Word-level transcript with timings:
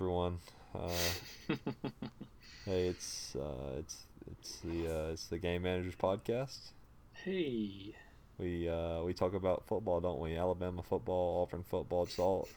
hello, 0.00 0.24
everyone. 0.24 0.38
Uh, 0.74 1.54
hey, 2.64 2.86
it's 2.88 3.36
uh, 3.36 3.78
it's 3.78 4.04
it's 4.30 4.56
the 4.60 4.88
uh, 4.88 5.12
it's 5.12 5.26
the 5.26 5.38
Game 5.38 5.62
Managers 5.62 5.94
podcast. 5.94 6.70
Hey. 7.12 7.94
We 8.38 8.68
uh, 8.68 9.02
we 9.02 9.12
talk 9.12 9.34
about 9.34 9.64
football, 9.66 10.00
don't 10.00 10.18
we? 10.18 10.36
Alabama 10.36 10.82
football, 10.82 11.42
Auburn 11.42 11.64
football. 11.64 12.04
It's 12.04 12.18
all 12.18 12.48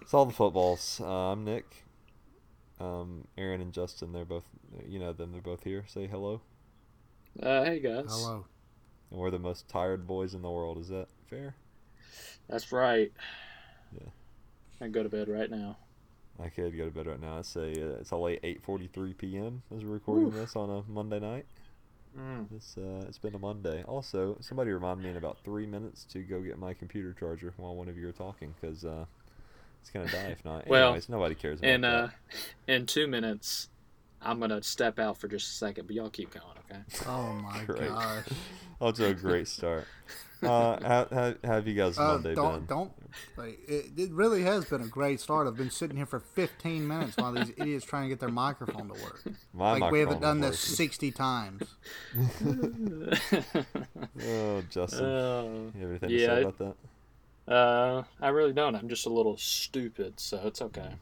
it's 0.00 0.14
all 0.14 0.24
the 0.24 0.32
footballs. 0.32 1.02
Uh, 1.04 1.32
I'm 1.32 1.44
Nick. 1.44 1.84
Um, 2.80 3.28
Aaron 3.36 3.60
and 3.60 3.72
Justin, 3.72 4.12
they're 4.12 4.24
both 4.24 4.44
you 4.88 4.98
know 4.98 5.12
them. 5.12 5.32
They're 5.32 5.42
both 5.42 5.64
here. 5.64 5.84
Say 5.86 6.06
hello. 6.06 6.40
Uh, 7.42 7.64
hey 7.64 7.78
guys. 7.78 8.06
Hello. 8.08 8.46
And 9.10 9.20
we're 9.20 9.30
the 9.30 9.38
most 9.38 9.68
tired 9.68 10.06
boys 10.06 10.32
in 10.32 10.40
the 10.40 10.50
world. 10.50 10.78
Is 10.78 10.88
that 10.88 11.08
fair? 11.28 11.56
That's 12.48 12.72
right. 12.72 13.12
Yeah. 13.92 14.08
I 14.80 14.88
go 14.88 15.02
to 15.02 15.10
bed 15.10 15.28
right 15.28 15.50
now. 15.50 15.76
I 16.42 16.48
could 16.48 16.76
go 16.76 16.84
to 16.84 16.90
bed 16.90 17.06
right 17.06 17.20
now. 17.20 17.38
It's 17.38 17.54
a 17.56 17.62
uh, 17.62 17.98
it's 18.00 18.10
a 18.10 18.16
late 18.16 18.42
8:43 18.42 19.16
p.m. 19.16 19.62
as 19.74 19.84
we're 19.84 19.92
recording 19.92 20.28
Oof. 20.28 20.34
this 20.34 20.56
on 20.56 20.70
a 20.70 20.82
Monday 20.90 21.20
night. 21.20 21.46
Mm. 22.18 22.46
It's 22.54 22.76
uh, 22.76 23.04
it's 23.08 23.18
been 23.18 23.34
a 23.34 23.38
Monday. 23.38 23.82
Also, 23.84 24.36
somebody 24.40 24.70
remind 24.70 25.02
me 25.02 25.10
in 25.10 25.16
about 25.16 25.38
three 25.44 25.66
minutes 25.66 26.04
to 26.06 26.20
go 26.20 26.40
get 26.40 26.58
my 26.58 26.74
computer 26.74 27.14
charger 27.18 27.52
while 27.56 27.74
one 27.74 27.88
of 27.88 27.96
you 27.96 28.08
are 28.08 28.12
talking, 28.12 28.54
because 28.60 28.84
uh, 28.84 29.04
it's 29.80 29.90
gonna 29.90 30.06
die 30.06 30.30
if 30.30 30.44
not. 30.44 30.66
Well, 30.68 30.88
Anyways, 30.88 31.08
nobody 31.08 31.34
cares 31.34 31.60
about 31.60 31.70
In 31.70 31.84
uh, 31.84 32.10
in 32.68 32.86
two 32.86 33.06
minutes, 33.06 33.68
I'm 34.22 34.40
gonna 34.40 34.62
step 34.62 34.98
out 34.98 35.18
for 35.18 35.28
just 35.28 35.50
a 35.50 35.54
second, 35.54 35.86
but 35.86 35.94
y'all 35.94 36.10
keep 36.10 36.32
going, 36.32 36.46
okay? 36.70 36.82
Oh 37.06 37.32
my 37.34 37.64
Great. 37.66 37.88
gosh. 37.88 38.26
Oh, 38.80 38.90
to 38.92 39.06
a 39.06 39.14
great 39.14 39.48
start. 39.48 39.86
Uh, 40.44 40.78
how, 40.86 41.06
how, 41.10 41.34
how 41.44 41.52
have 41.54 41.66
you 41.68 41.74
guys 41.74 41.98
Uh, 41.98 42.04
Monday 42.14 42.34
don't 42.34 42.58
been? 42.58 42.66
don't. 42.66 42.92
Like, 43.36 43.58
it, 43.68 43.86
it 43.96 44.10
really 44.12 44.42
has 44.42 44.64
been 44.64 44.82
a 44.82 44.86
great 44.86 45.20
start. 45.20 45.46
I've 45.46 45.56
been 45.56 45.70
sitting 45.70 45.96
here 45.96 46.06
for 46.06 46.20
15 46.20 46.86
minutes 46.86 47.16
while 47.16 47.32
these 47.32 47.50
idiots 47.56 47.84
trying 47.84 48.02
to 48.04 48.08
get 48.08 48.20
their 48.20 48.28
microphone 48.28 48.88
to 48.88 48.94
work. 49.02 49.22
My 49.52 49.78
like 49.78 49.92
we 49.92 50.00
haven't 50.00 50.20
done 50.20 50.40
this 50.40 50.58
60 50.58 51.10
times. 51.12 51.62
Oh, 54.26 54.62
Justin, 54.70 55.04
Oh, 55.04 55.72
you 55.74 55.80
have 55.82 55.90
anything 55.90 56.10
yeah, 56.10 56.18
to 56.18 56.26
say 56.26 56.42
about 56.42 56.58
that? 56.58 57.52
uh, 57.52 58.02
I 58.20 58.28
really 58.28 58.52
don't. 58.52 58.74
I'm 58.74 58.88
just 58.88 59.06
a 59.06 59.10
little 59.10 59.36
stupid, 59.36 60.18
so 60.20 60.40
it's 60.44 60.62
okay. 60.62 60.94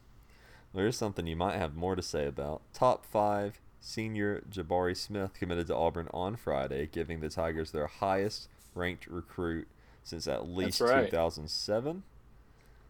There 0.75 0.87
is 0.87 0.97
something 0.97 1.27
you 1.27 1.37
might 1.37 1.57
have 1.57 1.75
more 1.75 1.95
to 1.95 2.03
say 2.03 2.27
about. 2.27 2.63
Top 2.73 3.05
five 3.05 3.61
senior 3.81 4.43
Jabari 4.51 4.97
Smith 4.97 5.35
committed 5.35 5.67
to 5.69 5.75
Auburn 5.77 6.09
on 6.15 6.37
Friday, 6.37 6.87
giving 6.91 7.21
the 7.21 7.29
Tigers 7.29 7.71
their 7.73 7.87
highest 7.87 8.49
ranked 8.75 9.07
recruit 9.07 9.69
since 10.05 10.27
at 10.29 10.49
least 10.49 10.81
right. 10.81 11.07
2007. 11.11 12.03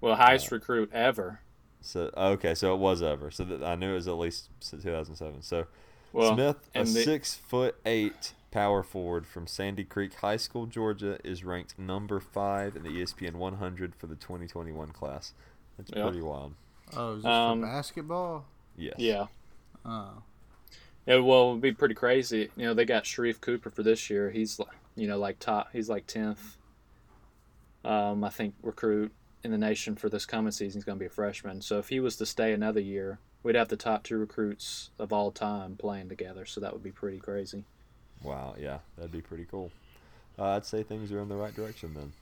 Well, 0.01 0.17
highest 0.17 0.51
recruit 0.51 0.91
ever. 0.93 1.41
So 1.81 2.11
okay, 2.17 2.55
so 2.55 2.75
it 2.75 2.79
was 2.79 3.03
ever. 3.03 3.31
So 3.31 3.45
that 3.45 3.63
I 3.63 3.75
knew 3.75 3.93
it 3.93 3.95
was 3.95 4.09
at 4.09 4.15
least 4.19 4.49
since 4.61 4.83
2007. 4.83 5.43
So 5.43 5.67
Well, 6.13 6.35
Smith, 6.35 6.69
a 6.75 6.81
the- 6.81 6.87
six 6.87 7.35
foot 7.35 7.77
eight 7.85 8.35
power 8.51 8.83
forward 8.83 9.27
from 9.27 9.47
Sandy 9.47 9.83
Creek 9.85 10.15
High 10.15 10.37
School, 10.37 10.67
Georgia, 10.67 11.19
is 11.25 11.43
ranked 11.45 11.79
number 11.79 12.21
five 12.21 12.77
in 12.77 12.83
the 12.83 12.91
ESPN 12.91 13.35
100 13.37 13.95
for 13.95 14.07
the 14.07 14.15
2021 14.15 14.91
class. 14.91 15.33
That's 15.79 15.91
Yep. 15.95 16.05
pretty 16.07 16.21
wild. 16.21 16.55
Oh, 16.95 17.13
is 17.15 17.23
this 17.23 17.27
Um, 17.31 17.61
for 17.63 17.67
basketball? 17.67 18.45
Yes. 18.77 18.95
Yeah. 18.99 19.27
Oh. 19.87 20.23
Yeah, 21.07 21.17
well, 21.19 21.51
it'd 21.51 21.63
be 21.63 21.73
pretty 21.73 21.95
crazy. 21.95 22.51
You 22.57 22.67
know, 22.67 22.75
they 22.75 22.85
got 22.85 23.05
Sharife 23.05 23.41
Cooper 23.41 23.71
for 23.71 23.83
this 23.83 24.09
year. 24.11 24.31
He's, 24.31 24.59
li- 24.59 24.67
you 24.97 25.07
know, 25.07 25.19
like 25.19 25.39
top. 25.39 25.69
He's 25.73 25.89
like 25.89 26.07
tenth. 26.07 26.57
Um, 27.85 28.23
I 28.25 28.31
think 28.31 28.55
recruit 28.63 29.13
in 29.43 29.51
the 29.51 29.59
nation 29.59 29.97
for 29.97 30.09
this 30.09 30.25
coming 30.27 30.53
season. 30.53 30.79
He's 30.79 30.85
going 30.85 30.99
to 30.99 31.01
be 31.03 31.07
a 31.07 31.11
freshman. 31.11 31.61
So 31.63 31.79
if 31.79 31.89
he 31.89 31.99
was 32.01 32.17
to 32.19 32.27
stay 32.27 32.53
another 32.53 32.81
year, 32.81 33.19
we'd 33.43 33.57
have 33.57 33.69
the 33.69 33.77
top 33.77 34.05
two 34.05 34.17
recruits 34.19 34.91
of 34.99 35.13
all 35.13 35.33
time 35.33 35.77
playing 35.77 36.09
together. 36.09 36.45
So 36.47 36.61
that 36.61 36.73
would 36.73 36.83
be 36.83 36.93
pretty 36.93 37.19
crazy. 37.19 37.65
Wow. 38.23 38.55
Yeah, 38.59 38.79
that'd 38.97 39.11
be 39.11 39.21
pretty 39.21 39.47
cool. 39.51 39.73
Uh, 40.39 40.51
I'd 40.57 40.65
say 40.65 40.83
things 40.83 41.11
are 41.13 41.21
in 41.21 41.29
the 41.29 41.35
right 41.37 41.55
direction 41.55 41.93
then. 41.95 42.13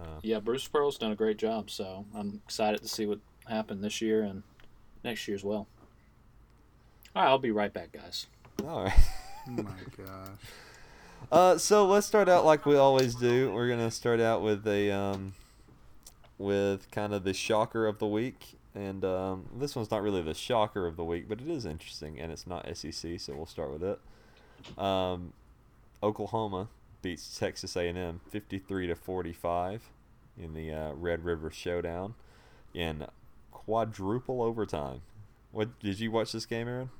Uh, 0.00 0.18
Yeah, 0.22 0.40
Bruce 0.40 0.66
Pearl's 0.66 0.96
done 0.98 1.12
a 1.12 1.16
great 1.16 1.36
job. 1.36 1.68
So 1.70 2.06
I'm 2.14 2.40
excited 2.46 2.80
to 2.80 2.88
see 2.88 3.04
what 3.06 3.18
happened 3.46 3.84
this 3.84 4.00
year 4.00 4.22
and 4.22 4.42
next 5.04 5.28
year 5.28 5.34
as 5.34 5.44
well. 5.44 5.66
All 7.14 7.22
right, 7.22 7.28
I'll 7.28 7.38
be 7.38 7.50
right 7.50 7.72
back, 7.72 7.92
guys. 7.92 8.26
all 8.66 8.84
right. 8.84 8.92
Oh 9.46 9.50
my 9.62 9.70
gosh. 9.96 10.38
Uh, 11.32 11.58
so 11.58 11.86
let's 11.86 12.06
start 12.06 12.28
out 12.28 12.44
like 12.44 12.66
we 12.66 12.76
always 12.76 13.14
do. 13.14 13.52
We're 13.52 13.68
gonna 13.68 13.90
start 13.90 14.20
out 14.20 14.42
with 14.42 14.66
a 14.66 14.90
um, 14.90 15.34
with 16.38 16.90
kind 16.90 17.14
of 17.14 17.24
the 17.24 17.34
shocker 17.34 17.86
of 17.86 17.98
the 17.98 18.06
week, 18.06 18.58
and 18.74 19.04
um, 19.04 19.46
this 19.56 19.74
one's 19.74 19.90
not 19.90 20.02
really 20.02 20.22
the 20.22 20.34
shocker 20.34 20.86
of 20.86 20.96
the 20.96 21.04
week, 21.04 21.28
but 21.28 21.40
it 21.40 21.48
is 21.48 21.64
interesting, 21.64 22.18
and 22.20 22.30
it's 22.30 22.46
not 22.46 22.66
SEC, 22.76 23.20
so 23.20 23.34
we'll 23.34 23.46
start 23.46 23.72
with 23.72 23.82
it. 23.82 24.78
Um, 24.78 25.32
Oklahoma 26.02 26.68
beats 27.02 27.38
Texas 27.38 27.76
A&M 27.76 28.20
53 28.30 28.86
to 28.88 28.94
45 28.94 29.90
in 30.38 30.54
the 30.54 30.72
uh, 30.72 30.92
Red 30.94 31.24
River 31.24 31.50
Showdown 31.50 32.14
in 32.72 33.06
quadruple 33.52 34.42
overtime. 34.42 35.02
What 35.52 35.78
did 35.78 36.00
you 36.00 36.10
watch 36.10 36.32
this 36.32 36.46
game, 36.46 36.66
Aaron? 36.66 36.90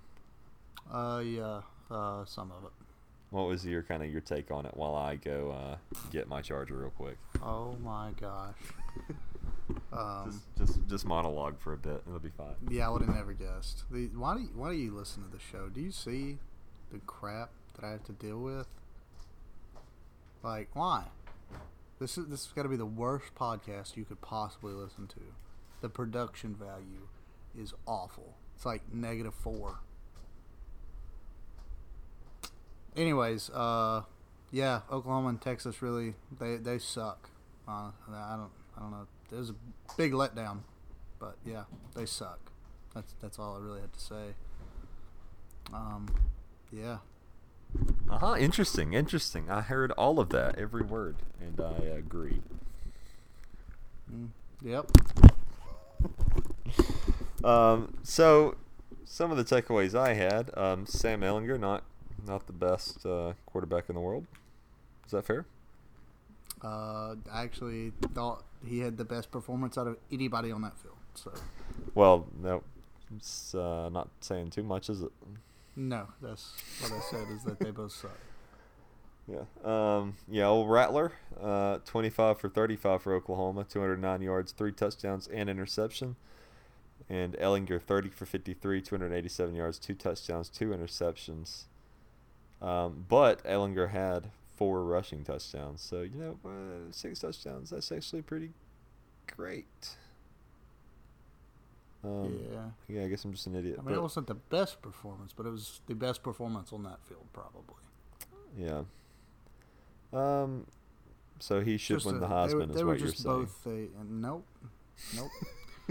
Uh, 0.93 1.23
yeah. 1.25 1.63
Uh, 1.91 2.25
some 2.25 2.53
of 2.53 2.65
it. 2.65 2.84
What 3.35 3.49
was 3.49 3.67
your 3.67 3.83
kind 3.83 4.01
of 4.01 4.13
your 4.13 4.21
take 4.21 4.53
on 4.53 4.65
it 4.65 4.77
while 4.77 4.95
I 4.95 5.17
go 5.17 5.51
uh, 5.51 5.99
get 6.13 6.29
my 6.29 6.41
charger 6.41 6.77
real 6.77 6.91
quick? 6.91 7.19
Oh 7.43 7.77
my 7.83 8.13
gosh. 8.21 8.55
Um, 9.95 10.43
Just, 10.59 10.75
just 10.77 10.89
just 10.89 11.07
monologue 11.07 11.59
for 11.59 11.73
a 11.73 11.79
bit. 11.79 12.03
It'll 12.07 12.19
be 12.19 12.29
fine. 12.37 12.55
yeah, 12.71 12.87
I 12.87 12.91
would 12.91 13.01
have 13.01 13.15
never 13.15 13.33
guessed. 13.33 13.85
The, 13.91 14.09
why 14.09 14.35
do 14.35 14.43
you, 14.43 14.51
why 14.55 14.69
do 14.71 14.77
you 14.77 14.95
listen 14.95 15.23
to 15.25 15.31
the 15.31 15.39
show? 15.39 15.71
Do 15.71 15.81
you 15.81 15.91
see 15.91 16.37
the 16.93 16.99
crap 17.07 17.49
that 17.75 17.87
I 17.87 17.93
have 17.93 18.05
to 18.05 18.13
deal 18.13 18.39
with? 18.41 18.67
Like, 20.43 20.69
why? 20.75 21.05
This 21.99 22.19
is 22.19 22.27
this 22.27 22.45
has 22.45 22.53
got 22.53 22.65
to 22.65 22.69
be 22.69 22.77
the 22.77 22.85
worst 22.85 23.35
podcast 23.35 23.97
you 23.97 24.05
could 24.05 24.21
possibly 24.21 24.75
listen 24.75 25.07
to. 25.07 25.21
The 25.81 25.89
production 25.89 26.55
value 26.55 27.09
is 27.59 27.73
awful. 27.87 28.35
It's 28.57 28.67
like 28.67 28.83
negative 28.93 29.35
four. 29.35 29.81
Anyways, 32.97 33.51
uh, 33.51 34.03
yeah, 34.53 34.81
Oklahoma 34.91 35.29
and 35.29 35.41
Texas 35.41 35.83
really 35.83 36.15
they 36.39 36.57
they 36.57 36.79
suck. 36.79 37.29
Uh, 37.67 37.91
I 38.13 38.37
don't 38.37 38.51
I 38.77 38.81
don't 38.81 38.91
know. 38.91 39.07
There's 39.31 39.51
a 39.51 39.55
big 39.97 40.13
letdown, 40.13 40.61
but 41.19 41.37
yeah, 41.45 41.65
they 41.97 42.07
suck. 42.07 42.39
That's 42.95 43.15
that's 43.21 43.39
all 43.39 43.57
I 43.57 43.59
really 43.59 43.81
had 43.81 43.93
to 43.93 44.01
say. 44.01 44.35
Um, 45.73 46.09
yeah. 46.71 46.99
Uh 48.09 48.19
huh. 48.19 48.37
Interesting. 48.39 48.93
Interesting. 48.93 49.51
I 49.51 49.61
heard 49.63 49.91
all 49.93 50.21
of 50.21 50.29
that, 50.31 50.57
every 50.57 50.83
word, 50.83 51.17
and 51.41 51.61
I 51.61 51.85
agree. 51.85 52.43
Mm, 54.13 54.29
yep. 54.63 54.91
Um. 57.43 57.99
So, 58.03 58.57
some 59.05 59.31
of 59.31 59.37
the 59.37 59.45
takeaways 59.45 59.95
I 59.95 60.15
had. 60.15 60.51
Um. 60.57 60.87
Sam 60.87 61.21
Ehlinger, 61.21 61.61
not 61.61 61.85
not 62.27 62.47
the 62.47 62.53
best 62.53 63.05
uh, 63.07 63.33
quarterback 63.47 63.89
in 63.89 63.95
the 63.95 64.01
world. 64.01 64.27
Is 65.07 65.13
that 65.13 65.25
fair? 65.25 65.45
Uh, 66.63 67.17
I 67.33 67.43
actually 67.43 67.93
thought 68.15 68.45
he 68.67 68.79
had 68.81 68.97
the 68.97 69.05
best 69.05 69.31
performance 69.31 69.77
out 69.77 69.87
of 69.87 69.99
anybody 70.11 70.51
on 70.51 70.63
that 70.63 70.79
field. 70.79 70.97
So 71.15 71.33
Well, 71.95 72.27
no. 72.41 72.63
It's 73.17 73.55
uh, 73.55 73.91
not 73.93 74.09
saying 74.21 74.51
too 74.51 74.63
much, 74.63 74.89
is 74.89 75.03
it? 75.03 75.13
no, 75.77 76.07
that's 76.23 76.53
what 76.81 76.93
I 76.93 77.01
said 77.01 77.27
is 77.37 77.45
that 77.45 77.59
they 77.59 77.71
both 77.71 77.93
suck. 77.93 78.11
Yeah. 79.27 79.45
Um, 79.65 80.17
yeah, 80.29 80.45
old 80.49 80.69
Rattler, 80.69 81.13
uh, 81.41 81.79
25 81.87 82.39
for 82.39 82.51
35 82.51 83.01
for 83.01 83.15
Oklahoma, 83.15 83.65
209 83.65 84.21
yards, 84.21 84.53
three 84.53 84.71
touchdowns, 84.71 85.27
and 85.29 85.49
interception. 85.49 86.17
And 87.09 87.33
Ehlinger, 87.39 87.81
30 87.81 88.11
for 88.11 88.27
53, 88.27 88.83
287 88.83 89.55
yards, 89.55 89.79
two 89.79 89.95
touchdowns, 89.95 90.51
two 90.51 90.69
interceptions. 90.69 91.65
Um, 92.65 93.05
but 93.09 93.45
Ehlinger 93.45 93.91
had 93.91 94.31
four 94.57 94.85
rushing 94.85 95.23
touchdowns. 95.23 95.83
So, 95.83 96.01
you 96.03 96.17
know, 96.19 96.39
uh, 96.45 96.91
six 96.91 97.19
touchdowns, 97.19 97.71
that's 97.71 97.93
actually 97.93 98.23
pretty 98.23 98.51
great. 99.37 99.97
Um, 102.03 102.39
yeah. 102.53 102.59
yeah. 102.89 103.05
I 103.05 103.09
guess 103.09 103.25
I'm 103.25 103.33
just 103.33 103.47
an 103.47 103.55
idiot. 103.57 103.77
I 103.79 103.83
mean, 103.83 103.95
it 103.95 104.03
wasn't 104.03 104.27
the 104.27 104.35
best 104.35 104.83
performance, 104.83 105.33
but 105.37 105.47
it 105.47 105.51
was 105.51 105.81
the 105.87 105.95
best 105.95 106.23
performance 106.23 106.73
on 106.73 106.83
that 106.85 106.99
field, 107.07 107.27
probably. 107.33 107.83
Yeah. 108.59 108.83
Um. 110.13 110.67
So 111.41 111.61
he 111.61 111.77
should 111.77 111.97
Just 111.97 112.07
win 112.07 112.17
a- 112.17 112.21
the 112.21 112.29
they 112.29 112.33
Heisman, 112.33 112.55
were, 112.55 112.63
is 112.63 112.77
they 112.77 112.85
were 112.85 112.91
what 112.93 113.01
you're 113.01 113.09
just 113.11 113.23
saying. 113.23 113.37
both 113.37 113.67
a 113.67 113.89
nope, 114.09 114.47
nope. 115.17 115.31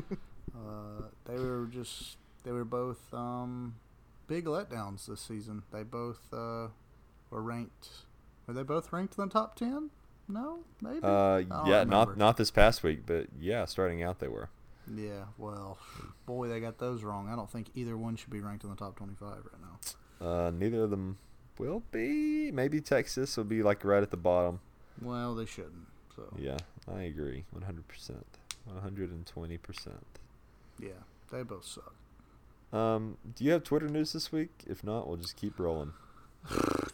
uh, 0.56 1.02
they 1.26 1.36
were 1.36 1.68
just 1.72 2.18
they 2.44 2.52
were 2.52 2.64
both 2.64 3.14
um, 3.14 3.76
big 4.28 4.46
letdowns 4.46 5.06
this 5.06 5.22
season. 5.22 5.64
They 5.72 5.84
both 5.84 6.22
uh, 6.34 6.68
were 7.30 7.42
ranked. 7.42 7.90
Were 8.48 8.54
they 8.54 8.64
both 8.64 8.92
ranked 8.92 9.18
in 9.18 9.24
the 9.26 9.30
top 9.30 9.56
ten? 9.56 9.90
No, 10.28 10.60
maybe. 10.82 11.00
Uh, 11.04 11.38
yeah, 11.40 11.80
remember. 11.80 11.86
not 11.86 12.18
not 12.18 12.38
this 12.38 12.52
past 12.52 12.84
week, 12.84 13.06
but 13.06 13.28
yeah, 13.40 13.66
starting 13.66 14.02
out 14.04 14.20
they 14.20 14.28
were. 14.28 14.50
Yeah, 14.94 15.26
well, 15.38 15.78
boy, 16.26 16.50
they 16.50 16.60
got 16.60 16.78
those 16.78 17.04
wrong. 17.04 17.30
I 17.30 17.36
don't 17.38 17.50
think 17.50 17.68
either 17.74 17.98
one 17.98 18.18
should 18.18 18.30
be 18.32 18.42
ranked 18.42 18.66
in 18.66 18.70
the 18.70 18.76
top 18.76 18.98
25 18.98 19.28
right 19.30 19.40
now. 19.62 20.28
Uh, 20.28 20.52
neither 20.52 20.84
of 20.84 20.90
them 20.90 21.18
will 21.58 21.84
be. 21.92 22.52
Maybe 22.52 22.82
Texas 22.82 23.38
will 23.38 23.46
be 23.46 23.64
like 23.64 23.86
right 23.86 24.04
at 24.04 24.12
the 24.12 24.18
bottom. 24.18 24.60
Well, 25.02 25.36
they 25.36 25.46
shouldn't. 25.46 25.88
So 26.16 26.24
Yeah, 26.38 26.58
I 26.94 27.04
agree. 27.04 27.46
100%. 27.58 28.24
120%. 28.70 29.88
yeah, 30.80 30.90
they 31.32 31.44
both 31.44 31.66
suck. 31.66 31.96
Um, 32.74 33.18
do 33.36 33.44
you 33.46 33.52
have 33.52 33.64
Twitter 33.64 33.88
news 33.88 34.14
this 34.14 34.32
week? 34.32 34.50
If 34.68 34.84
not, 34.84 35.08
we'll 35.08 35.18
just 35.18 35.38
keep 35.38 35.60
rolling. 35.60 35.94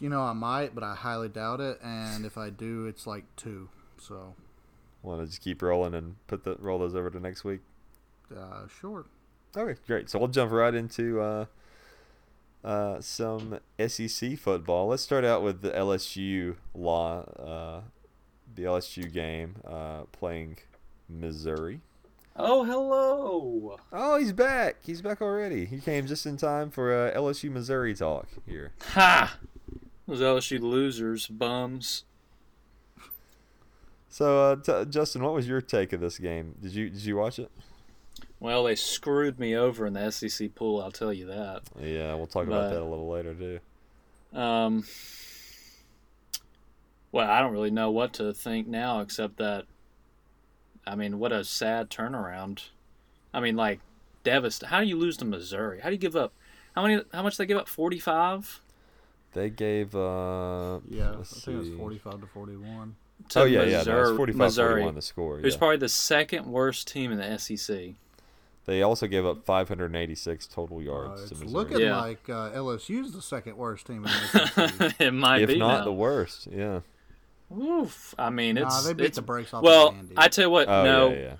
You 0.00 0.08
know, 0.08 0.22
I 0.22 0.32
might, 0.32 0.74
but 0.74 0.84
I 0.84 0.94
highly 0.94 1.28
doubt 1.28 1.60
it. 1.60 1.80
And 1.82 2.24
if 2.24 2.38
I 2.38 2.50
do, 2.50 2.86
it's 2.86 3.06
like 3.06 3.24
two. 3.36 3.68
So, 3.98 4.34
Want 5.02 5.20
to 5.22 5.26
just 5.26 5.42
keep 5.42 5.62
rolling 5.62 5.94
and 5.94 6.16
put 6.26 6.44
the 6.44 6.56
roll 6.56 6.78
those 6.78 6.94
over 6.94 7.10
to 7.10 7.18
next 7.18 7.42
week? 7.44 7.60
uh, 8.36 8.68
sure. 8.80 9.06
Okay, 9.56 9.80
great. 9.86 10.08
So 10.08 10.18
we'll 10.18 10.28
jump 10.28 10.52
right 10.52 10.74
into 10.74 11.20
uh, 11.20 11.46
uh, 12.62 13.00
some 13.00 13.58
SEC 13.84 14.38
football. 14.38 14.86
Let's 14.88 15.02
start 15.02 15.24
out 15.24 15.42
with 15.42 15.62
the 15.62 15.70
LSU 15.70 16.56
law, 16.74 17.22
uh, 17.22 17.80
the 18.54 18.62
LSU 18.64 19.12
game 19.12 19.56
uh, 19.66 20.02
playing 20.12 20.58
Missouri. 21.08 21.80
Oh, 22.36 22.64
hello. 22.64 23.76
Oh, 23.92 24.18
he's 24.18 24.32
back. 24.32 24.76
He's 24.82 25.02
back 25.02 25.20
already. 25.20 25.66
He 25.66 25.78
came 25.78 26.06
just 26.06 26.24
in 26.26 26.36
time 26.36 26.70
for 26.70 26.92
uh, 26.92 27.12
LSU 27.16 27.50
Missouri 27.50 27.94
talk 27.94 28.28
here. 28.46 28.72
Ha! 28.92 29.36
Those 30.06 30.20
LSU 30.20 30.60
losers, 30.60 31.26
bums. 31.26 32.04
So, 34.08 34.52
uh, 34.52 34.56
t- 34.56 34.90
Justin, 34.90 35.22
what 35.22 35.34
was 35.34 35.46
your 35.46 35.60
take 35.60 35.92
of 35.92 36.00
this 36.00 36.18
game? 36.18 36.56
Did 36.60 36.72
you 36.72 36.90
did 36.90 37.04
you 37.04 37.16
watch 37.16 37.38
it? 37.38 37.50
Well, 38.40 38.64
they 38.64 38.74
screwed 38.74 39.38
me 39.38 39.54
over 39.54 39.86
in 39.86 39.92
the 39.92 40.10
SEC 40.10 40.54
pool. 40.54 40.80
I'll 40.82 40.90
tell 40.90 41.12
you 41.12 41.26
that. 41.26 41.62
Yeah, 41.78 42.14
we'll 42.14 42.26
talk 42.26 42.46
about 42.46 42.70
that 42.70 42.80
a 42.80 42.84
little 42.84 43.08
later 43.08 43.34
too. 43.34 43.60
Um, 44.38 44.84
well, 47.12 47.28
I 47.28 47.40
don't 47.40 47.52
really 47.52 47.70
know 47.70 47.90
what 47.90 48.14
to 48.14 48.32
think 48.32 48.66
now, 48.66 49.00
except 49.00 49.36
that, 49.38 49.66
I 50.90 50.96
mean, 50.96 51.18
what 51.18 51.30
a 51.32 51.44
sad 51.44 51.88
turnaround. 51.90 52.64
I 53.32 53.40
mean, 53.40 53.56
like, 53.56 53.78
devast. 54.24 54.64
How 54.64 54.80
do 54.80 54.86
you 54.86 54.96
lose 54.96 55.16
to 55.18 55.24
Missouri? 55.24 55.80
How 55.80 55.88
do 55.88 55.94
you 55.94 55.98
give 56.00 56.16
up? 56.16 56.32
How 56.74 56.82
many? 56.82 57.02
How 57.12 57.22
much 57.22 57.36
they 57.36 57.46
give 57.46 57.58
up? 57.58 57.68
Forty-five. 57.68 58.60
They 59.32 59.48
gave 59.50 59.94
uh 59.94 60.80
Yeah, 60.88 61.12
I 61.12 61.16
let's 61.18 61.44
think 61.44 61.56
it 61.56 61.58
was 61.60 61.68
45 61.78 62.20
to 62.22 62.26
41. 62.26 62.96
Oh 63.36 63.44
yeah, 63.44 63.62
yeah, 63.62 63.82
no, 63.84 64.00
it's 64.00 64.16
45 64.16 64.36
Missouri, 64.36 64.68
41 64.82 64.94
the 64.96 65.02
score. 65.02 65.38
who's 65.38 65.54
yeah. 65.54 65.58
probably 65.58 65.76
the 65.76 65.88
second 65.88 66.46
worst 66.46 66.88
team 66.88 67.12
in 67.12 67.18
the 67.18 67.38
SEC. 67.38 67.90
They 68.66 68.82
also 68.82 69.06
gave 69.06 69.24
up 69.24 69.44
586 69.44 70.46
total 70.48 70.78
Uh, 70.78 70.80
yards 70.80 71.20
to 71.26 71.34
it's 71.34 71.42
Missouri. 71.42 71.48
looking 71.52 71.78
Yeah. 71.80 72.00
like 72.00 72.28
uh, 72.28 72.50
LSU's 72.50 73.12
the 73.12 73.22
second 73.22 73.56
worst 73.56 73.86
team 73.86 73.98
in 73.98 74.10
the 74.10 74.68
SEC. 74.78 74.94
it 75.00 75.12
might 75.12 75.38
be 75.38 75.42
if 75.44 75.48
be 75.50 75.58
not 75.58 75.78
now. 75.80 75.84
the 75.84 75.92
worst, 75.92 76.48
yeah. 76.50 76.80
Oof. 77.56 78.14
I 78.18 78.30
mean, 78.30 78.56
nah, 78.56 78.66
it's 78.66 78.84
they 78.84 78.92
beat 78.92 79.06
it's 79.06 79.16
the 79.16 79.22
brakes 79.22 79.52
off 79.52 79.62
well. 79.62 79.92
Andy. 79.92 80.14
I 80.16 80.28
tell 80.28 80.44
you 80.44 80.50
what. 80.50 80.68
Oh 80.68 80.84
no. 80.84 81.10
yeah, 81.10 81.18
yeah. 81.18 81.34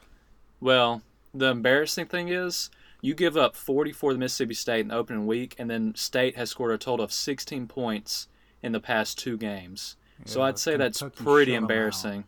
Well, 0.60 1.02
the 1.32 1.46
embarrassing 1.46 2.06
thing 2.06 2.28
is 2.28 2.70
you 3.00 3.14
give 3.14 3.36
up 3.36 3.54
44 3.56 4.12
to 4.12 4.18
Mississippi 4.18 4.54
State 4.54 4.80
in 4.80 4.88
the 4.88 4.96
opening 4.96 5.26
week, 5.26 5.54
and 5.58 5.70
then 5.70 5.94
State 5.94 6.36
has 6.36 6.50
scored 6.50 6.72
a 6.72 6.78
total 6.78 7.04
of 7.04 7.12
16 7.12 7.66
points 7.66 8.28
in 8.62 8.72
the 8.72 8.80
past 8.80 9.18
two 9.18 9.36
games. 9.36 9.96
so 10.26 10.42
I'd 10.42 10.58
say 10.58 10.76
that's 10.76 11.00
pretty 11.00 11.52
shut 11.52 11.56
'em 11.56 11.64
out. 11.64 11.70
embarrassing. 11.70 12.24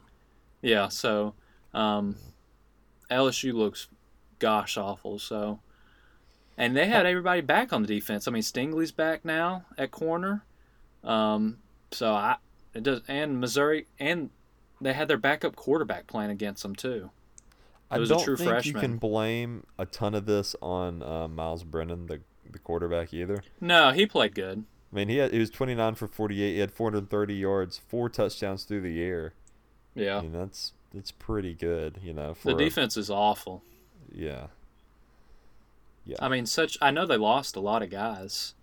Yeah. 0.62 0.88
So 0.88 1.34
um, 1.74 2.16
LSU 3.10 3.52
looks 3.52 3.88
gosh 4.38 4.76
awful. 4.76 5.18
So, 5.18 5.60
and 6.56 6.76
they 6.76 6.86
had 6.86 7.04
everybody 7.06 7.40
back 7.40 7.72
on 7.72 7.82
the 7.82 7.88
defense. 7.88 8.26
I 8.26 8.30
mean, 8.30 8.42
Stingley's 8.42 8.92
back 8.92 9.24
now 9.24 9.64
at 9.76 9.90
corner. 9.90 10.44
Um, 11.04 11.58
so 11.90 12.12
I 12.12 12.36
it 12.74 12.82
does, 12.82 13.02
and 13.08 13.40
Missouri, 13.40 13.86
and 13.98 14.30
they 14.80 14.92
had 14.92 15.08
their 15.08 15.18
backup 15.18 15.56
quarterback 15.56 16.06
playing 16.06 16.30
against 16.30 16.62
them 16.62 16.74
too. 16.74 17.10
I 17.90 17.98
was 17.98 18.10
a 18.10 18.14
don't 18.14 18.24
true 18.24 18.36
think 18.36 18.64
you 18.64 18.72
can 18.72 18.96
blame 18.96 19.64
a 19.78 19.84
ton 19.84 20.14
of 20.14 20.24
this 20.26 20.56
on 20.62 21.02
uh, 21.02 21.28
Myles 21.28 21.62
Brennan, 21.64 22.06
the 22.06 22.20
the 22.50 22.58
quarterback, 22.58 23.12
either. 23.14 23.42
No, 23.60 23.90
he 23.92 24.04
played 24.06 24.34
good. 24.34 24.64
I 24.92 24.96
mean, 24.96 25.08
he 25.08 25.16
had, 25.16 25.32
he 25.32 25.38
was 25.38 25.48
29 25.48 25.94
for 25.94 26.06
48. 26.06 26.52
He 26.52 26.58
had 26.58 26.70
430 26.70 27.34
yards, 27.34 27.78
four 27.88 28.10
touchdowns 28.10 28.64
through 28.64 28.82
the 28.82 29.00
air. 29.02 29.32
Yeah. 29.94 30.18
I 30.18 30.20
mean, 30.22 30.32
that's 30.32 30.72
that's 30.92 31.10
pretty 31.10 31.54
good, 31.54 31.98
you 32.02 32.12
know. 32.12 32.34
For 32.34 32.50
The 32.52 32.56
a- 32.56 32.64
defense 32.64 32.96
is 32.98 33.08
awful. 33.10 33.62
yeah. 34.14 34.48
Yeah. 36.04 36.16
I 36.20 36.28
mean, 36.28 36.46
such. 36.46 36.76
I 36.82 36.90
know 36.90 37.06
they 37.06 37.16
lost 37.16 37.54
a 37.56 37.60
lot 37.60 37.82
of 37.82 37.90
guys, 37.90 38.54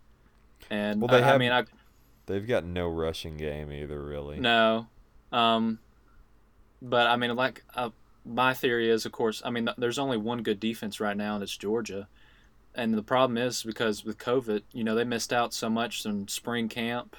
and 0.69 1.01
Well, 1.01 1.07
they 1.07 1.23
I, 1.23 1.35
I 1.35 1.38
mean, 1.38 1.51
I 1.51 1.63
They've 2.29 2.47
got 2.47 2.63
no 2.63 2.87
rushing 2.87 3.35
game 3.37 3.71
either, 3.71 4.01
really. 4.01 4.39
no, 4.39 4.87
um, 5.31 5.79
but 6.81 7.07
I 7.07 7.15
mean, 7.15 7.35
like 7.35 7.63
uh, 7.75 7.89
my 8.25 8.53
theory 8.53 8.89
is, 8.89 9.05
of 9.05 9.11
course, 9.11 9.41
I 9.43 9.49
mean, 9.49 9.67
there's 9.77 9.99
only 9.99 10.17
one 10.17 10.43
good 10.43 10.59
defense 10.59 10.99
right 10.99 11.17
now, 11.17 11.33
and 11.35 11.43
it's 11.43 11.57
Georgia, 11.57 12.07
and 12.75 12.93
the 12.93 13.03
problem 13.03 13.37
is 13.37 13.63
because 13.63 14.05
with 14.05 14.17
COVID, 14.17 14.61
you 14.73 14.83
know, 14.83 14.95
they 14.95 15.03
missed 15.03 15.33
out 15.33 15.53
so 15.53 15.69
much 15.69 16.05
in 16.05 16.27
spring 16.27 16.69
camp 16.69 17.15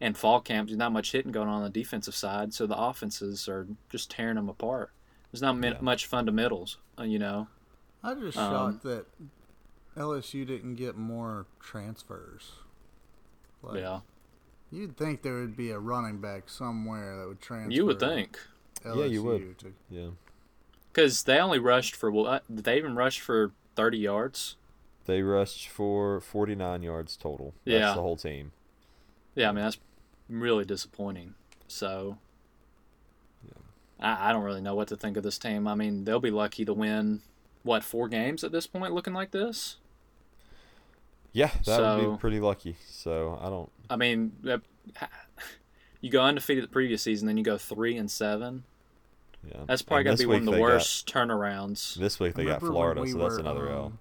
and 0.00 0.16
fall 0.16 0.40
camp. 0.40 0.68
There's 0.68 0.78
not 0.78 0.92
much 0.92 1.12
hitting 1.12 1.32
going 1.32 1.48
on 1.48 1.56
on 1.56 1.62
the 1.64 1.68
defensive 1.70 2.14
side, 2.14 2.54
so 2.54 2.66
the 2.66 2.76
offenses 2.78 3.48
are 3.48 3.66
just 3.90 4.10
tearing 4.10 4.36
them 4.36 4.48
apart. 4.48 4.92
There's 5.32 5.42
not 5.42 5.56
Yeah. 5.62 5.78
much 5.80 6.06
fundamentals, 6.06 6.78
uh, 6.98 7.02
you 7.02 7.18
know. 7.18 7.48
I'm 8.02 8.20
just 8.20 8.38
Um, 8.38 8.52
shocked 8.52 8.84
that 8.84 9.06
LSU 9.96 10.44
didn't 10.44 10.76
get 10.76 10.96
more 10.96 11.46
transfers. 11.58 12.52
Like, 13.62 13.80
yeah, 13.80 14.00
You'd 14.70 14.96
think 14.96 15.22
there 15.22 15.34
would 15.34 15.56
be 15.56 15.70
a 15.70 15.78
running 15.78 16.20
back 16.20 16.48
somewhere 16.48 17.16
that 17.16 17.28
would 17.28 17.40
transfer. 17.40 17.72
you 17.72 17.86
would 17.86 18.00
think. 18.00 18.38
LSU 18.84 18.96
Yeah, 18.98 19.04
you 19.06 19.22
would. 19.22 19.58
To, 19.58 19.72
Yeah. 19.90 20.08
Because 20.92 21.22
they 21.24 21.38
only 21.38 21.58
rushed 21.58 21.94
for 21.94 22.10
what? 22.10 22.26
Uh, 22.26 22.40
did 22.54 22.64
they 22.64 22.76
even 22.78 22.94
rush 22.96 23.20
for 23.20 23.52
thirty 23.74 23.98
yards? 23.98 24.56
They 25.04 25.22
rushed 25.22 25.68
for 25.68 26.20
49 26.20 26.82
yards 26.82 27.16
total. 27.16 27.54
That's 27.64 27.80
Yeah. 27.80 27.94
the 27.94 28.00
whole 28.02 28.16
team. 28.16 28.52
Yeah, 29.34 29.50
I 29.50 29.52
mean 29.52 29.62
that's 29.64 29.78
really 30.28 30.64
disappointing. 30.64 31.34
So 31.68 32.18
I, 34.00 34.30
I 34.30 34.32
don't 34.32 34.42
really 34.42 34.60
know 34.60 34.74
what 34.74 34.88
to 34.88 34.96
think 34.96 35.16
of 35.16 35.22
this 35.22 35.38
team. 35.38 35.66
I 35.68 35.74
mean, 35.74 36.04
they'll 36.04 36.20
be 36.20 36.30
lucky 36.30 36.64
to 36.64 36.74
win 36.74 37.22
what 37.62 37.84
four 37.84 38.08
games 38.08 38.42
at 38.44 38.52
this 38.52 38.66
point, 38.66 38.92
looking 38.92 39.14
like 39.14 39.30
this. 39.30 39.76
Yeah, 41.32 41.50
that 41.66 41.98
would 41.98 42.12
be 42.12 42.18
pretty 42.18 42.40
lucky. 42.40 42.76
So 42.88 43.38
I 43.40 43.48
don't. 43.50 43.70
I 43.90 43.96
mean, 43.96 44.32
uh, 44.48 44.58
you 46.00 46.10
go 46.10 46.22
undefeated 46.22 46.64
the 46.64 46.68
previous 46.68 47.02
season, 47.02 47.26
then 47.26 47.36
you 47.36 47.44
go 47.44 47.56
three 47.58 47.96
and 47.96 48.10
seven. 48.10 48.64
Yeah. 49.48 49.60
That's 49.66 49.82
probably 49.82 50.04
gonna 50.04 50.16
be 50.16 50.26
one 50.26 50.36
of 50.38 50.44
the 50.46 50.50
they 50.52 50.58
got- 50.58 50.62
worst 50.62 51.06
turnarounds. 51.12 51.94
this 51.96 52.18
week 52.18 52.34
they 52.34 52.44
got 52.44 52.60
Florida, 52.60 53.00
we 53.02 53.12
so 53.12 53.18
that's 53.18 53.34
were, 53.34 53.38
another 53.40 53.68
L. 53.68 53.84
um, 53.86 53.98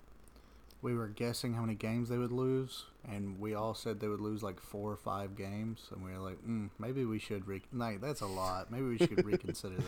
We 0.81 0.95
were 0.95 1.07
guessing 1.07 1.53
how 1.53 1.61
many 1.61 1.75
games 1.75 2.09
they 2.09 2.17
would 2.17 2.31
lose, 2.31 2.85
and 3.07 3.39
we 3.39 3.53
all 3.53 3.75
said 3.75 3.99
they 3.99 4.07
would 4.07 4.19
lose 4.21 4.41
like 4.41 4.59
four 4.59 4.91
or 4.91 4.97
five 4.97 5.35
games, 5.37 5.87
and 5.91 6.03
we 6.03 6.11
were 6.11 6.17
like, 6.17 6.43
mm, 6.47 6.69
maybe 6.79 7.05
we 7.05 7.19
should. 7.19 7.47
Re- 7.47 7.61
like, 7.71 8.01
that's 8.01 8.21
a 8.21 8.25
lot. 8.27 8.71
Maybe 8.71 8.83
we 8.85 8.97
should 8.97 9.23
reconsider 9.25 9.75
that. 9.77 9.83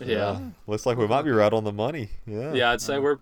Yeah, 0.06 0.38
Looks 0.68 0.86
like 0.86 0.96
we 0.96 1.08
might 1.08 1.22
be 1.22 1.32
right 1.32 1.52
on 1.52 1.64
the 1.64 1.72
money. 1.72 2.10
Yeah. 2.24 2.52
yeah, 2.54 2.70
I'd 2.70 2.80
say 2.80 3.00
we're 3.00 3.18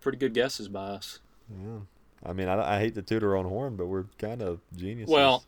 pretty 0.00 0.16
good 0.16 0.32
guesses 0.32 0.68
by 0.68 0.86
us. 0.86 1.18
Yeah. 1.50 1.80
I 2.24 2.32
mean, 2.32 2.48
I, 2.48 2.76
I 2.76 2.78
hate 2.80 2.94
to 2.94 3.02
toot 3.02 3.22
our 3.22 3.36
own 3.36 3.46
horn, 3.46 3.76
but 3.76 3.86
we're 3.86 4.04
kind 4.18 4.42
of 4.42 4.60
geniuses. 4.74 5.12
Well, 5.12 5.44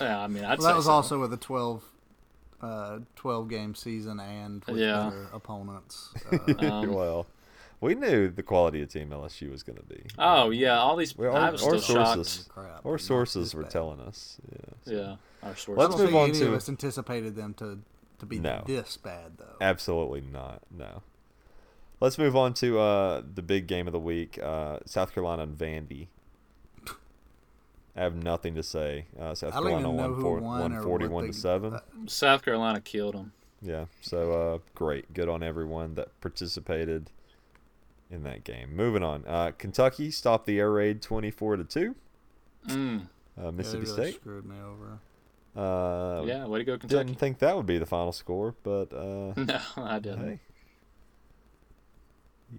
yeah, 0.00 0.20
I 0.20 0.26
mean, 0.28 0.44
I'd 0.44 0.58
Well, 0.58 0.66
say 0.68 0.72
that 0.72 0.76
was 0.76 0.84
so. 0.86 0.92
also 0.92 1.20
with 1.20 1.32
a 1.32 1.36
12, 1.36 1.82
uh, 2.62 2.98
12 3.16 3.48
game 3.48 3.74
season 3.74 4.20
and 4.20 4.64
with 4.66 4.76
Yeah. 4.78 5.04
better 5.10 5.28
opponents. 5.32 6.10
Uh, 6.32 6.66
Um, 6.66 6.92
well, 6.92 7.26
we 7.80 7.94
knew 7.94 8.28
the 8.28 8.42
quality 8.42 8.82
of 8.82 8.90
team 8.90 9.08
LSU 9.10 9.50
was 9.50 9.62
going 9.62 9.78
to 9.78 9.82
be. 9.84 10.02
Oh 10.18 10.50
yeah, 10.50 10.78
all 10.78 10.96
these. 10.96 11.16
Well, 11.16 11.34
I 11.34 11.48
or- 11.48 11.52
was 11.52 11.62
or 11.62 11.78
still 11.78 12.04
sources. 12.04 12.46
crap, 12.48 12.80
Or 12.84 12.92
not 12.92 13.00
sources 13.00 13.54
were 13.54 13.62
bad. 13.62 13.70
telling 13.70 14.00
us. 14.00 14.38
Yeah. 14.52 14.58
so- 14.84 14.90
Yeah, 14.92 15.16
our 15.48 15.56
sources. 15.56 15.78
Let's 15.78 15.94
don't 15.94 16.00
move 16.02 16.10
think 16.10 16.22
on 16.22 16.28
any 16.30 16.38
to- 16.40 16.48
of 16.48 16.54
us 16.54 16.68
anticipated 16.68 17.34
them 17.36 17.54
to, 17.54 17.78
to 18.18 18.26
be 18.26 18.38
No. 18.38 18.62
this 18.66 18.96
bad, 18.98 19.38
though. 19.38 19.56
Absolutely 19.62 20.20
not. 20.20 20.60
No. 20.70 21.02
Let's 22.00 22.16
move 22.18 22.34
on 22.36 22.54
to 22.54 22.78
uh, 22.78 23.22
the 23.34 23.42
big 23.42 23.66
game 23.66 23.86
of 23.86 23.92
the 23.92 23.98
week 24.00 24.38
uh, 24.42 24.78
South 24.86 25.12
Carolina 25.14 25.42
and 25.44 25.56
Vandy. 25.56 26.08
I 28.00 28.04
have 28.04 28.16
nothing 28.16 28.54
to 28.54 28.62
say. 28.62 29.04
Uh, 29.18 29.34
South 29.34 29.52
Carolina 29.52 29.90
won, 29.90 30.20
four, 30.22 30.38
won 30.40 30.72
won 30.72 30.82
41 30.82 31.12
what 31.12 31.26
to 31.26 31.32
7. 31.34 31.74
uh, 31.74 31.80
South 32.06 32.42
Carolina 32.42 32.80
killed 32.80 33.14
them. 33.14 33.32
Yeah, 33.60 33.84
so 34.00 34.32
uh, 34.32 34.58
great. 34.74 35.12
Good 35.12 35.28
on 35.28 35.42
everyone 35.42 35.96
that 35.96 36.18
participated 36.22 37.10
in 38.10 38.22
that 38.22 38.42
game. 38.42 38.74
Moving 38.74 39.02
on. 39.02 39.24
Uh, 39.26 39.50
Kentucky 39.58 40.10
stopped 40.10 40.46
the 40.46 40.58
air 40.58 40.72
raid 40.72 41.02
24 41.02 41.56
to 41.58 41.64
2. 41.64 41.94
Mm. 42.68 43.00
Uh, 43.02 43.06
yeah, 43.44 43.50
Mississippi 43.50 43.84
really 43.84 43.92
State. 44.12 44.14
screwed 44.20 44.46
me 44.46 44.56
over. 44.64 44.98
Uh, 45.54 46.22
yeah, 46.24 46.46
way 46.46 46.60
to 46.60 46.64
go, 46.64 46.78
Kentucky. 46.78 47.04
Didn't 47.04 47.18
think 47.18 47.38
that 47.40 47.54
would 47.54 47.66
be 47.66 47.76
the 47.76 47.84
final 47.84 48.12
score, 48.12 48.54
but 48.62 48.94
uh, 48.94 49.34
No, 49.36 49.60
I 49.76 49.98
didn't. 49.98 50.24
hey. 50.26 50.40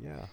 Yeah. 0.03 0.25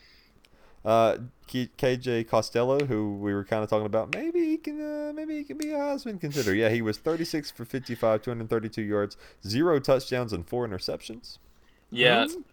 Uh, 0.88 1.18
K- 1.46 1.68
KJ 1.76 2.26
Costello, 2.28 2.86
who 2.86 3.14
we 3.16 3.34
were 3.34 3.44
kind 3.44 3.62
of 3.62 3.68
talking 3.68 3.84
about, 3.84 4.14
maybe 4.14 4.40
he 4.40 4.56
can, 4.56 4.80
uh, 4.80 5.12
maybe 5.12 5.36
he 5.36 5.44
can 5.44 5.58
be 5.58 5.70
a 5.70 5.76
Heisman 5.76 6.18
contender. 6.18 6.54
Yeah, 6.54 6.70
he 6.70 6.80
was 6.80 6.96
36 6.96 7.50
for 7.50 7.66
55, 7.66 8.22
232 8.22 8.80
yards, 8.82 9.16
zero 9.46 9.78
touchdowns, 9.80 10.32
and 10.32 10.46
four 10.48 10.66
interceptions. 10.66 11.38
Yeah, 11.90 12.26
Who? 12.26 12.44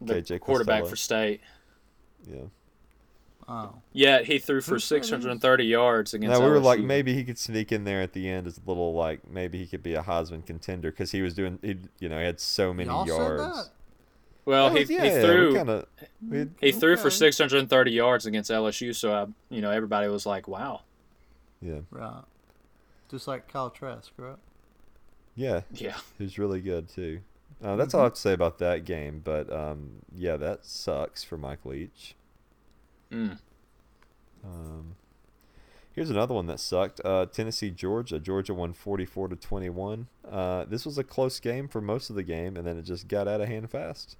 the 0.00 0.14
KJ 0.22 0.38
quarterback 0.40 0.82
Costello. 0.82 0.90
for 0.90 0.96
state. 0.96 1.40
Yeah. 2.30 2.42
Oh, 3.48 3.74
Yeah, 3.92 4.22
he 4.22 4.38
threw 4.38 4.60
for 4.60 4.74
Who 4.74 4.78
said 4.78 4.94
he 4.96 5.00
was- 5.00 5.08
630 5.08 5.64
yards 5.64 6.14
against. 6.14 6.38
Now 6.38 6.44
we 6.44 6.50
were 6.52 6.60
like, 6.60 6.78
maybe 6.78 7.14
he 7.14 7.24
could 7.24 7.38
sneak 7.38 7.72
in 7.72 7.82
there 7.82 8.00
at 8.00 8.12
the 8.12 8.28
end 8.28 8.46
as 8.46 8.58
a 8.58 8.60
little 8.68 8.94
like 8.94 9.28
maybe 9.28 9.58
he 9.58 9.66
could 9.66 9.82
be 9.82 9.94
a 9.94 10.02
Heisman 10.02 10.46
contender 10.46 10.92
because 10.92 11.10
he 11.10 11.20
was 11.20 11.34
doing, 11.34 11.58
he, 11.62 11.78
you 11.98 12.08
know, 12.08 12.18
he 12.20 12.24
had 12.26 12.38
so 12.38 12.72
many 12.72 12.88
y'all 12.88 13.06
yards. 13.08 13.70
Said 14.50 14.72
that. 14.72 14.74
Well, 14.74 14.74
he, 14.74 14.94
yeah, 14.94 15.04
he 15.04 15.26
threw 15.26 15.54
kinda, 15.54 15.86
he 16.60 16.72
threw 16.72 16.96
for 16.96 17.10
630 17.10 17.90
yards 17.90 18.26
against 18.26 18.50
LSU. 18.50 18.94
So 18.94 19.12
I, 19.12 19.26
you 19.48 19.60
know, 19.60 19.70
everybody 19.70 20.08
was 20.08 20.26
like, 20.26 20.48
"Wow, 20.48 20.82
yeah, 21.60 21.80
Right. 21.90 22.22
Just 23.10 23.26
like 23.26 23.48
Kyle 23.48 23.70
Trask, 23.70 24.12
right? 24.16 24.36
yeah, 25.34 25.62
yeah, 25.72 25.96
he 26.18 26.24
was 26.24 26.38
really 26.38 26.60
good 26.60 26.88
too. 26.88 27.20
Uh, 27.62 27.76
that's 27.76 27.92
all 27.92 28.00
I 28.00 28.04
have 28.04 28.14
to 28.14 28.20
say 28.20 28.32
about 28.32 28.58
that 28.58 28.84
game. 28.84 29.20
But 29.22 29.52
um, 29.52 30.02
yeah, 30.14 30.36
that 30.36 30.64
sucks 30.64 31.22
for 31.24 31.36
Mike 31.36 31.64
Leach. 31.64 32.14
mm. 33.12 33.38
Um, 34.42 34.96
here's 35.92 36.08
another 36.08 36.34
one 36.34 36.46
that 36.46 36.60
sucked. 36.60 37.00
Uh, 37.04 37.26
Tennessee, 37.26 37.70
Georgia. 37.70 38.18
Georgia 38.18 38.54
won 38.54 38.72
44 38.72 39.28
to 39.28 39.36
21. 39.36 40.06
Uh, 40.30 40.64
this 40.64 40.86
was 40.86 40.96
a 40.96 41.04
close 41.04 41.38
game 41.40 41.68
for 41.68 41.80
most 41.82 42.08
of 42.08 42.16
the 42.16 42.22
game, 42.22 42.56
and 42.56 42.66
then 42.66 42.78
it 42.78 42.82
just 42.82 43.06
got 43.08 43.28
out 43.28 43.42
of 43.42 43.48
hand 43.48 43.70
fast. 43.70 44.16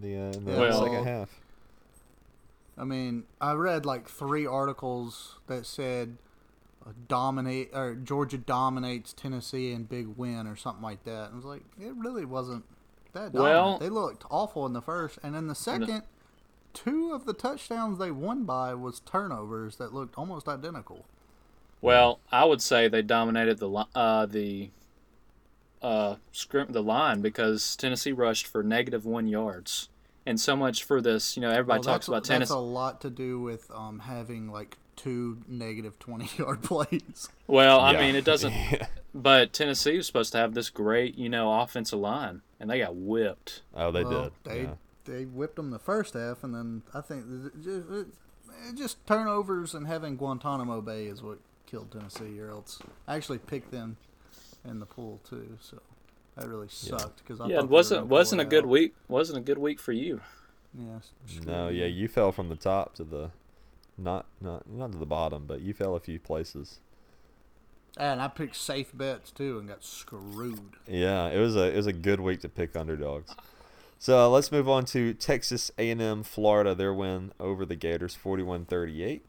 The, 0.00 0.16
uh, 0.16 0.32
in 0.32 0.44
the 0.44 0.52
Well- 0.52 0.82
second 0.84 1.04
half. 1.04 1.40
I 2.76 2.84
mean, 2.84 3.24
I 3.40 3.54
read 3.54 3.84
like 3.84 4.08
three 4.08 4.46
articles 4.46 5.36
that 5.48 5.66
said 5.66 6.16
uh, 6.86 6.90
dominate 7.08 7.70
or 7.74 7.96
Georgia 7.96 8.38
dominates 8.38 9.12
Tennessee 9.12 9.72
in 9.72 9.82
big 9.84 10.06
win 10.16 10.46
or 10.46 10.54
something 10.54 10.82
like 10.82 11.02
that. 11.04 11.24
And 11.26 11.32
I 11.32 11.36
was 11.36 11.44
like, 11.44 11.62
it 11.80 11.92
really 11.96 12.24
wasn't 12.24 12.64
that. 13.14 13.32
Dominant. 13.32 13.42
Well- 13.42 13.78
they 13.78 13.88
looked 13.88 14.24
awful 14.30 14.64
in 14.64 14.74
the 14.74 14.80
first, 14.82 15.18
and 15.24 15.34
in 15.34 15.48
the 15.48 15.56
second, 15.56 16.04
two 16.72 17.12
of 17.12 17.26
the 17.26 17.32
touchdowns 17.32 17.98
they 17.98 18.12
won 18.12 18.44
by 18.44 18.74
was 18.74 19.00
turnovers 19.00 19.76
that 19.78 19.92
looked 19.92 20.16
almost 20.16 20.46
identical. 20.48 21.04
Well, 21.80 22.20
I 22.30 22.44
would 22.44 22.62
say 22.62 22.86
they 22.86 23.02
dominated 23.02 23.58
the 23.58 23.68
li- 23.68 23.84
uh, 23.94 24.26
the 24.26 24.70
uh, 25.82 26.16
scrim- 26.32 26.72
the 26.72 26.82
line 26.82 27.20
because 27.20 27.76
Tennessee 27.76 28.12
rushed 28.12 28.46
for 28.46 28.62
negative 28.62 29.04
one 29.04 29.26
yards, 29.28 29.88
and 30.26 30.40
so 30.40 30.56
much 30.56 30.84
for 30.84 31.00
this. 31.00 31.36
You 31.36 31.42
know, 31.42 31.50
everybody 31.50 31.78
Well, 31.78 31.84
talks 31.84 32.06
that's, 32.06 32.08
about 32.08 32.14
that's 32.24 32.28
Tennessee. 32.28 32.54
a 32.54 32.56
lot 32.58 33.00
to 33.02 33.10
do 33.10 33.40
with 33.40 33.70
um, 33.70 34.00
having 34.00 34.50
like 34.50 34.76
two 34.96 35.38
negative 35.46 35.98
twenty 35.98 36.28
yard 36.38 36.62
plays. 36.62 37.28
Well, 37.46 37.80
I 37.80 37.92
Yeah. 37.92 38.00
mean, 38.00 38.14
it 38.16 38.24
doesn't. 38.24 38.52
Yeah. 38.52 38.86
But 39.14 39.54
Tennessee 39.54 39.96
was 39.96 40.06
supposed 40.06 40.32
to 40.32 40.38
have 40.38 40.52
this 40.54 40.68
great, 40.68 41.16
you 41.16 41.28
know, 41.30 41.60
offensive 41.60 41.98
line, 41.98 42.42
and 42.60 42.70
they 42.70 42.78
got 42.80 42.94
whipped. 42.94 43.62
Oh, 43.74 43.90
they 43.90 44.04
Well, 44.04 44.24
did. 44.24 44.32
They 44.44 44.62
yeah. 44.64 44.74
they 45.06 45.24
whipped 45.24 45.56
them 45.56 45.70
the 45.70 45.78
first 45.78 46.12
half, 46.14 46.44
and 46.44 46.54
then 46.54 46.82
I 46.94 47.00
think 47.00 47.24
th- 47.26 47.64
th- 47.64 48.06
just, 48.66 48.78
just 48.78 49.06
turnovers 49.06 49.74
and 49.74 49.86
having 49.86 50.16
Guantanamo 50.16 50.82
Bay 50.82 51.06
is 51.06 51.22
what 51.22 51.38
killed 51.66 51.90
Tennessee. 51.90 52.38
Or 52.38 52.50
else 52.50 52.80
I 53.08 53.16
actually 53.16 53.38
picked 53.38 53.72
them 53.72 53.96
in 54.64 54.80
the 54.80 54.86
pool 54.86 55.20
too, 55.28 55.58
so 55.60 55.80
that 56.36 56.48
really 56.48 56.68
sucked 56.68 57.18
because 57.18 57.40
I 57.40 57.48
yeah, 57.48 57.56
thought 57.56 57.64
it 57.64 57.68
they 57.70 57.72
wasn't 57.74 58.00
gonna 58.08 58.10
wasn't 58.10 58.40
a 58.40 58.44
it 58.44 58.50
good 58.50 58.64
out. 58.64 58.68
week. 58.68 58.94
Wasn't 59.08 59.38
a 59.38 59.42
good 59.42 59.58
week 59.58 59.80
for 59.80 59.92
you. 59.92 60.20
Yeah, 60.74 61.00
screw 61.26 61.44
No, 61.46 61.68
yeah, 61.68 61.86
you 61.86 62.08
fell 62.08 62.32
from 62.32 62.48
the 62.48 62.56
top 62.56 62.94
to 62.96 63.04
the, 63.04 63.30
not 63.96 64.26
not 64.40 64.68
not 64.68 64.92
to 64.92 64.98
the 64.98 65.06
bottom, 65.06 65.46
but 65.46 65.60
you 65.60 65.72
fell 65.74 65.96
a 65.96 66.00
few 66.00 66.18
places. 66.20 66.80
And 67.96 68.20
I 68.20 68.28
picked 68.28 68.56
safe 68.56 68.96
bets 68.96 69.30
too 69.32 69.58
and 69.58 69.68
got 69.68 69.82
screwed. 69.82 70.76
Yeah, 70.86 71.28
it 71.28 71.38
was 71.38 71.56
a 71.56 71.72
it 71.72 71.76
was 71.76 71.86
a 71.86 71.92
good 71.92 72.20
week 72.20 72.40
to 72.42 72.48
pick 72.48 72.76
underdogs. 72.76 73.34
So 73.98 74.18
uh, 74.26 74.28
let's 74.28 74.52
move 74.52 74.68
on 74.68 74.84
to 74.86 75.12
Texas 75.14 75.72
A&M, 75.76 76.22
Florida. 76.22 76.74
Their 76.74 76.94
win 76.94 77.32
over 77.40 77.66
the 77.66 77.74
Gators, 77.74 78.16
41-38. 78.16 79.20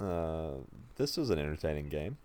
Uh, 0.00 0.62
this 0.96 1.18
was 1.18 1.28
an 1.28 1.38
entertaining 1.38 1.90
game. 1.90 2.16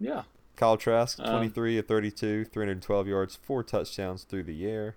Yeah. 0.00 0.22
Kyle 0.56 0.76
Trask, 0.76 1.18
Um, 1.20 1.26
23 1.26 1.78
of 1.78 1.86
32, 1.86 2.44
312 2.46 3.06
yards, 3.06 3.36
four 3.36 3.62
touchdowns 3.62 4.24
through 4.24 4.44
the 4.44 4.66
air. 4.66 4.96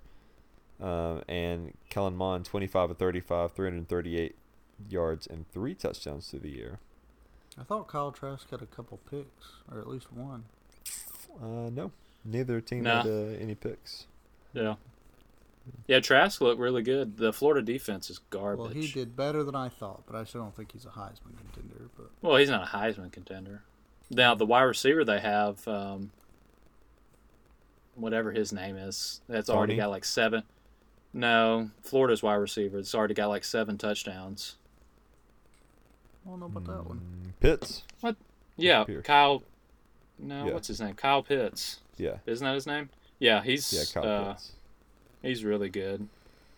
Um, 0.81 1.21
and 1.27 1.73
Kellen 1.89 2.15
Mond, 2.15 2.45
25 2.45 2.91
of 2.91 2.97
35, 2.97 3.51
338 3.51 4.35
yards, 4.89 5.27
and 5.27 5.45
three 5.51 5.75
touchdowns 5.75 6.29
through 6.29 6.39
the 6.39 6.61
air. 6.61 6.79
I 7.59 7.63
thought 7.63 7.87
Kyle 7.89 8.11
Trask 8.13 8.49
had 8.49 8.61
a 8.61 8.65
couple 8.65 8.99
picks, 9.09 9.51
or 9.69 9.79
at 9.79 9.87
least 9.89 10.13
one. 10.13 10.45
Uh, 11.41 11.69
no, 11.69 11.91
neither 12.23 12.61
team 12.61 12.83
Nah. 12.83 13.03
had 13.03 13.07
uh, 13.11 13.37
any 13.39 13.55
picks. 13.55 14.07
Yeah. 14.53 14.75
Yeah, 15.85 15.99
Trask 15.99 16.39
looked 16.39 16.59
really 16.59 16.81
good. 16.81 17.17
The 17.17 17.33
Florida 17.33 17.61
defense 17.61 18.09
is 18.09 18.19
garbage. 18.29 18.59
Well, 18.59 18.69
he 18.73 18.87
did 18.87 19.15
better 19.17 19.43
than 19.43 19.55
I 19.55 19.67
thought, 19.67 20.03
but 20.07 20.15
I 20.15 20.23
still 20.23 20.41
don't 20.41 20.55
think 20.55 20.71
he's 20.71 20.85
a 20.85 20.89
Heisman 20.89 21.37
contender. 21.37 21.89
But 21.97 22.09
Well, 22.21 22.37
he's 22.37 22.49
not 22.49 22.63
a 22.63 22.77
Heisman 22.77 23.11
contender. 23.11 23.63
Now 24.09 24.33
the 24.35 24.45
wide 24.45 24.63
receiver 24.63 25.03
they 25.05 25.19
have, 25.19 25.67
um, 25.67 26.11
whatever 27.95 28.31
his 28.31 28.51
name 28.51 28.75
is, 28.77 29.21
that's 29.27 29.49
already 29.49 29.75
got 29.75 29.89
like 29.89 30.05
seven. 30.05 30.43
No, 31.13 31.71
Florida's 31.81 32.21
wide 32.23 32.35
receiver. 32.35 32.77
It's 32.79 32.93
already 32.95 33.13
got 33.13 33.27
like 33.29 33.43
seven 33.43 33.77
touchdowns. 33.77 34.55
I 36.25 36.29
don't 36.29 36.39
know 36.39 36.45
about 36.47 36.65
that 36.65 36.85
one. 36.87 37.33
Mm, 37.41 37.83
What? 38.01 38.15
Yeah, 38.57 38.83
Pierce. 38.83 39.05
Kyle. 39.05 39.43
No, 40.19 40.47
Yeah. 40.47 40.53
what's 40.53 40.67
his 40.67 40.81
name? 40.81 40.93
Kyle 40.95 41.23
Pitts. 41.23 41.79
Yeah, 41.97 42.17
Isn't 42.25 42.45
that 42.45 42.53
his 42.53 42.67
name? 42.67 42.89
Yeah, 43.19 43.41
he's 43.43 43.73
yeah, 43.73 43.83
Kyle 44.01 44.09
uh, 44.11 44.33
Pitts. 44.33 44.51
he's 45.21 45.43
really 45.43 45.69
good, 45.69 46.07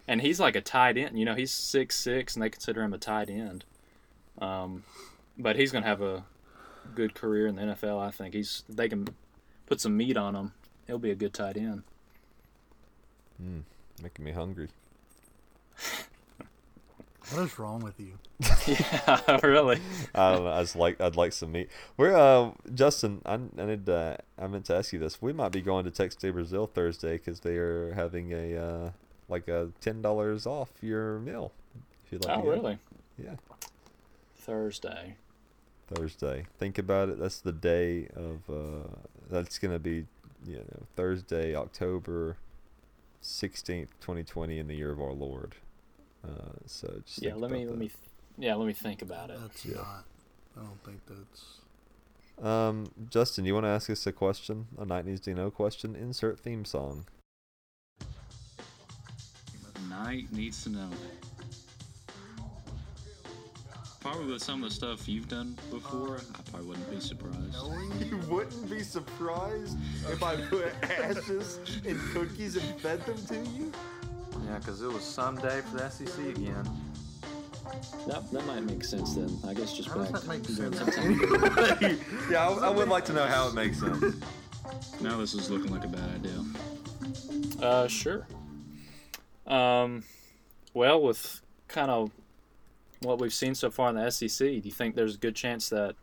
and 0.08 0.22
he's 0.22 0.40
like 0.40 0.56
a 0.56 0.62
tight 0.62 0.98
end. 0.98 1.18
You 1.18 1.26
know, 1.26 1.36
he's 1.36 1.52
six 1.52 1.98
six, 1.98 2.36
and 2.36 2.44
they 2.44 2.50
consider 2.50 2.84
him 2.84 2.94
a 2.94 2.98
tight 2.98 3.30
end. 3.30 3.64
Um, 4.40 4.84
but 5.38 5.56
he's 5.56 5.72
gonna 5.72 5.86
have 5.86 6.02
a 6.02 6.24
good 6.96 7.14
career 7.14 7.48
in 7.48 7.56
the 7.56 7.62
NFL. 7.64 8.00
I 8.00 8.12
think 8.12 8.34
he's 8.34 8.64
they 8.70 8.90
can 8.90 9.08
put 9.66 9.80
some 9.82 9.96
meat 9.98 10.18
on 10.18 10.36
him. 10.36 10.54
He'll 10.88 11.00
be 11.00 11.12
a 11.12 11.16
good 11.16 11.34
tight 11.34 11.58
end. 11.58 11.84
Mm, 13.42 13.64
making 14.02 14.26
me 14.26 14.32
hungry. 14.32 14.70
What 17.32 17.44
is 17.44 17.58
wrong 17.60 17.80
with 17.80 17.98
you? 17.98 18.18
yeah, 18.68 19.38
really. 19.44 19.80
I 20.14 20.34
don't 20.34 20.44
know. 20.44 20.52
I 20.52 20.62
just 20.64 20.76
like 20.76 21.00
I'd 21.00 21.16
like 21.16 21.32
some 21.32 21.54
meat. 21.54 21.70
We're 21.96 22.14
uh 22.14 22.52
Justin. 22.74 23.22
I, 23.26 23.36
I 23.58 23.66
need 23.66 23.88
uh, 23.88 24.18
I 24.38 24.48
meant 24.48 24.66
to 24.66 24.76
ask 24.76 24.92
you 24.92 25.00
this. 25.00 25.22
We 25.22 25.32
might 25.32 25.54
be 25.54 25.62
going 25.62 25.86
to 25.86 25.92
Texas 25.92 26.20
de 26.20 26.32
Brazil 26.34 26.68
Thursday 26.68 27.14
because 27.14 27.40
they 27.40 27.56
are 27.56 27.94
having 27.94 28.34
a 28.34 28.58
uh, 28.58 28.92
like 29.30 29.48
a 29.48 29.70
ten 29.80 30.02
dollars 30.02 30.46
off 30.46 30.72
your 30.82 31.20
meal. 31.20 31.54
If 32.06 32.12
you'd 32.12 32.26
like 32.26 32.38
Oh, 32.38 32.42
to 32.42 32.46
go. 32.48 32.52
really? 32.52 32.78
Yeah. 33.18 33.36
Thursday. 34.36 35.16
Thursday. 35.96 36.46
Think 36.58 36.78
about 36.78 37.10
it. 37.10 37.20
That's 37.20 37.40
the 37.42 37.52
day 37.52 38.08
of. 38.16 38.50
Uh, 38.50 38.88
that's 39.30 39.58
gonna 39.60 39.80
be, 39.80 40.06
you 40.46 40.58
know, 40.58 40.84
Thursday, 40.96 41.56
October 41.56 42.38
sixteenth, 43.22 43.90
twenty 44.00 44.24
twenty, 44.24 44.60
in 44.60 44.68
the 44.68 44.76
year 44.76 44.92
of 44.92 45.00
our 45.00 45.14
Lord. 45.14 45.56
Uh, 46.24 46.54
so 46.66 47.02
just 47.06 47.22
Yeah, 47.22 47.36
let 47.36 47.52
me 47.52 47.64
about 47.64 47.72
let 47.72 47.80
me. 47.80 47.88
th- 47.88 47.98
Yeah, 48.38 48.56
let 48.56 48.68
me 48.68 48.74
think 48.74 49.02
about 49.02 49.30
it. 49.30 49.40
That's 49.42 49.66
Yeah. 49.66 49.76
not. 49.76 50.06
I 50.58 50.62
don't 50.62 50.84
think 50.84 51.02
that's. 51.08 52.46
Um, 52.46 52.92
Justin, 53.10 53.46
you 53.46 53.54
want 53.54 53.66
to 53.66 53.70
ask 53.70 53.90
us 53.90 54.06
a 54.08 54.12
question? 54.12 54.68
A 54.78 54.86
night 54.86 55.06
needs 55.06 55.22
to 55.22 55.34
know 55.34 55.52
question. 55.52 55.96
Insert 55.96 56.40
theme 56.40 56.66
song. 56.66 57.06
Knight 59.90 60.32
needs 60.32 60.64
to 60.64 60.70
know. 60.70 60.90
Probably 64.02 64.34
with 64.34 64.42
some 64.42 64.64
of 64.64 64.70
the 64.70 64.76
stuff 64.76 65.08
you've 65.08 65.28
done 65.28 65.56
before, 65.70 66.18
I 66.18 66.50
probably 66.50 66.68
wouldn't 66.70 66.90
be 66.90 67.00
surprised. 67.00 67.56
You 68.12 68.18
wouldn't 68.28 68.70
be 68.70 68.82
surprised 68.82 69.78
if 70.10 70.24
I 70.24 70.36
put 70.36 70.74
ashes 70.82 71.60
in 71.86 72.00
cookies 72.12 72.58
and 72.58 72.82
fed 72.82 73.06
them 73.06 73.24
to 73.28 73.36
you? 73.52 73.72
Yeah, 74.48 74.58
because 74.58 74.82
it 74.82 74.92
was 74.92 75.04
someday 75.04 75.62
for 75.62 75.78
the 75.78 75.90
SEC 75.90 76.18
again. 76.26 76.68
That, 78.08 78.30
that 78.32 78.46
might 78.48 78.64
make 78.64 78.84
sense 78.84 79.14
then. 79.14 79.38
I 79.48 79.54
guess 79.54 79.74
just 79.74 79.90
How 79.90 80.04
does 80.04 80.12
that 80.12 80.28
make 80.28 80.46
sense? 80.46 80.80
Yeah, 82.32 82.50
I, 82.50 82.68
I 82.68 82.70
would 82.70 82.90
like 82.90 83.06
to 83.06 83.14
know 83.14 83.28
how 83.28 83.48
it 83.48 83.54
makes 83.54 83.80
sense. 83.80 84.16
Now 85.00 85.18
this 85.18 85.34
is 85.34 85.50
looking 85.50 85.72
like 85.72 85.86
a 85.86 85.88
bad 85.88 86.10
idea. 86.16 86.44
Uh, 87.62 87.88
sure. 87.88 88.26
Um, 89.46 90.04
well, 90.74 91.02
with 91.02 91.42
kind 91.68 91.92
of 91.92 92.12
what 93.02 93.20
we've 93.20 93.34
seen 93.34 93.56
so 93.56 93.70
far 93.70 93.90
in 93.90 93.96
the 93.96 94.10
SEC, 94.10 94.48
do 94.48 94.62
you 94.64 94.72
think 94.72 94.96
there's 94.96 95.16
a 95.16 95.18
good 95.18 95.36
chance 95.36 95.70
that 95.70 95.96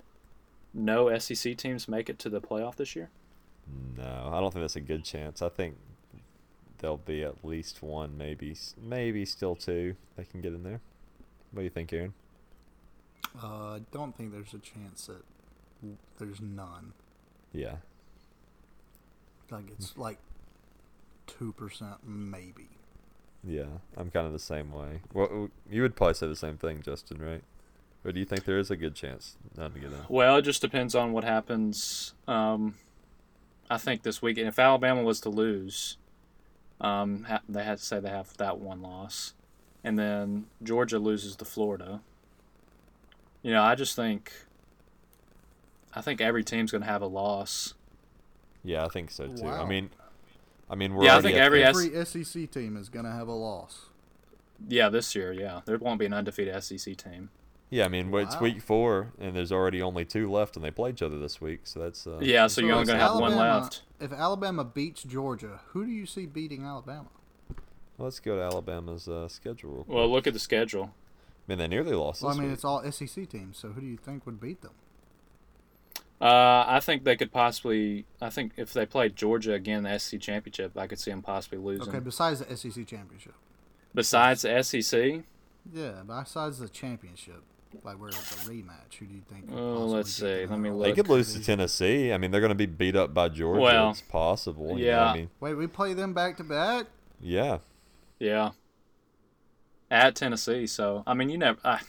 no 0.75 1.17
SEC 1.19 1.57
teams 1.57 1.89
make 1.89 2.09
it 2.09 2.19
to 2.21 2.29
the 2.29 2.41
playoff 2.41 2.77
this 2.77 2.95
year? 2.95 3.11
No, 3.97 4.31
I 4.33 4.41
don't 4.41 4.53
think 4.53 4.63
that's 4.63 4.77
a 4.77 4.81
good 4.81 5.05
chance. 5.05 5.43
I 5.43 5.49
think 5.49 5.77
there'll 6.79 6.97
be 6.97 7.23
at 7.23 7.45
least 7.45 7.83
one, 7.83 8.17
maybe, 8.17 8.57
maybe 8.81 9.25
still 9.25 9.55
two. 9.55 9.95
They 10.17 10.25
can 10.25 10.41
get 10.41 10.53
in 10.53 10.63
there. 10.63 10.81
What 11.53 11.61
do 11.61 11.65
you 11.65 11.71
think, 11.71 11.93
Aaron? 11.93 12.15
Uh, 13.43 13.75
I 13.75 13.81
don't 13.93 14.17
think 14.17 14.33
there's 14.33 14.55
a 14.55 14.59
chance 14.59 15.07
that 15.07 15.23
there's 16.19 16.41
none. 16.41 16.93
Yeah. 17.53 17.77
Like 19.51 19.71
it's 19.71 19.97
like 19.97 20.19
two 21.27 21.53
percent 21.53 22.07
maybe. 22.07 22.69
Yeah, 23.45 23.67
I'm 23.97 24.11
kind 24.11 24.27
of 24.27 24.33
the 24.33 24.39
same 24.39 24.73
way. 24.73 25.01
Well, 25.13 25.51
you 25.71 25.83
would 25.83 25.97
probably 25.97 26.15
say 26.15 26.27
the 26.27 26.37
same 26.37 26.57
thing, 26.57 26.83
Justin, 26.83 27.19
right? 27.23 27.43
Or 28.05 28.13
do 28.13 28.21
you 28.21 28.27
think 28.27 28.45
there 28.45 28.59
is 28.59 28.71
a 28.71 28.77
good 28.77 28.95
chance 28.95 29.37
not 29.57 29.75
to 29.75 29.81
get 29.81 29.91
in? 29.91 29.99
Well, 30.09 30.37
it 30.37 30.43
just 30.43 30.61
depends 30.61 30.95
on 30.95 31.13
what 31.13 31.25
happens. 31.25 32.15
Um, 32.27 32.75
I 33.71 33.79
think 33.79 34.03
this 34.03 34.23
weekend, 34.23 34.49
if 34.49 34.59
Alabama 34.59 35.03
was 35.03 35.21
to 35.21 35.29
lose, 35.29 35.99
um, 36.81 37.25
ha- 37.25 37.43
they 37.49 37.65
had 37.65 37.79
to 37.79 37.85
say 37.85 38.01
they 38.01 38.09
have 38.09 38.37
that 38.37 38.59
one 38.59 38.83
loss, 38.83 39.35
and 39.85 39.99
then 39.99 40.47
Georgia 40.63 40.99
loses 40.99 41.37
to 41.37 41.45
Florida. 41.45 42.01
You 43.43 43.53
know, 43.53 43.63
I 43.63 43.75
just 43.75 43.95
think, 43.95 44.33
I 45.95 46.01
think 46.01 46.21
every 46.21 46.45
team's 46.45 46.71
going 46.71 46.83
to 46.83 46.89
have 46.89 47.03
a 47.03 47.07
loss. 47.07 47.75
Yeah, 48.65 48.85
I 48.85 48.89
think 48.89 49.11
so 49.11 49.27
too. 49.29 49.47
I 49.47 49.65
mean, 49.65 49.91
I 50.71 50.75
mean, 50.75 50.95
we're 50.95 51.05
Yeah, 51.05 51.17
I 51.17 51.23
think 51.23 51.37
every 51.37 51.63
S- 51.65 51.77
Every 51.77 52.05
SEC 52.05 52.51
team 52.51 52.77
is 52.77 52.89
gonna 52.89 53.13
have 53.13 53.29
a 53.29 53.33
loss. 53.33 53.87
Yeah, 54.69 54.89
this 54.89 55.15
year, 55.15 55.33
yeah, 55.33 55.61
there 55.65 55.79
won't 55.79 55.99
be 56.01 56.07
an 56.07 56.13
undefeated 56.13 56.55
SEC 56.63 56.97
team. 56.97 57.31
yeah. 57.71 57.85
I 57.85 57.89
mean, 57.89 58.13
it's 58.15 58.41
week 58.41 58.61
four, 58.61 59.13
and 59.21 59.37
there's 59.37 59.53
already 59.53 59.81
only 59.81 60.05
two 60.05 60.31
left, 60.31 60.57
and 60.57 60.65
they 60.65 60.71
play 60.71 60.91
each 60.91 61.03
other 61.03 61.19
this 61.19 61.41
week, 61.41 61.61
so 61.65 61.79
that's 61.81 62.07
uh, 62.07 62.19
Yeah, 62.21 62.47
so, 62.49 62.61
you're 62.61 62.73
only 62.73 62.87
going 62.87 62.99
to 62.99 63.05
have 63.05 63.15
one 63.15 63.33
Alabama- 63.33 63.61
left. 63.63 63.83
If 64.01 64.13
Alabama 64.13 64.65
beats 64.65 65.03
Georgia, 65.05 65.61
who 65.69 65.85
do 65.85 65.91
you 65.93 66.07
see 66.07 66.27
beating 66.27 66.65
Alabama? 66.65 67.09
Let's 67.99 68.21
go 68.21 68.37
to 68.37 68.43
Alabama's 68.43 69.09
uh, 69.09 69.29
schedule. 69.29 69.71
Real 69.71 69.85
quick. 69.85 69.95
Well, 69.97 70.09
look 70.11 70.27
at 70.27 70.33
the 70.33 70.39
schedule. 70.39 70.95
I 71.49 71.53
mean, 71.53 71.59
they 71.59 71.69
nearly 71.69 71.95
lost. 71.95 72.23
Well, 72.23 72.33
I 72.33 72.35
mean, 72.35 72.45
week. 72.49 72.53
it's 72.55 72.65
all 72.65 72.83
SEC 72.91 73.29
teams, 73.29 73.59
so 73.59 73.69
who 73.71 73.81
do 73.81 73.87
you 73.87 73.97
think 73.97 74.25
would 74.27 74.41
beat 74.41 74.61
them? 74.63 74.73
Uh, 76.21 76.65
I 76.67 76.81
think 76.81 77.05
they 77.05 77.17
could 77.17 77.31
possibly. 77.33 78.05
I 78.21 78.31
think 78.31 78.53
if 78.57 78.73
they 78.73 78.87
played 78.87 79.15
Georgia 79.15 79.53
again 79.53 79.85
the 79.85 79.99
SEC 79.99 80.21
championship, 80.21 80.77
I 80.77 80.87
could 80.89 80.99
see 80.99 81.11
them 81.13 81.23
possibly 81.23 81.59
losing. 81.59 81.89
Okay, 81.89 82.01
besides 82.01 82.41
the 82.41 82.57
SEC 82.57 82.87
championship. 82.87 83.35
Besides 83.95 84.43
the 84.43 84.63
SEC, 84.63 85.23
Yeah, 85.73 86.03
besides 86.07 86.59
the 86.59 86.69
championship, 86.69 87.43
like 87.85 88.01
where 88.01 88.09
it's 88.09 88.19
a 88.33 88.51
rematch, 88.51 88.95
who 88.99 89.07
do 89.07 89.15
you 89.15 89.23
think? 89.31 89.47
Oh, 89.55 89.87
let's 89.87 90.11
see. 90.11 90.45
Let 90.47 90.59
me 90.59 90.71
look. 90.71 90.85
they 90.87 90.93
could 90.93 91.09
lose 91.09 91.35
to? 91.35 91.43
Tennessee. 91.43 92.13
I 92.13 92.19
mean, 92.19 92.31
they're 92.33 92.41
going 92.41 92.51
to 92.51 92.55
be 92.57 92.67
beat 92.67 92.97
up 92.97 93.15
by 93.15 93.29
Georgia. 93.29 93.61
Well, 93.61 93.91
it's 93.91 94.01
possible. 94.03 94.77
you 94.79 94.87
know, 94.87 94.91
yeah. 94.91 95.05
I 95.05 95.15
mean, 95.15 95.31
Wait, 95.41 95.55
we 95.55 95.67
play 95.69 95.95
them 95.95 96.15
back 96.15 96.37
to 96.39 96.45
back. 96.45 96.87
yeah. 97.21 97.59
yeah, 98.19 98.51
at 99.91 100.17
Tennessee. 100.17 100.67
So 100.67 101.05
I 101.07 101.15
mean, 101.15 101.29
you 101.29 101.39
never. 101.39 101.59
I, 101.65 101.81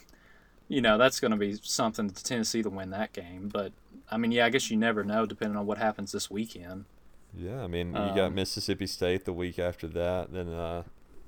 you 0.68 0.82
know, 0.82 1.00
that's 1.00 1.20
going 1.20 1.32
to 1.32 1.38
be 1.38 1.58
something 1.64 2.10
to 2.12 2.24
Tennessee 2.24 2.62
to 2.62 2.70
win 2.70 2.92
that 2.92 3.12
game. 3.12 3.50
But 3.52 3.72
I 4.12 4.18
mean, 4.18 4.32
yeah, 4.32 4.46
I 4.46 4.50
guess 4.50 4.70
you 4.72 4.78
never 4.78 5.04
know 5.04 5.26
depending 5.26 5.58
on 5.58 5.66
what 5.66 5.78
happens 5.78 6.12
this 6.12 6.30
weekend. 6.32 6.86
Yeah, 7.34 7.64
I 7.64 7.68
mean, 7.68 7.90
you 7.90 8.14
got 8.16 8.28
Um, 8.28 8.36
Mississippi 8.36 8.88
State 8.88 9.26
the 9.26 9.34
week 9.34 9.60
after 9.60 9.88
that. 9.90 10.32
Then, 10.32 10.48
uh, 10.50 10.84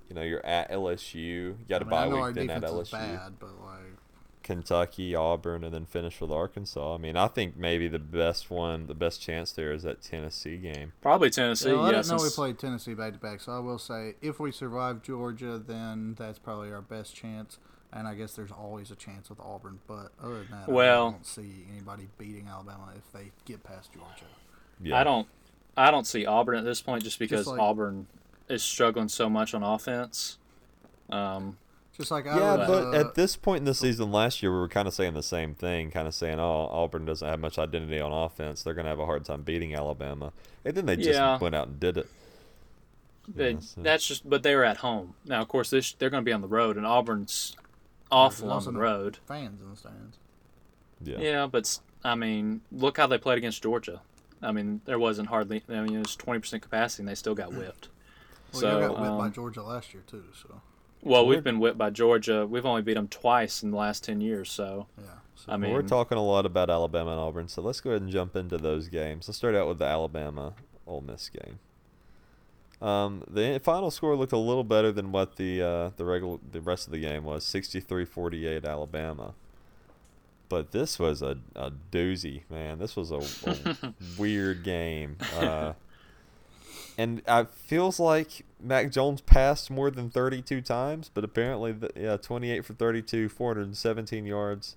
you 0.10 0.16
know, 0.16 0.24
you're 0.24 0.46
at 0.46 0.72
LSU. 0.72 1.56
You 1.60 1.66
got 1.70 1.82
I 1.82 1.86
a 1.86 1.86
mean, 1.86 1.94
I 1.94 2.08
bye 2.08 2.08
week 2.08 2.34
then 2.34 2.50
at 2.50 2.64
LSU. 2.64 2.92
bad, 2.92 3.40
but 3.40 3.60
like, 3.62 3.98
Kentucky, 4.44 5.14
Auburn, 5.16 5.64
and 5.64 5.74
then 5.74 5.86
finish 5.86 6.20
with 6.20 6.32
Arkansas. 6.32 6.96
I 6.96 6.98
mean, 6.98 7.16
I 7.16 7.27
think 7.27 7.55
maybe 7.58 7.88
the 7.88 8.00
best 8.00 8.50
one, 8.50 8.88
the 8.88 8.96
best 8.96 9.22
chance 9.22 9.51
there 9.51 9.72
is 9.72 9.84
that 9.84 10.01
Tennessee 10.01 10.58
game. 10.58 10.94
Probably 11.01 11.29
Tennessee. 11.29 11.70
yeah, 11.70 11.75
well, 11.75 11.86
I 11.86 11.92
yeah, 11.92 12.01
didn't 12.01 12.18
know 12.18 12.24
we 12.24 12.29
played 12.29 12.58
Tennessee 12.60 12.94
back 12.94 13.14
to 13.14 13.20
back, 13.20 13.40
so 13.42 13.51
I 13.51 13.60
will 13.60 13.77
say 13.79 14.16
if 14.22 14.40
we 14.40 14.51
survive 14.51 15.01
Georgia, 15.03 15.60
then 15.60 16.16
that's 16.18 16.40
probably 16.40 16.72
our 16.72 16.82
best 16.82 17.16
chance. 17.16 17.60
And 17.94 18.08
I 18.08 18.16
guess 18.16 18.34
there's 18.34 18.51
always 18.51 18.90
a 18.92 18.96
chance 18.96 19.30
with 19.30 19.40
Auburn, 19.42 19.80
but 19.86 20.12
other 20.24 20.44
than 20.44 20.51
that, 20.51 20.70
Well- 20.70 21.08
I 21.08 21.12
don't 21.12 21.25
see 21.25 21.66
anybody 21.72 22.08
beating 22.18 22.48
Alabama 22.48 22.94
if 22.96 23.12
they 23.12 23.32
get 23.46 23.64
past 23.64 23.92
Georgia. 23.94 24.25
Yeah, 24.82 24.98
I 25.00 25.04
don't. 25.04 25.27
I 25.75 25.92
don't 25.92 26.08
see 26.08 26.25
Auburn 26.25 26.58
at 26.58 26.64
this 26.64 26.82
point 26.82 27.04
just 27.04 27.20
because 27.20 27.48
like- 27.48 27.60
Auburn 27.60 28.08
is 28.50 28.64
struggling 28.64 29.10
so 29.10 29.30
much 29.30 29.54
on 29.54 29.64
offense. 29.64 30.38
Um, 31.10 31.58
Just 31.98 32.10
like 32.12 32.25
I 32.25 32.38
Yeah, 32.40 32.56
was, 32.56 32.68
but 32.68 32.84
uh, 32.96 33.00
at 33.00 33.16
this 33.16 33.36
point 33.36 33.60
in 33.60 33.66
the 33.66 33.74
season 33.74 34.12
last 34.14 34.42
year, 34.42 34.51
we 34.51 34.58
were 34.60 34.70
kind 34.70 34.88
of 34.88 34.94
saying 34.94 35.14
the 35.14 35.22
same 35.22 35.54
thing, 35.54 35.92
kind 35.92 36.08
of 36.08 36.16
saying, 36.16 36.40
"Oh, 36.40 36.70
Auburn 36.72 37.04
doesn't 37.06 37.27
have 37.27 37.40
much 37.42 37.60
identity 37.60 38.00
on 38.00 38.12
offense; 38.14 38.64
they're 38.64 38.74
going 38.74 38.86
to 38.86 38.90
have 38.90 39.00
a 39.00 39.06
hard 39.06 39.25
time 39.25 39.44
beating 39.44 39.75
Alabama." 39.75 40.32
And 40.64 40.74
then 40.75 40.86
they 40.86 40.96
just 40.96 41.10
Yeah. 41.20 41.38
went 41.38 41.54
out 41.54 41.68
and 41.68 41.80
did 41.80 41.98
it. 41.98 42.10
They, 43.27 43.51
Yeah, 43.51 43.60
so- 43.60 43.82
That's 43.82 44.08
just, 44.08 44.27
but 44.30 44.42
they 44.42 44.56
were 44.56 44.64
at 44.64 44.77
home. 44.77 45.16
Now, 45.25 45.42
of 45.42 45.48
course, 45.50 45.70
this 45.70 45.92
they're 45.94 46.10
going 46.10 46.24
to 46.24 46.25
be 46.25 46.34
on 46.34 46.42
the 46.42 46.48
road, 46.48 46.77
and 46.77 46.86
Auburn's 46.88 47.56
awful 48.12 48.52
on 48.52 48.64
the 48.64 48.72
road. 48.80 49.20
fans 49.26 49.62
in 49.62 49.70
the 49.70 49.76
stands. 49.76 50.18
Yeah, 51.04 51.20
Yeah. 51.20 51.48
but 51.48 51.80
I 52.04 52.16
mean, 52.16 52.62
look 52.72 52.98
how 52.98 53.08
they 53.08 53.18
played 53.18 53.38
against 53.38 53.62
Georgia. 53.64 54.02
I 54.42 54.52
mean, 54.52 54.82
there 54.86 54.98
wasn't 55.00 55.30
hardly. 55.30 55.64
I 55.70 55.82
mean, 55.82 55.96
it 55.96 56.00
was 56.00 56.16
twenty 56.16 56.40
percent 56.40 56.62
capacity, 56.64 57.02
and 57.04 57.10
they 57.10 57.16
still 57.16 57.36
got 57.36 57.54
whipped. 57.54 57.90
Well, 58.54 58.62
so, 58.62 58.74
you 58.80 58.88
got 58.88 59.00
whipped 59.00 59.18
by 59.18 59.26
um, 59.28 59.32
Georgia 59.34 59.64
last 59.64 59.94
year 59.94 60.04
too. 60.08 60.24
So 60.34 60.62
well, 61.04 61.26
We're- 61.26 61.38
we've 61.38 61.44
been 61.44 61.60
whipped 61.60 61.78
by 61.78 61.90
Georgia. 61.90 62.46
We've 62.46 62.66
only 62.66 62.82
beat 62.82 62.96
them 62.96 63.08
twice 63.08 63.64
in 63.64 63.72
the 63.72 63.78
last 63.78 64.04
ten 64.04 64.20
years. 64.22 64.52
So, 64.52 64.88
yeah, 65.00 65.06
so 65.36 65.52
I 65.52 65.58
mean, 65.58 65.74
we're 65.74 65.82
talking 65.84 66.18
a 66.18 66.24
lot 66.24 66.46
about 66.46 66.70
Alabama 66.70 67.12
and 67.12 67.20
Auburn, 67.20 67.48
so 67.48 67.62
let's 67.62 67.82
go 67.82 67.92
ahead 67.92 68.02
and 68.02 68.12
jump 68.12 68.36
into 68.36 68.58
those 68.58 68.88
games. 68.88 69.28
Let's 69.28 69.38
start 69.38 69.56
out 69.56 69.68
with 69.68 69.80
the 69.80 69.86
Alabama 69.86 70.54
Ole 70.88 71.02
Miss 71.02 71.30
game. 71.30 71.60
Um, 72.81 73.24
the 73.29 73.59
final 73.63 73.91
score 73.91 74.15
looked 74.15 74.31
a 74.31 74.37
little 74.37 74.63
better 74.63 74.91
than 74.91 75.11
what 75.11 75.35
the 75.35 75.61
uh, 75.61 75.89
the 75.98 76.05
regular 76.05 76.39
the 76.51 76.61
rest 76.61 76.87
of 76.87 76.91
the 76.91 77.00
game 77.00 77.24
was 77.24 77.46
63-48 77.46 78.65
Alabama. 78.65 79.33
But 80.50 80.72
this 80.72 81.00
was 81.00 81.22
a, 81.22 81.37
a 81.55 81.72
doozy, 81.91 82.41
man. 82.50 82.79
This 82.79 82.96
was 82.96 83.11
a, 83.11 83.22
a 83.50 83.94
weird 84.17 84.63
game. 84.63 85.17
Uh, 85.37 85.74
and 86.98 87.22
it 87.25 87.50
feels 87.51 88.00
like 88.00 88.46
Mac 88.61 88.91
Jones 88.91 89.22
passed 89.22 89.72
more 89.72 89.89
than 89.89 90.09
32 90.09 90.61
times, 90.61 91.09
but 91.13 91.24
apparently, 91.24 91.72
the, 91.72 91.89
yeah, 91.96 92.17
28 92.17 92.65
for 92.65 92.74
32, 92.74 93.29
417 93.29 94.25
yards, 94.25 94.75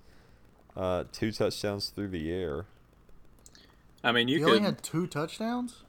uh, 0.77 1.03
two 1.11 1.31
touchdowns 1.31 1.89
through 1.89 2.07
the 2.07 2.31
air. 2.31 2.65
I 4.03 4.11
mean, 4.13 4.27
you 4.27 4.37
he 4.37 4.43
could. 4.43 4.51
only 4.53 4.63
had 4.63 4.81
two 4.81 5.07
touchdowns. 5.07 5.83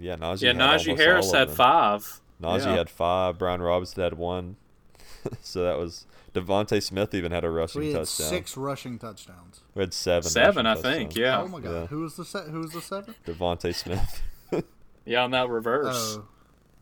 Yeah, 0.00 0.16
Najee. 0.16 0.42
yeah, 0.42 0.48
had 0.52 0.80
Najee 0.80 0.96
Harris 0.96 1.30
had 1.32 1.50
five. 1.50 2.20
Najee 2.42 2.64
Yeah. 2.66 2.76
had 2.76 2.90
five. 2.90 3.38
Brian 3.38 3.60
Robinson 3.60 4.02
had 4.02 4.14
one. 4.14 4.56
so 5.42 5.62
that 5.62 5.78
was 5.78 6.06
DeVonta 6.34 6.82
Smith 6.82 7.12
even 7.14 7.32
had 7.32 7.44
a 7.44 7.48
So 7.48 7.52
rushing 7.52 7.82
he 7.82 7.88
had 7.92 7.98
touchdown. 8.06 8.26
six 8.28 8.56
rushing 8.56 8.98
touchdowns. 8.98 9.60
We 9.74 9.80
had 9.82 9.92
seven. 9.92 10.22
Seven, 10.30 10.64
rushing 10.64 10.86
I 10.86 10.90
think. 10.94 11.16
Yeah. 11.16 11.42
Oh 11.42 11.48
my 11.48 11.60
god, 11.60 11.70
Yeah. 11.72 11.86
who 11.88 12.00
was 12.00 12.16
the 12.16 12.24
se- 12.24 12.48
who 12.50 12.60
was 12.60 12.72
the 12.72 12.80
seven? 12.80 13.14
DeVonta 13.26 13.74
Smith. 13.74 14.22
Yeah, 15.06 15.24
on 15.24 15.30
that 15.30 15.48
reverse. 15.48 16.18
Oh, 16.20 16.24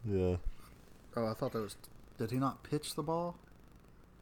yeah. 0.04 0.36
oh, 1.16 1.26
I 1.28 1.34
thought 1.34 1.52
that 1.52 1.60
was. 1.62 1.76
Did 2.18 2.32
he 2.32 2.36
not 2.36 2.62
pitch 2.64 2.94
the 2.96 3.02
ball? 3.02 3.36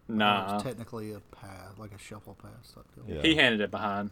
Or 0.08 0.12
it 0.14 0.16
nah, 0.18 0.54
was 0.54 0.62
technically 0.62 1.12
a 1.12 1.20
pass, 1.34 1.70
like 1.78 1.92
a 1.92 1.98
shuffle 1.98 2.36
pass. 2.40 2.74
Yeah. 3.08 3.22
he 3.22 3.34
handed 3.36 3.60
it 3.62 3.70
behind. 3.70 4.10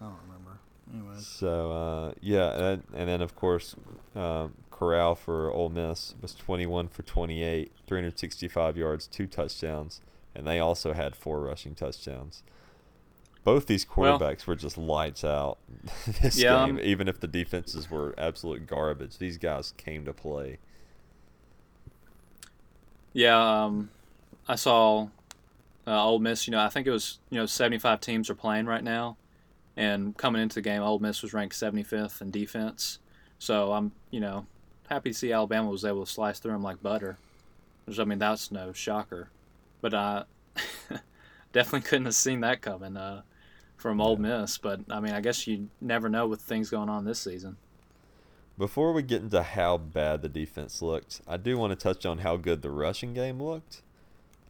I 0.00 0.04
don't 0.04 0.16
remember. 0.26 0.60
Anyways, 0.92 1.26
So 1.26 1.72
uh, 1.72 2.12
yeah, 2.20 2.72
and, 2.72 2.82
and 2.94 3.08
then 3.08 3.22
of 3.22 3.34
course, 3.34 3.74
um, 4.14 4.54
Corral 4.70 5.14
for 5.14 5.50
Ole 5.50 5.70
Miss 5.70 6.14
was 6.20 6.34
21 6.34 6.88
for 6.88 7.02
28, 7.02 7.72
365 7.86 8.76
yards, 8.76 9.06
two 9.06 9.26
touchdowns, 9.26 10.00
and 10.34 10.46
they 10.46 10.58
also 10.58 10.92
had 10.92 11.16
four 11.16 11.40
rushing 11.40 11.74
touchdowns. 11.74 12.42
Both 13.44 13.66
these 13.66 13.86
Well- 13.96 14.18
quarterbacks 14.18 14.46
were 14.46 14.56
just 14.56 14.76
lights 14.78 15.22
out 15.24 15.58
this 16.22 16.38
Yeah, 16.38 16.66
game. 16.66 16.76
um, 16.76 16.80
Even 16.82 17.08
if 17.08 17.20
the 17.20 17.28
defenses 17.28 17.90
were 17.90 18.14
absolute 18.18 18.66
garbage, 18.66 19.18
these 19.18 19.38
guys 19.38 19.72
came 19.76 20.04
to 20.06 20.12
play. 20.12 20.58
Yeah, 23.12 23.64
um, 23.64 23.90
I 24.48 24.56
saw 24.56 25.08
uh, 25.86 26.04
Ole 26.04 26.18
Miss. 26.18 26.46
You 26.46 26.52
know, 26.52 26.60
I 26.60 26.68
think 26.68 26.86
it 26.86 26.90
was 26.90 27.18
you 27.30 27.38
know 27.38 27.46
75 27.46 28.00
teams 28.00 28.28
are 28.30 28.34
playing 28.34 28.66
right 28.66 28.82
now, 28.82 29.16
and 29.76 30.16
coming 30.16 30.42
into 30.42 30.56
the 30.56 30.62
game, 30.62 30.82
Ole 30.82 30.98
Miss 30.98 31.22
was 31.22 31.32
ranked 31.32 31.54
75th 31.54 32.20
in 32.20 32.30
defense. 32.30 32.98
So 33.38 33.72
I'm 33.72 33.92
you 34.10 34.20
know 34.20 34.46
happy 34.88 35.10
to 35.10 35.14
see 35.14 35.32
Alabama 35.32 35.68
was 35.70 35.84
able 35.84 36.04
to 36.04 36.10
slice 36.10 36.38
through 36.38 36.52
them 36.52 36.62
like 36.62 36.82
butter. 36.82 37.18
Which 37.84 37.98
I 37.98 38.04
mean 38.04 38.18
that's 38.18 38.50
no 38.50 38.72
shocker, 38.72 39.28
but 39.80 39.94
I 39.94 40.24
definitely 41.52 41.82
couldn't 41.82 42.06
have 42.06 42.14
seen 42.14 42.40
that 42.40 42.62
coming 42.62 42.96
uh, 42.96 43.22
from 43.76 44.00
Ole 44.00 44.16
Miss. 44.16 44.58
But 44.58 44.80
I 44.90 45.00
mean 45.00 45.12
I 45.12 45.20
guess 45.20 45.46
you 45.46 45.68
never 45.80 46.08
know 46.08 46.26
with 46.26 46.40
things 46.40 46.70
going 46.70 46.88
on 46.88 47.04
this 47.04 47.20
season. 47.20 47.56
Before 48.56 48.92
we 48.92 49.02
get 49.02 49.20
into 49.20 49.42
how 49.42 49.76
bad 49.78 50.22
the 50.22 50.28
defense 50.28 50.80
looked, 50.80 51.20
I 51.26 51.36
do 51.36 51.58
want 51.58 51.72
to 51.72 51.76
touch 51.76 52.06
on 52.06 52.18
how 52.18 52.36
good 52.36 52.62
the 52.62 52.70
rushing 52.70 53.12
game 53.12 53.42
looked. 53.42 53.82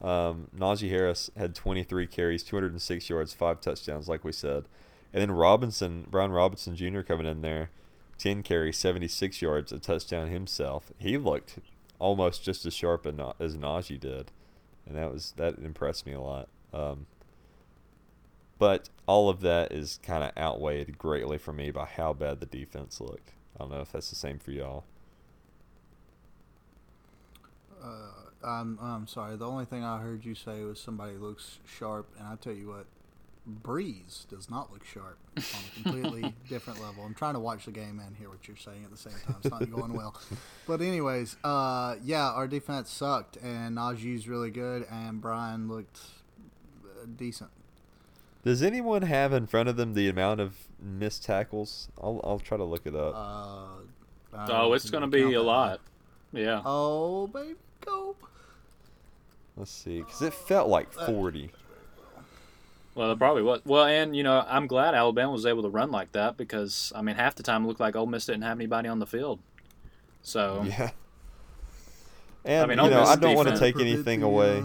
Um, 0.03 0.49
Najee 0.55 0.91
Harris 0.91 1.31
had 1.35 1.55
23 1.55 2.07
carries, 2.07 2.43
206 2.43 3.09
yards, 3.09 3.33
five 3.33 3.63
touchdowns, 3.63 4.07
like 4.07 4.23
we 4.23 4.33
said. 4.33 4.67
And 5.15 5.23
then 5.23 5.31
Robinson, 5.31 6.09
Brian 6.11 6.33
Robinson 6.33 6.75
Jr. 6.75 7.03
coming 7.03 7.25
in 7.25 7.41
there, 7.41 7.71
10 8.19 8.43
carries, 8.43 8.77
76 8.77 9.41
yards, 9.41 9.71
a 9.71 9.79
touchdown 9.79 10.29
himself. 10.29 10.91
He 10.99 11.17
looked 11.17 11.61
almost 12.01 12.43
just 12.43 12.67
as 12.67 12.75
sharp 12.75 13.07
as 13.07 13.15
Na- 13.15 13.35
as 13.39 13.57
Najee 13.57 14.01
did, 14.01 14.33
and 14.85 14.97
that 14.97 15.13
was 15.13 15.33
that 15.37 15.59
impressed 15.59 16.05
me 16.05 16.15
a 16.15 16.21
lot. 16.21 16.49
Um, 16.73 17.07
but 18.59 18.89
all 19.07 19.29
of 19.29 19.41
that 19.43 19.71
is 19.71 20.01
kind 20.03 20.25
of 20.25 20.33
outweighed 20.37 20.99
greatly 20.99 21.39
for 21.39 21.53
me 21.53 21.71
by 21.71 21.85
how 21.85 22.13
bad 22.13 22.41
the 22.41 22.47
defense 22.47 23.01
looked. 23.01 23.31
I 23.55 23.61
don't 23.61 23.71
know 23.71 23.83
if 23.83 23.93
that's 23.93 24.11
the 24.11 24.17
same 24.17 24.41
for 24.41 24.51
y'all. 24.51 24.83
Uh, 27.81 28.09
I'm 28.43 28.81
I'm 28.83 29.07
sorry. 29.07 29.37
The 29.37 29.47
only 29.47 29.65
thing 29.65 29.85
I 29.85 30.01
heard 30.01 30.25
you 30.25 30.35
say 30.35 30.65
was 30.65 30.81
somebody 30.81 31.17
looks 31.17 31.61
sharp, 31.65 32.09
and 32.19 32.27
I 32.27 32.35
tell 32.35 32.53
you 32.53 32.69
what, 32.69 32.87
Breeze 33.47 34.27
does 34.31 34.49
not 34.49 34.73
look 34.73 34.85
sharp 34.85 35.19
on 35.37 35.43
a 35.43 35.83
completely 35.83 36.35
different 36.49 36.81
level. 36.81 37.05
I'm 37.05 37.15
trying 37.15 37.35
to 37.35 37.41
watch 37.41 37.67
the 37.67 37.73
game 37.73 38.01
and 38.05 38.17
hear 38.17 38.31
what 38.31 38.47
you're 38.49 38.57
saying 38.57 38.85
at 38.85 38.91
the 38.91 38.97
same 38.97 39.13
time. 39.27 39.37
It's 39.43 39.51
not 39.51 39.71
going 39.71 39.93
well. 39.93 40.19
But 40.67 40.81
anyways, 40.81 41.37
uh, 41.45 41.97
yeah, 42.03 42.31
our 42.31 42.49
defense 42.49 42.91
sucked, 42.91 43.37
and 43.37 43.77
Najee's 43.77 44.27
really 44.29 44.51
good, 44.51 44.87
and 44.91 45.21
Brian 45.21 45.69
looked 45.69 46.01
uh, 46.85 47.05
decent. 47.17 47.51
Does 48.45 48.63
anyone 48.63 49.03
have 49.03 49.33
in 49.33 49.47
front 49.47 49.69
of 49.69 49.77
them 49.77 49.93
the 49.95 50.09
amount 50.09 50.41
of 50.41 50.57
missed 50.81 51.25
tackles? 51.25 51.89
I'll 52.01 52.21
I'll 52.25 52.39
try 52.39 52.57
to 52.57 52.65
look 52.65 52.87
it 52.87 52.95
up. 52.95 53.15
Uh, 53.15 53.67
Oh, 54.49 54.73
it's 54.73 54.91
going 54.91 55.03
to 55.03 55.07
be 55.07 55.21
count 55.23 55.35
a 55.35 55.39
that. 55.39 55.45
lot. 55.45 55.81
Yeah. 56.33 56.61
Oh, 56.65 57.29
baby, 57.29 57.55
go. 57.85 58.17
Let's 59.57 59.71
see, 59.71 60.01
because 60.01 60.23
it 60.23 60.35
felt 60.35 60.69
like 60.69 60.93
forty. 60.93 61.53
Well, 62.95 63.11
it 63.11 63.19
probably 63.19 63.43
was. 63.43 63.61
Well, 63.65 63.85
and 63.85 64.15
you 64.15 64.23
know, 64.23 64.45
I'm 64.49 64.67
glad 64.67 64.95
Alabama 64.95 65.33
was 65.33 65.47
able 65.47 65.63
to 65.63 65.69
run 65.69 65.91
like 65.91 66.13
that 66.13 66.37
because 66.37 66.93
I 66.95 67.03
mean, 67.03 67.17
half 67.17 67.35
the 67.35 67.43
time 67.43 67.65
it 67.65 67.69
looked 67.69 67.81
like 67.81 67.97
Ole 67.97 68.07
Miss 68.07 68.27
didn't 68.27 68.43
have 68.43 68.57
anybody 68.57 68.89
on 68.89 68.99
the 69.01 69.07
field. 69.07 69.41
So 70.23 70.63
Yeah. 70.67 70.91
And 72.45 72.63
I 72.63 72.67
mean, 72.67 72.79
you 72.79 72.85
Ole 72.85 72.91
know, 72.91 73.01
Miss 73.01 73.09
I 73.11 73.17
don't 73.17 73.35
want 73.37 73.49
to 73.49 73.59
take 73.59 73.81
anything 73.81 74.21
the, 74.21 74.27
away. 74.27 74.59
uh, 74.59 74.65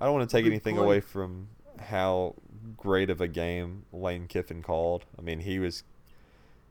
I 0.00 0.04
don't 0.06 0.14
want 0.14 0.28
to 0.30 0.36
take 0.36 0.46
anything 0.46 0.76
play. 0.76 0.84
away 0.84 1.00
from 1.00 1.48
how 1.78 2.34
great 2.76 3.10
of 3.10 3.20
a 3.20 3.28
game 3.28 3.84
Lane 3.92 4.26
Kiffin 4.26 4.62
called. 4.62 5.04
I 5.18 5.22
mean, 5.22 5.40
he 5.40 5.58
was 5.58 5.82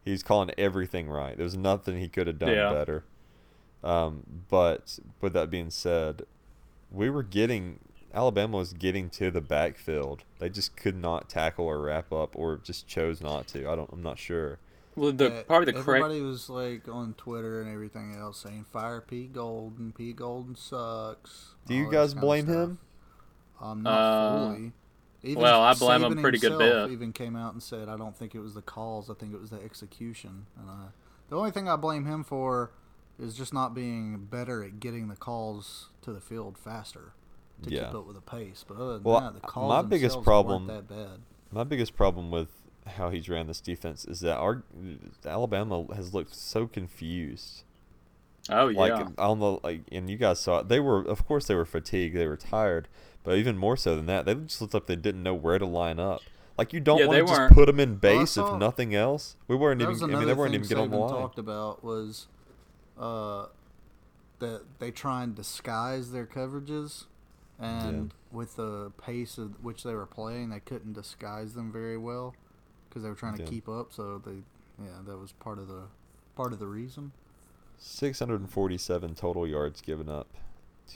he 0.03 0.11
was 0.11 0.23
calling 0.23 0.49
everything 0.57 1.09
right. 1.09 1.35
There 1.37 1.43
was 1.43 1.57
nothing 1.57 1.99
he 1.99 2.07
could 2.07 2.25
have 2.27 2.39
done 2.39 2.49
Yeah. 2.49 2.71
better. 2.73 3.03
Um, 3.83 4.23
but 4.49 4.97
with 5.21 5.33
that 5.33 5.49
being 5.49 5.69
said, 5.69 6.23
we 6.91 7.09
were 7.09 7.23
getting 7.23 7.79
Alabama 8.13 8.57
was 8.57 8.73
getting 8.73 9.09
to 9.11 9.29
the 9.31 9.41
backfield. 9.41 10.23
They 10.39 10.49
just 10.49 10.75
could 10.75 10.95
not 10.95 11.29
tackle 11.29 11.65
or 11.65 11.79
wrap 11.81 12.11
up, 12.11 12.35
or 12.35 12.57
just 12.57 12.87
chose 12.87 13.21
not 13.21 13.47
to. 13.49 13.69
I 13.69 13.75
don't. 13.75 13.89
I'm 13.91 14.01
not 14.01 14.17
sure. 14.17 14.57
well, 14.95 15.11
the 15.11 15.25
Yeah, 15.29 15.41
probably 15.43 15.65
the 15.65 15.73
correct. 15.73 16.03
Everybody 16.03 16.21
was 16.21 16.49
like 16.49 16.87
on 16.87 17.13
Twitter 17.13 17.61
and 17.61 17.71
everything 17.71 18.15
else 18.15 18.39
saying 18.39 18.65
fire 18.71 19.01
Pete 19.01 19.33
Golding. 19.33 19.91
Pete 19.91 20.15
Golding 20.15 20.55
sucks. 20.55 21.53
Do 21.67 21.75
you 21.75 21.85
guys 21.91 22.09
this 22.09 22.13
kinda 22.15 22.25
blame 22.25 22.45
stuff. 22.45 22.55
him? 22.55 22.79
Um, 23.61 23.83
not 23.83 23.99
Uh, 23.99 24.47
fully. 24.47 24.71
Even 25.21 25.43
well, 25.43 25.61
I 25.61 25.73
blame 25.73 26.03
him 26.03 26.21
pretty 26.21 26.37
good 26.39 26.53
himself 26.53 26.87
bit. 26.89 26.93
Even 26.93 27.11
came 27.11 27.35
out 27.35 27.53
and 27.53 27.61
said, 27.61 27.89
"I 27.89 27.97
don't 27.97 28.15
think 28.15 28.33
it 28.33 28.39
was 28.39 28.53
the 28.53 28.61
calls. 28.61 29.09
I 29.09 29.13
think 29.13 29.33
it 29.33 29.39
was 29.39 29.49
the 29.49 29.61
execution." 29.61 30.45
And 30.57 30.69
uh, 30.69 30.87
the 31.29 31.35
only 31.37 31.51
thing 31.51 31.67
I 31.67 31.75
blame 31.75 32.05
him 32.05 32.23
for 32.23 32.71
is 33.19 33.35
just 33.35 33.53
not 33.53 33.75
being 33.75 34.25
better 34.25 34.63
at 34.63 34.79
getting 34.79 35.09
the 35.09 35.15
calls 35.17 35.89
to 36.03 36.13
the 36.13 36.21
field 36.21 36.57
faster 36.57 37.11
to 37.63 37.69
Yeah. 37.71 37.85
keep 37.85 37.95
up 37.95 38.05
with 38.07 38.15
the 38.15 38.21
pace. 38.21 38.63
But 38.67 38.77
other 38.77 38.93
than 38.95 39.03
Well, 39.03 39.19
that, 39.21 39.33
the 39.33 39.39
calls 39.41 39.69
my 39.69 39.81
biggest 39.81 40.21
problem- 40.23 40.67
weren't 40.67 40.87
that 40.87 40.95
bad. 40.95 41.19
My 41.51 41.63
biggest 41.63 41.95
problem 41.95 42.31
with 42.31 42.49
how 42.85 43.09
he's 43.09 43.27
ran 43.29 43.47
this 43.47 43.61
defense 43.61 44.05
is 44.05 44.19
that 44.21 44.37
our 44.37 44.63
Alabama 45.25 45.85
has 45.95 46.13
looked 46.13 46.33
so 46.35 46.67
confused. 46.67 47.63
oh 48.49 48.67
yeah. 48.67 48.79
Like 48.79 49.07
on 49.19 49.39
the 49.39 49.59
like, 49.63 49.81
and 49.91 50.09
you 50.09 50.17
guys 50.17 50.39
saw 50.39 50.59
it. 50.59 50.69
They 50.69 50.79
were, 50.79 51.01
of 51.01 51.27
course, 51.27 51.45
they 51.47 51.55
were 51.55 51.65
fatigued. 51.65 52.15
They 52.15 52.25
were 52.27 52.37
tired, 52.37 52.87
but 53.23 53.37
even 53.37 53.57
more 53.57 53.77
so 53.77 53.95
than 53.95 54.05
that, 54.07 54.25
they 54.25 54.33
just 54.35 54.61
looked 54.61 54.73
like 54.73 54.87
they 54.87 54.95
didn't 54.95 55.21
know 55.23 55.35
where 55.35 55.59
to 55.59 55.65
line 55.65 55.99
up. 55.99 56.21
Like 56.57 56.73
you 56.73 56.79
don't 56.79 56.97
Yeah, 56.99 57.05
want 57.05 57.19
to 57.19 57.25
just 57.27 57.39
weren't- 57.39 57.53
put 57.53 57.65
them 57.67 57.79
in 57.79 57.95
base 57.97 58.31
saw- 58.31 58.53
if 58.55 58.59
nothing 58.59 58.93
else. 58.95 59.35
We 59.47 59.55
weren't 59.55 59.81
even. 59.81 59.95
I 60.03 60.07
mean, 60.07 60.27
they 60.27 60.33
weren't 60.33 60.53
even 60.55 60.67
getting 60.67 60.85
on 60.85 60.89
the 60.91 60.97
Saban 60.97 61.01
line. 61.11 61.19
talked 61.21 61.39
about 61.39 61.83
was 61.83 62.27
uh, 62.97 63.45
that 64.39 64.61
they 64.79 64.91
try 64.91 65.23
and 65.23 65.35
disguise 65.35 66.11
their 66.11 66.25
coverages, 66.25 67.05
and 67.59 68.13
with 68.31 68.55
the 68.55 68.91
pace 69.01 69.37
of 69.37 69.63
which 69.63 69.83
they 69.83 69.93
were 69.93 70.05
playing, 70.05 70.49
they 70.49 70.59
couldn't 70.59 70.93
disguise 70.93 71.53
them 71.53 71.71
very 71.71 71.97
well 71.97 72.35
because 72.87 73.03
they 73.03 73.09
were 73.09 73.15
trying 73.15 73.35
to 73.37 73.43
Yeah. 73.43 73.49
keep 73.49 73.67
up. 73.69 73.91
So 73.93 74.19
they, 74.25 74.43
yeah, 74.83 74.99
that 75.05 75.17
was 75.17 75.31
part 75.33 75.57
of 75.59 75.67
the 75.67 75.83
part 76.35 76.53
of 76.53 76.59
the 76.59 76.67
reason. 76.67 77.11
647 77.77 79.15
total 79.15 79.47
yards 79.47 79.81
given 79.81 80.09
up 80.09 80.27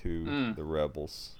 to 0.01 0.23
Mm. 0.25 0.55
the 0.55 0.63
Rebels. 0.63 1.35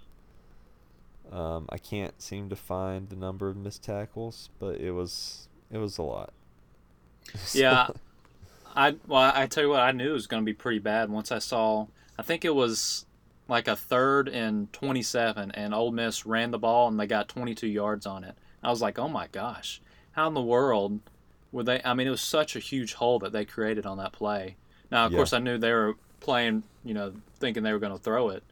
Um, 1.32 1.66
I 1.70 1.78
can't 1.78 2.22
seem 2.22 2.50
to 2.50 2.56
find 2.56 3.10
the 3.10 3.16
number 3.16 3.48
of 3.50 3.56
missed 3.58 3.84
tackles, 3.84 4.50
but 4.60 4.80
it 4.80 4.92
was 4.92 5.48
it 5.72 5.78
was 5.78 5.98
a 5.98 6.04
lot. 6.04 6.34
Yeah, 7.54 7.88
I 8.76 8.96
well, 9.08 9.32
I 9.34 9.48
tell 9.48 9.64
you 9.64 9.70
what, 9.70 9.80
I 9.80 9.92
knew 9.92 10.10
it 10.10 10.14
was 10.14 10.28
going 10.28 10.42
to 10.44 10.46
be 10.46 10.54
pretty 10.54 10.80
bad 10.80 11.10
once 11.10 11.32
I 11.32 11.40
saw. 11.40 11.88
I 12.20 12.22
think 12.24 12.44
it 12.46 12.54
was 12.54 13.06
like 13.48 13.68
a 13.68 13.76
third 13.76 14.30
and 14.30 14.72
twenty-seven, 14.74 15.52
and 15.52 15.74
Ole 15.74 15.92
Miss 15.92 16.26
ran 16.26 16.52
the 16.52 16.60
ball 16.60 16.88
and 16.88 17.00
they 17.00 17.08
got 17.08 17.28
twenty-two 17.28 17.68
yards 17.68 18.06
on 18.06 18.24
it. 18.24 18.36
I 18.64 18.70
was 18.70 18.82
like, 18.82 18.98
oh 18.98 19.10
my 19.10 19.28
gosh, 19.28 19.82
how 20.14 20.28
in 20.28 20.34
the 20.34 20.42
world 20.42 21.00
were 21.52 21.64
they? 21.64 21.82
I 21.84 21.94
mean, 21.94 22.08
it 22.08 22.12
was 22.12 22.22
such 22.22 22.56
a 22.56 22.60
huge 22.60 22.94
hole 22.94 23.20
that 23.20 23.34
they 23.34 23.46
created 23.46 23.86
on 23.86 23.98
that 23.98 24.14
play. 24.14 24.56
Now, 24.92 25.06
of 25.06 25.12
Yeah. 25.12 25.18
course, 25.18 25.34
I 25.34 25.40
knew 25.40 25.58
they 25.58 25.74
were 25.74 25.96
playing, 26.20 26.64
you 26.86 26.94
know, 26.94 27.14
thinking 27.40 27.64
they 27.64 27.74
were 27.74 27.80
going 27.80 27.98
to 27.98 28.02
throw 28.02 28.30
it, 28.30 28.44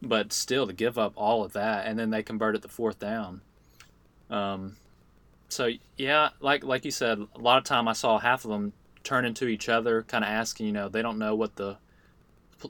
but 0.00 0.32
still 0.32 0.66
to 0.66 0.72
give 0.72 0.96
up 0.96 1.12
all 1.16 1.42
of 1.42 1.52
that, 1.54 1.86
and 1.86 1.98
then 1.98 2.10
they 2.10 2.22
converted 2.22 2.62
the 2.62 2.68
fourth 2.68 2.98
down. 3.00 3.40
Um, 4.30 4.76
so 5.48 5.70
yeah, 5.96 6.28
like 6.38 6.62
like 6.62 6.84
you 6.84 6.92
said, 6.92 7.18
a 7.34 7.40
lot 7.40 7.58
of 7.58 7.64
time 7.64 7.88
I 7.88 7.94
saw 7.94 8.18
half 8.20 8.44
of 8.44 8.50
them 8.52 8.72
turn 9.02 9.24
into 9.24 9.48
each 9.48 9.68
other, 9.68 10.02
kind 10.04 10.22
of 10.22 10.30
asking, 10.30 10.66
you 10.66 10.72
know, 10.72 10.88
they 10.88 11.02
don't 11.02 11.18
know 11.18 11.34
what 11.34 11.56
the 11.56 11.78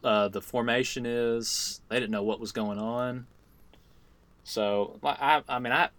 uh, 0.03 0.29
the 0.29 0.40
formation 0.40 1.05
is. 1.07 1.81
They 1.88 1.96
didn't 1.96 2.11
know 2.12 2.22
what 2.22 2.40
was 2.40 2.53
going 2.53 2.79
on. 2.79 3.26
So 4.44 4.98
I 5.05 5.42
I 5.48 5.59
mean 5.59 5.72
I 5.72 5.90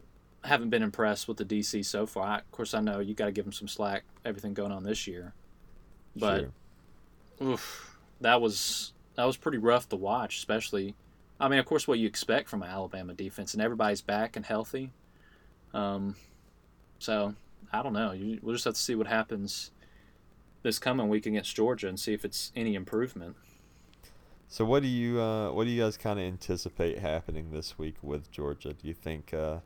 haven't 0.43 0.69
been 0.69 0.83
impressed 0.83 1.27
with 1.27 1.37
the 1.37 1.45
DC 1.45 1.85
so 1.85 2.05
far. 2.05 2.25
I, 2.25 2.37
of 2.39 2.51
course, 2.51 2.73
I 2.73 2.81
know 2.81 2.99
you 2.99 3.13
got 3.13 3.25
to 3.25 3.31
give 3.31 3.45
them 3.45 3.53
some 3.53 3.67
slack. 3.67 4.03
Everything 4.25 4.53
going 4.53 4.71
on 4.71 4.83
this 4.83 5.07
year, 5.07 5.33
but 6.15 6.49
Sure. 7.39 7.53
oof, 7.53 7.97
that 8.21 8.41
was 8.41 8.93
that 9.15 9.25
was 9.25 9.37
pretty 9.37 9.57
rough 9.57 9.89
to 9.89 9.95
watch, 9.95 10.37
especially. 10.37 10.95
I 11.39 11.47
mean, 11.47 11.59
of 11.59 11.65
course, 11.65 11.87
what 11.87 11.97
you 11.97 12.07
expect 12.07 12.49
from 12.49 12.61
an 12.61 12.69
Alabama 12.69 13.13
defense, 13.13 13.53
and 13.53 13.63
everybody's 13.63 14.01
back 14.01 14.35
and 14.35 14.45
healthy. 14.45 14.91
Um, 15.73 16.15
so 16.99 17.33
I 17.71 17.81
don't 17.81 17.93
know. 17.93 18.11
You, 18.11 18.39
we'll 18.41 18.53
just 18.55 18.65
have 18.65 18.75
to 18.75 18.79
see 18.79 18.95
what 18.95 19.07
happens 19.07 19.71
this 20.61 20.77
coming 20.77 21.09
week 21.09 21.25
against 21.25 21.55
Georgia 21.55 21.87
and 21.87 21.99
see 21.99 22.13
if 22.13 22.23
it's 22.23 22.51
any 22.55 22.75
improvement. 22.75 23.35
So 24.51 24.65
what 24.65 24.83
do 24.83 24.89
you 24.89 25.17
uh, 25.21 25.49
what 25.53 25.63
do 25.63 25.69
you 25.69 25.81
guys 25.81 25.95
kind 25.95 26.19
of 26.19 26.25
anticipate 26.25 26.99
happening 26.99 27.51
this 27.53 27.79
week 27.79 27.95
with 28.01 28.29
Georgia? 28.31 28.73
Do 28.73 28.85
you 28.85 28.93
think 28.93 29.33
uh, 29.33 29.59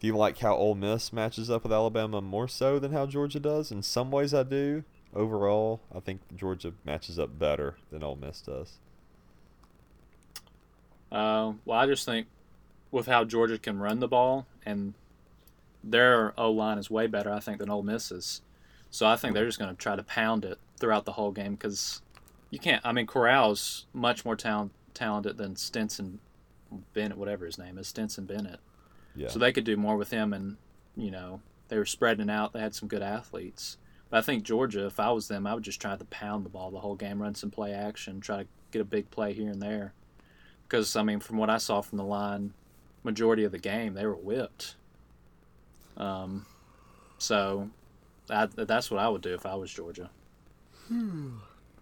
do 0.00 0.08
you 0.08 0.16
like 0.16 0.38
how 0.38 0.56
Ole 0.56 0.74
Miss 0.74 1.12
matches 1.12 1.48
up 1.48 1.62
with 1.62 1.72
Alabama 1.72 2.20
more 2.20 2.48
so 2.48 2.80
than 2.80 2.90
how 2.90 3.06
Georgia 3.06 3.38
does? 3.38 3.70
In 3.70 3.84
some 3.84 4.10
ways, 4.10 4.34
I 4.34 4.42
do. 4.42 4.82
Overall, 5.14 5.80
I 5.94 6.00
think 6.00 6.22
Georgia 6.34 6.72
matches 6.84 7.20
up 7.20 7.38
better 7.38 7.76
than 7.92 8.02
Ole 8.02 8.16
Miss 8.16 8.40
does. 8.40 8.78
Uh, 11.12 11.52
well, 11.64 11.78
I 11.78 11.86
just 11.86 12.04
think 12.04 12.26
with 12.90 13.06
how 13.06 13.22
Georgia 13.22 13.58
can 13.58 13.78
run 13.78 14.00
the 14.00 14.08
ball 14.08 14.48
and 14.66 14.94
their 15.84 16.34
O 16.36 16.50
line 16.50 16.78
is 16.78 16.90
way 16.90 17.06
better, 17.06 17.32
I 17.32 17.38
think, 17.38 17.58
than 17.58 17.70
Ole 17.70 17.84
Miss's. 17.84 18.42
So 18.90 19.06
I 19.06 19.14
think 19.14 19.34
they're 19.34 19.46
just 19.46 19.60
going 19.60 19.70
to 19.70 19.80
try 19.80 19.94
to 19.94 20.02
pound 20.02 20.44
it 20.44 20.58
throughout 20.80 21.04
the 21.04 21.12
whole 21.12 21.30
game 21.30 21.54
because 21.54 22.02
you 22.50 22.58
can't. 22.58 22.84
I 22.84 22.92
mean, 22.92 23.06
Corral's 23.06 23.86
much 23.92 24.24
more 24.24 24.36
talent, 24.36 24.72
talented 24.94 25.36
than 25.36 25.56
Stinson 25.56 26.20
Bennett, 26.92 27.18
whatever 27.18 27.46
his 27.46 27.58
name 27.58 27.78
is, 27.78 27.88
Stinson 27.88 28.26
Bennett. 28.26 28.60
Yeah. 29.14 29.28
So 29.28 29.38
they 29.38 29.52
could 29.52 29.64
do 29.64 29.76
more 29.76 29.96
with 29.96 30.10
him, 30.10 30.32
and 30.32 30.56
you 30.96 31.10
know 31.10 31.40
they 31.68 31.78
were 31.78 31.86
spreading 31.86 32.30
out. 32.30 32.52
They 32.52 32.60
had 32.60 32.74
some 32.74 32.88
good 32.88 33.02
athletes. 33.02 33.78
But 34.10 34.18
I 34.18 34.20
think 34.22 34.42
Georgia, 34.42 34.86
if 34.86 34.98
I 34.98 35.10
was 35.12 35.28
them, 35.28 35.46
I 35.46 35.54
would 35.54 35.62
just 35.62 35.80
try 35.80 35.96
to 35.96 36.04
pound 36.06 36.44
the 36.44 36.50
ball 36.50 36.70
the 36.70 36.80
whole 36.80 36.96
game, 36.96 37.22
run 37.22 37.36
some 37.36 37.50
play 37.50 37.72
action, 37.72 38.20
try 38.20 38.42
to 38.42 38.48
get 38.72 38.82
a 38.82 38.84
big 38.84 39.10
play 39.10 39.32
here 39.32 39.50
and 39.50 39.62
there. 39.62 39.94
Because 40.64 40.96
I 40.96 41.02
mean, 41.02 41.20
from 41.20 41.38
what 41.38 41.50
I 41.50 41.58
saw 41.58 41.80
from 41.80 41.98
the 41.98 42.04
line, 42.04 42.52
majority 43.04 43.44
of 43.44 43.52
the 43.52 43.58
game 43.58 43.94
they 43.94 44.06
were 44.06 44.16
whipped. 44.16 44.74
Um, 45.96 46.46
so 47.18 47.70
I, 48.28 48.46
that's 48.46 48.90
what 48.90 49.00
I 49.00 49.08
would 49.08 49.22
do 49.22 49.34
if 49.34 49.46
I 49.46 49.54
was 49.54 49.72
Georgia. 49.72 50.10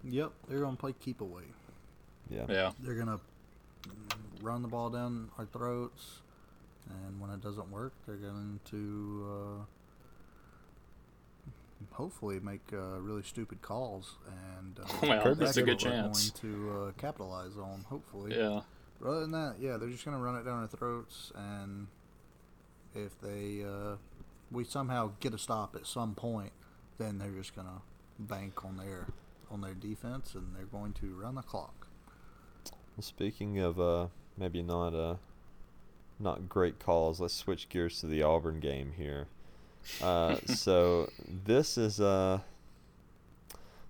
Yep, 0.09 0.33
they're 0.49 0.61
gonna 0.61 0.77
play 0.77 0.94
keep 1.01 1.21
away. 1.21 1.42
yeah. 2.31 2.47
Yeah. 2.49 2.73
They're 2.81 2.94
gonna 2.94 3.21
run 4.42 4.62
the 4.62 4.68
ball 4.68 4.90
down 4.90 5.31
our 5.38 5.47
throats, 5.47 6.21
and 6.88 7.21
when 7.21 7.31
it 7.31 7.42
doesn't 7.42 7.71
work, 7.71 7.92
they're 8.07 8.16
going 8.16 8.61
to 8.71 9.27
uh, 9.61 9.64
hopefully 11.92 12.40
make 12.40 12.61
uh, 12.73 13.01
really 13.01 13.23
stupid 13.23 13.61
calls, 13.62 14.16
and 14.57 14.79
uh, 14.81 14.85
Well, 15.25 15.35
that's 15.35 15.57
a 15.57 15.62
good 15.62 15.79
chance. 15.79 16.31
Going 16.31 16.53
to 16.55 16.71
uh, 16.71 16.92
capitalize 17.01 17.57
on, 17.57 17.85
hopefully. 17.88 18.37
Yeah. 18.37 18.61
But 19.01 19.09
other 19.11 19.21
than 19.21 19.33
that, 19.33 19.57
yeah, 19.61 19.77
they're 19.77 19.88
just 19.90 20.05
gonna 20.05 20.18
run 20.18 20.37
it 20.37 20.44
down 20.44 20.61
our 20.62 20.66
throats, 20.66 21.33
and 21.35 21.87
if 22.94 23.21
they 23.21 23.62
uh, 23.64 23.97
we 24.51 24.64
somehow 24.64 25.12
get 25.21 25.35
a 25.35 25.38
stop 25.38 25.77
at 25.77 25.87
some 25.87 26.14
point, 26.14 26.53
then 26.99 27.18
they're 27.18 27.31
just 27.31 27.55
gonna 27.55 27.83
bank 28.18 28.64
on 28.64 28.77
their 28.77 29.07
on 29.51 29.61
their 29.61 29.75
defense 29.75 30.35
and 30.35 30.55
they're 30.55 30.67
going 30.67 30.93
to 30.95 31.15
run 31.15 31.35
the 31.35 31.43
clock. 31.43 31.87
Well, 32.97 33.03
speaking 33.03 33.59
of 33.59 33.81
uh, 33.81 34.09
maybe 34.37 34.63
not 34.63 34.95
uh, 34.95 35.17
not 36.19 36.49
great 36.49 36.79
calls, 36.79 37.21
let's 37.21 37.35
switch 37.35 37.69
gears 37.69 38.01
to 38.01 38.07
the 38.07 38.23
Auburn 38.23 38.61
game 38.61 38.93
here. 38.97 39.29
Uh, 40.03 40.37
so 40.47 41.11
this 41.27 41.79
is 41.79 42.01
uh, 42.01 42.41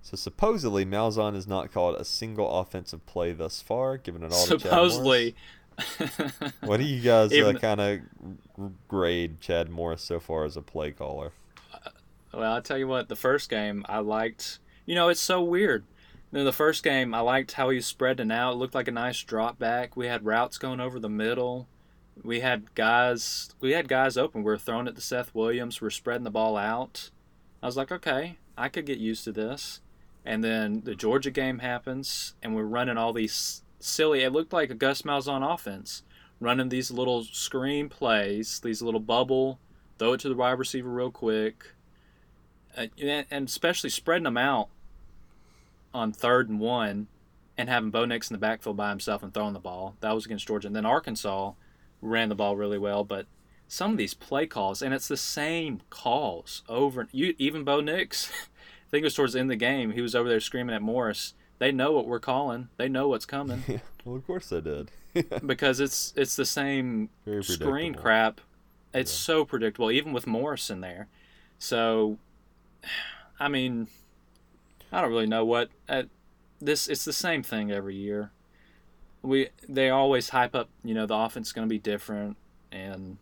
so 0.03 0.17
supposedly 0.17 0.85
Malzahn 0.85 1.35
has 1.35 1.47
not 1.47 1.73
called 1.73 1.97
a 1.97 2.05
single 2.05 2.61
offensive 2.61 3.05
play 3.07 3.33
thus 3.33 3.61
far, 3.61 3.99
given 3.99 4.23
it 4.23 4.33
all 4.33 4.45
to 4.47 4.59
Chad 4.59 4.63
Supposedly. 4.63 5.23
Morris. 5.23 5.35
What 6.63 6.79
do 6.79 6.85
you 6.85 7.01
guys 7.01 7.33
uh, 7.33 7.53
kind 7.53 7.81
of 7.81 8.01
grade 8.89 9.41
Chad 9.41 9.71
Morris 9.71 10.03
so 10.03 10.19
far 10.19 10.45
as 10.45 10.57
a 10.57 10.63
play 10.63 10.91
caller? 10.91 11.31
Well, 12.33 12.53
I'll 12.53 12.63
tell 12.63 12.79
you 12.79 12.89
what, 12.89 13.09
the 13.09 13.17
first 13.17 13.49
game 13.49 13.85
I 13.89 13.99
liked. 13.99 14.59
You 14.89 14.95
know, 14.95 15.11
it's 15.11 15.21
so 15.21 15.43
weird. 15.43 15.85
In 16.33 16.47
the 16.47 16.53
first 16.53 16.83
game, 16.83 17.13
I 17.13 17.21
liked 17.21 17.53
how 17.53 17.69
he 17.69 17.77
was 17.77 17.85
spreading 17.85 18.31
out. 18.31 18.53
It 18.53 18.57
looked 18.57 18.75
like 18.75 18.89
a 18.89 18.91
nice 18.91 19.23
drop 19.23 19.59
back. 19.59 19.99
We 19.99 20.07
had 20.07 20.25
routes 20.25 20.57
going 20.57 20.81
over 20.81 20.99
the 20.99 21.11
middle. 21.11 21.69
We 22.25 22.41
had 22.41 22.75
guys. 22.75 23.51
We 23.61 23.73
had 23.73 23.87
guys 23.87 24.17
open. 24.17 24.41
We 24.41 24.51
were 24.51 24.57
throwing 24.57 24.87
it 24.87 24.95
to 24.95 25.03
Seth 25.03 25.35
Williams. 25.35 25.83
We're 25.83 25.91
spreading 25.91 26.25
the 26.25 26.31
ball 26.31 26.57
out. 26.57 27.11
I 27.63 27.67
was 27.67 27.77
like, 27.77 27.93
okay, 27.93 28.39
I 28.57 28.71
could 28.71 28.87
get 28.87 28.97
used 28.97 29.25
to 29.25 29.33
this. 29.33 29.83
And 30.25 30.43
then 30.43 30.81
the 30.85 30.95
Georgia 30.95 31.31
game 31.31 31.59
happens, 31.59 32.33
and 32.43 32.57
we're 32.57 32.63
running 32.63 32.97
all 32.97 33.13
these 33.13 33.63
silly. 33.81 34.23
It 34.23 34.33
looked 34.33 34.55
like 34.55 34.71
a 34.71 34.75
Gus 34.75 35.03
Malzahn 35.03 35.47
offense, 35.47 36.03
running 36.41 36.71
these 36.71 36.91
little 36.91 37.25
screen 37.25 37.91
plays, 37.91 38.59
these 38.61 38.81
little 38.81 39.01
bubble, 39.01 39.61
throw 39.99 40.15
it 40.15 40.21
to 40.21 40.31
the 40.31 40.35
wide 40.35 40.59
receiver 40.59 40.89
real 40.89 41.11
quick 41.11 41.75
uh, 42.79 42.87
and 43.01 43.49
especially 43.49 43.91
spreading 43.91 44.25
them 44.25 44.37
out 44.37 44.69
on 45.95 46.13
third 46.13 46.49
and 46.49 46.61
one 46.61 47.07
and 47.57 47.69
having 47.69 47.91
Bo 47.91 48.05
Nix 48.05 48.31
in 48.31 48.35
the 48.35 48.39
backfield 48.39 48.77
by 48.77 48.91
himself 48.91 49.23
and 49.23 49.33
throwing 49.35 49.53
the 49.55 49.59
ball. 49.59 49.97
That 50.01 50.15
was 50.15 50.27
against 50.27 50.47
Georgia. 50.47 50.69
And 50.69 50.77
then 50.77 50.87
Arkansas 50.87 51.53
ran 52.01 52.29
the 52.29 52.35
ball 52.35 52.57
really 52.57 52.79
well, 52.79 53.03
but 53.05 53.27
some 53.67 53.91
of 53.93 53.97
these 53.99 54.15
play 54.15 54.47
calls, 54.47 54.81
and 54.81 54.95
it's 54.95 55.09
the 55.09 55.17
same 55.17 55.81
calls 55.91 56.63
over. 56.69 57.01
and 57.03 57.11
You 57.13 57.35
even 57.39 57.65
Bo 57.65 57.81
Nix, 57.81 58.31
I 58.87 58.91
think 58.91 59.03
it 59.03 59.07
was 59.07 59.15
towards 59.15 59.33
the 59.33 59.41
end 59.41 59.47
of 59.51 59.59
the 59.59 59.65
game. 59.65 59.91
He 59.93 60.01
was 60.01 60.15
over 60.15 60.29
there 60.29 60.41
screaming 60.41 60.75
at 60.75 60.83
Morris. 60.83 61.35
They 61.59 61.73
know 61.73 61.93
what 61.93 62.07
we're 62.07 62.21
calling. 62.21 62.69
They 62.77 62.89
know 62.89 63.09
what's 63.09 63.27
coming 63.27 63.65
well, 64.05 64.17
of 64.17 64.27
course 64.27 64.49
they 64.51 64.61
did. 64.61 64.91
because 65.47 65.81
it's 65.81 66.13
it's 66.17 66.37
the 66.37 66.45
same 66.45 67.09
screen 67.43 67.95
crap. 67.95 68.41
It's 68.95 69.13
Yeah. 69.13 69.35
so 69.35 69.45
predictable, 69.45 69.91
even 69.91 70.13
with 70.13 70.27
Morris 70.29 70.71
in 70.71 70.81
there. 70.81 71.09
So, 71.59 72.19
I 73.41 73.49
mean, 73.49 73.89
I 74.93 75.01
don't 75.01 75.11
really 75.11 75.27
know 75.27 75.45
what 75.45 75.71
uh, 75.89 76.05
this. 76.61 76.89
It's 76.89 77.05
the 77.05 77.13
same 77.13 77.43
thing 77.43 77.71
every 77.71 77.95
year. 77.97 78.31
We 79.23 79.49
they 79.69 79.91
always 79.91 80.29
hype 80.31 80.55
up, 80.55 80.69
you 80.85 80.95
know, 80.95 81.07
the 81.07 81.15
offense 81.17 81.49
is 81.49 81.53
going 81.53 81.67
to 81.69 81.71
be 81.71 81.79
different, 81.79 82.37
and 82.73 83.19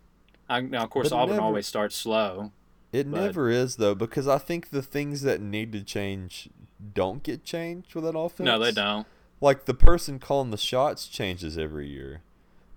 I, 0.48 0.61
now 0.61 0.85
of 0.85 0.90
course 0.90 1.11
Auburn 1.11 1.37
never- 1.37 1.42
always 1.46 1.66
starts 1.66 1.96
slow. 1.96 2.52
It 2.92 3.11
But- 3.11 3.20
never 3.20 3.50
is 3.50 3.76
though, 3.76 3.94
because 3.94 4.29
I 4.29 4.38
think 4.38 4.70
the 4.70 4.83
things 4.83 5.22
that 5.22 5.40
need 5.40 5.72
to 5.72 5.83
change 5.83 6.48
don't 6.94 7.22
get 7.22 7.42
changed 7.44 7.94
with 7.94 8.05
that 8.05 8.16
offense. 8.16 8.44
No, 8.46 8.59
they 8.59 8.72
don't. 8.72 9.07
Like 9.40 9.64
the 9.64 9.74
person 9.74 10.18
calling 10.18 10.50
the 10.50 10.57
shots 10.59 11.09
changes 11.09 11.59
every 11.59 11.88
year, 11.88 12.22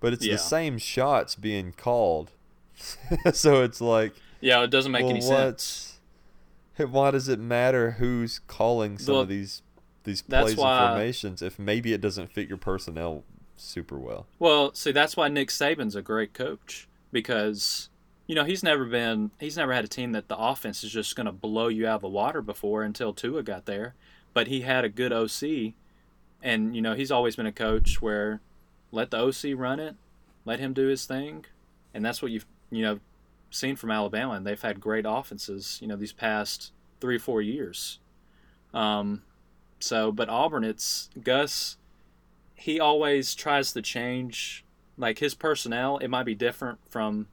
but 0.00 0.12
it's 0.12 0.24
Yeah. 0.24 0.34
the 0.34 0.38
same 0.38 0.78
shots 0.78 1.34
being 1.36 1.72
called. 1.72 2.32
so 3.32 3.62
it's 3.62 3.80
like, 3.80 4.14
Yeah, 4.40 4.62
it 4.64 4.70
doesn't 4.70 4.90
make 4.92 5.02
well, 5.02 5.10
any 5.10 5.20
sense. 5.20 5.99
why 6.76 7.10
does 7.10 7.28
it 7.28 7.38
matter 7.38 7.92
who's 7.92 8.40
calling 8.46 8.98
some 8.98 9.14
Well, 9.14 9.22
of 9.22 9.28
these 9.28 9.62
these 10.04 10.22
plays 10.22 10.50
and 10.50 10.58
formations 10.58 11.42
if 11.42 11.58
maybe 11.58 11.92
it 11.92 12.00
doesn't 12.00 12.32
fit 12.32 12.48
your 12.48 12.56
personnel 12.56 13.24
super 13.56 13.98
well? 13.98 14.26
Well, 14.38 14.72
see, 14.74 14.92
that's 14.92 15.16
why 15.16 15.28
Nick 15.28 15.48
Saban's 15.48 15.94
a 15.94 16.02
great 16.02 16.32
coach 16.32 16.88
because 17.12 17.88
you 18.26 18.34
know 18.34 18.44
he's 18.44 18.62
never 18.62 18.84
been 18.84 19.30
he's 19.40 19.56
never 19.56 19.72
had 19.72 19.84
a 19.84 19.88
team 19.88 20.12
that 20.12 20.28
the 20.28 20.38
offense 20.38 20.82
is 20.84 20.92
just 20.92 21.16
going 21.16 21.26
to 21.26 21.32
blow 21.32 21.68
you 21.68 21.86
out 21.86 21.96
of 21.96 22.02
the 22.02 22.08
water 22.08 22.40
before 22.40 22.82
until 22.82 23.12
Tua 23.12 23.42
got 23.42 23.66
there, 23.66 23.94
but 24.32 24.46
he 24.46 24.62
had 24.62 24.84
a 24.84 24.88
good 24.88 25.12
OC, 25.12 25.74
and 26.42 26.74
you 26.74 26.82
know 26.82 26.94
he's 26.94 27.10
always 27.10 27.36
been 27.36 27.46
a 27.46 27.52
coach 27.52 28.00
where 28.00 28.40
let 28.92 29.10
the 29.10 29.18
OC 29.18 29.56
run 29.58 29.78
it, 29.80 29.96
let 30.44 30.60
him 30.60 30.72
do 30.72 30.86
his 30.86 31.04
thing, 31.04 31.44
and 31.92 32.04
that's 32.04 32.22
what 32.22 32.30
you've 32.30 32.46
you 32.70 32.82
know 32.82 33.00
seen 33.50 33.76
from 33.76 33.90
Alabama, 33.90 34.32
and 34.34 34.46
they've 34.46 34.60
had 34.60 34.80
great 34.80 35.04
offenses 35.08 35.78
you 35.82 35.88
know 35.88 35.96
these 35.96 36.12
past 36.12 36.72
three 37.00 37.16
or 37.16 37.20
four 37.20 37.42
years. 37.42 37.98
Um, 38.72 39.22
so, 39.80 40.12
but 40.12 40.28
Auburn, 40.28 40.64
it's 40.64 41.10
Gus 41.22 41.76
he 42.60 42.78
always 42.78 43.34
tries 43.34 43.72
to 43.72 43.80
change 43.80 44.66
like 44.98 45.18
his 45.18 45.34
personnel 45.34 45.96
it 45.96 46.08
might 46.08 46.24
be 46.26 46.34
different 46.34 46.78
from 46.90 47.26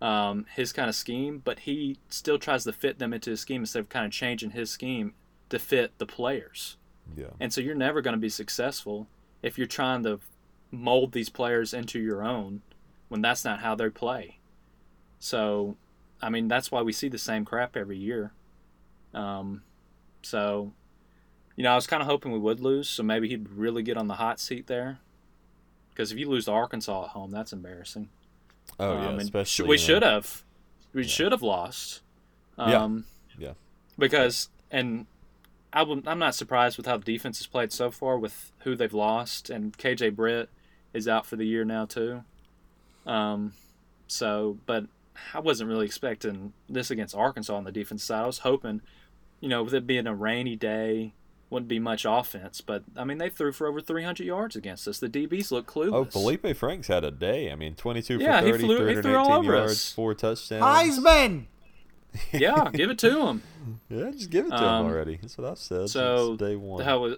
um, 0.00 0.46
his 0.56 0.72
kind 0.72 0.88
of 0.88 0.94
scheme 0.94 1.42
but 1.44 1.60
he 1.60 1.98
still 2.08 2.38
tries 2.38 2.64
to 2.64 2.72
fit 2.72 2.98
them 2.98 3.12
into 3.12 3.28
his 3.28 3.40
scheme 3.40 3.60
instead 3.60 3.80
of 3.80 3.90
kind 3.90 4.06
of 4.06 4.10
changing 4.12 4.50
his 4.52 4.70
scheme 4.70 5.12
to 5.50 5.58
fit 5.58 5.92
the 5.98 6.06
players 6.06 6.78
Yeah. 7.14 7.26
and 7.38 7.52
so 7.52 7.60
you're 7.60 7.74
never 7.74 8.00
going 8.00 8.14
to 8.14 8.20
be 8.20 8.30
successful 8.30 9.06
if 9.42 9.58
you're 9.58 9.66
trying 9.66 10.02
to 10.04 10.18
mold 10.70 11.12
these 11.12 11.28
players 11.28 11.74
into 11.74 11.98
your 12.00 12.22
own 12.22 12.62
when 13.08 13.20
that's 13.20 13.44
not 13.44 13.60
how 13.60 13.74
they 13.74 13.90
play 13.90 14.37
so 15.18 15.76
i 16.22 16.28
mean 16.28 16.48
that's 16.48 16.70
why 16.70 16.82
we 16.82 16.92
see 16.92 17.08
the 17.08 17.18
same 17.18 17.44
crap 17.44 17.76
every 17.76 17.96
year 17.98 18.32
um, 19.14 19.62
so 20.22 20.72
you 21.56 21.64
know, 21.64 21.72
I 21.72 21.74
was 21.74 21.88
kind 21.88 22.00
of 22.00 22.06
hoping 22.06 22.30
we 22.30 22.38
would 22.38 22.60
lose, 22.60 22.88
so 22.88 23.02
maybe 23.02 23.28
he'd 23.28 23.48
really 23.48 23.82
get 23.82 23.96
on 23.96 24.06
the 24.06 24.14
hot 24.14 24.38
seat 24.38 24.68
there. 24.68 25.00
Because 25.90 26.12
if 26.12 26.18
you 26.18 26.28
lose 26.30 26.44
to 26.44 26.52
Arkansas 26.52 27.02
at 27.06 27.10
home, 27.10 27.32
that's 27.32 27.52
embarrassing. 27.52 28.10
Oh 28.78 28.96
Um, 28.96 29.16
yeah, 29.16 29.22
especially 29.22 29.68
we 29.68 29.74
you 29.74 29.80
know, 29.80 29.86
should 29.86 30.02
have, 30.04 30.44
we 30.92 31.02
Yeah. 31.02 31.08
should 31.08 31.32
have 31.32 31.42
lost. 31.42 32.02
Yeah. 32.56 32.84
Um, 32.84 33.06
Yeah. 33.36 33.54
Because 33.98 34.50
and 34.70 35.06
I 35.72 35.82
would, 35.82 36.06
I'm 36.06 36.20
not 36.20 36.36
surprised 36.36 36.76
with 36.76 36.86
how 36.86 36.96
the 36.98 37.04
defense 37.12 37.38
has 37.38 37.48
played 37.48 37.72
so 37.72 37.90
far 37.90 38.16
with 38.16 38.52
who 38.60 38.76
they've 38.76 38.94
lost, 38.94 39.50
and 39.50 39.76
KJ 39.76 40.14
Britt 40.14 40.50
is 40.94 41.08
out 41.08 41.26
for 41.26 41.34
the 41.34 41.44
year 41.44 41.64
now 41.64 41.86
too. 41.86 42.22
Um, 43.04 43.54
so, 44.06 44.58
but 44.64 44.84
I 45.34 45.40
wasn't 45.40 45.68
really 45.70 45.86
expecting 45.86 46.52
this 46.68 46.90
against 46.90 47.14
Arkansas 47.14 47.54
on 47.54 47.64
the 47.64 47.72
defense 47.72 48.04
side. 48.04 48.22
I 48.24 48.26
was 48.26 48.38
hoping, 48.38 48.80
you 49.40 49.48
know, 49.48 49.62
with 49.62 49.74
it 49.74 49.86
being 49.86 50.06
a 50.06 50.14
rainy 50.14 50.56
day, 50.56 51.14
wouldn't 51.50 51.68
be 51.68 51.78
much 51.78 52.04
offense. 52.08 52.60
But 52.60 52.84
I 52.96 53.04
mean, 53.04 53.18
they 53.18 53.30
threw 53.30 53.52
for 53.52 53.66
over 53.66 53.80
300 53.80 54.24
yards 54.26 54.54
against 54.56 54.86
us. 54.88 54.98
The 54.98 55.08
DBs 55.08 55.50
look 55.50 55.66
clueless. 55.66 55.92
Oh, 55.94 56.04
Felipe 56.04 56.56
Franks 56.56 56.88
had 56.88 57.04
a 57.04 57.10
day. 57.10 57.50
I 57.50 57.54
mean, 57.54 57.74
22 57.74 58.18
Yeah, 58.18 58.40
for 58.40 58.46
he 58.46 58.52
30, 58.52 58.64
flew- 58.64 58.86
he 58.86 58.92
threw 58.94 59.02
318 59.02 59.44
yards, 59.44 59.72
us. 59.72 59.92
four 59.92 60.14
touchdowns. 60.14 60.62
Heisman. 60.98 61.44
yeah, 62.32 62.70
give 62.72 62.90
it 62.90 62.98
to 63.00 63.26
him. 63.26 63.42
Yeah, 63.90 64.10
just 64.12 64.30
give 64.30 64.46
it 64.46 64.50
to 64.50 64.56
Um, 64.56 64.86
him 64.86 64.92
already. 64.92 65.18
That's 65.20 65.36
what 65.36 65.46
I've 65.50 65.58
said 65.58 65.90
so, 65.90 66.28
since 66.28 66.38
day 66.40 66.56
one. 66.56 66.84
That 66.84 66.94
was, 67.00 67.16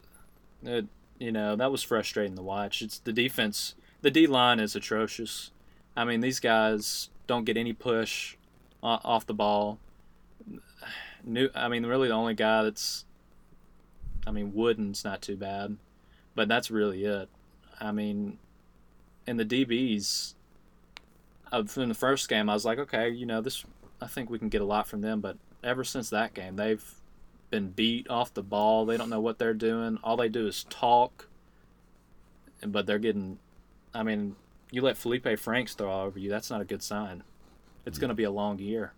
it, 0.65 0.87
you 1.19 1.31
know, 1.33 1.55
that 1.57 1.71
was 1.71 1.83
frustrating 1.83 2.35
to 2.37 2.43
watch. 2.43 2.83
It's 2.83 2.99
the 2.99 3.13
defense. 3.13 3.75
The 4.03 4.11
D 4.11 4.27
line 4.27 4.59
is 4.59 4.75
atrocious. 4.75 5.53
I 5.97 6.05
mean, 6.05 6.21
these 6.21 6.41
guys 6.41 7.09
don't 7.31 7.45
get 7.45 7.57
any 7.57 7.73
push 7.73 8.35
off 8.83 9.25
the 9.25 9.33
ball. 9.33 9.79
New, 11.23 11.49
I 11.55 11.69
mean, 11.69 11.87
really, 11.87 12.09
the 12.09 12.15
only 12.15 12.35
guy 12.35 12.65
that's, 12.65 13.05
I 14.27 14.33
mean, 14.33 14.53
Wooden's 14.53 15.05
not 15.05 15.23
too 15.23 15.37
bad, 15.37 15.77
but 16.35 16.49
that's 16.49 16.73
really 16.73 17.05
it. 17.05 17.29
I 17.81 17.93
mean, 17.93 18.39
and 19.29 19.39
the 19.39 19.45
DBs. 19.45 20.35
Uh, 21.53 21.63
from 21.65 21.89
the 21.89 21.95
first 21.95 22.29
game, 22.29 22.51
I 22.51 22.55
was 22.55 22.65
like, 22.65 22.79
okay, 22.79 23.11
you 23.11 23.27
know, 23.27 23.41
this. 23.41 23.65
I 24.01 24.09
think 24.09 24.29
we 24.29 24.39
can 24.41 24.49
get 24.49 24.61
a 24.61 24.65
lot 24.65 24.89
from 24.89 25.01
them, 25.01 25.21
but 25.21 25.37
ever 25.63 25.85
since 25.85 26.11
that 26.11 26.35
game, 26.35 26.57
they've 26.57 26.85
been 27.51 27.71
beat 27.71 28.11
off 28.11 28.35
the 28.35 28.43
ball. 28.43 28.87
They 28.87 28.97
don't 28.97 29.11
know 29.11 29.21
what 29.21 29.39
they're 29.39 29.55
doing. 29.55 29.99
All 30.03 30.17
they 30.17 30.29
do 30.29 30.49
is 30.49 30.65
talk. 30.65 31.29
But 32.67 32.87
they're 32.87 32.99
getting. 32.99 33.39
I 33.95 34.03
mean, 34.03 34.37
you 34.71 34.83
let 34.83 34.97
Felipe 34.97 35.39
Franks 35.39 35.75
throw 35.75 35.91
all 35.91 36.07
over 36.07 36.19
you. 36.19 36.31
That's 36.31 36.51
not 36.51 36.61
a 36.61 36.65
good 36.65 36.83
sign. 36.83 37.23
It's 37.87 37.99
going 37.99 38.11
to 38.11 38.15
be 38.15 38.25
a 38.25 38.31
long 38.31 38.59
year. 38.59 38.93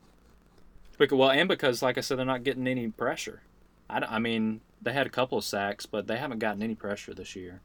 Because, 0.98 1.16
well, 1.16 1.30
and 1.30 1.48
because, 1.48 1.82
like 1.82 1.98
I 1.98 2.00
said, 2.00 2.18
they're 2.18 2.26
not 2.26 2.44
getting 2.44 2.66
any 2.66 2.88
pressure. 2.88 3.42
I, 3.88 4.00
I 4.00 4.18
mean, 4.18 4.60
they 4.80 4.92
had 4.92 5.06
a 5.06 5.10
couple 5.10 5.38
of 5.38 5.44
sacks, 5.44 5.86
but 5.86 6.06
they 6.06 6.16
haven't 6.16 6.38
gotten 6.38 6.62
any 6.62 6.74
pressure 6.74 7.14
this 7.14 7.34
year. 7.34 7.60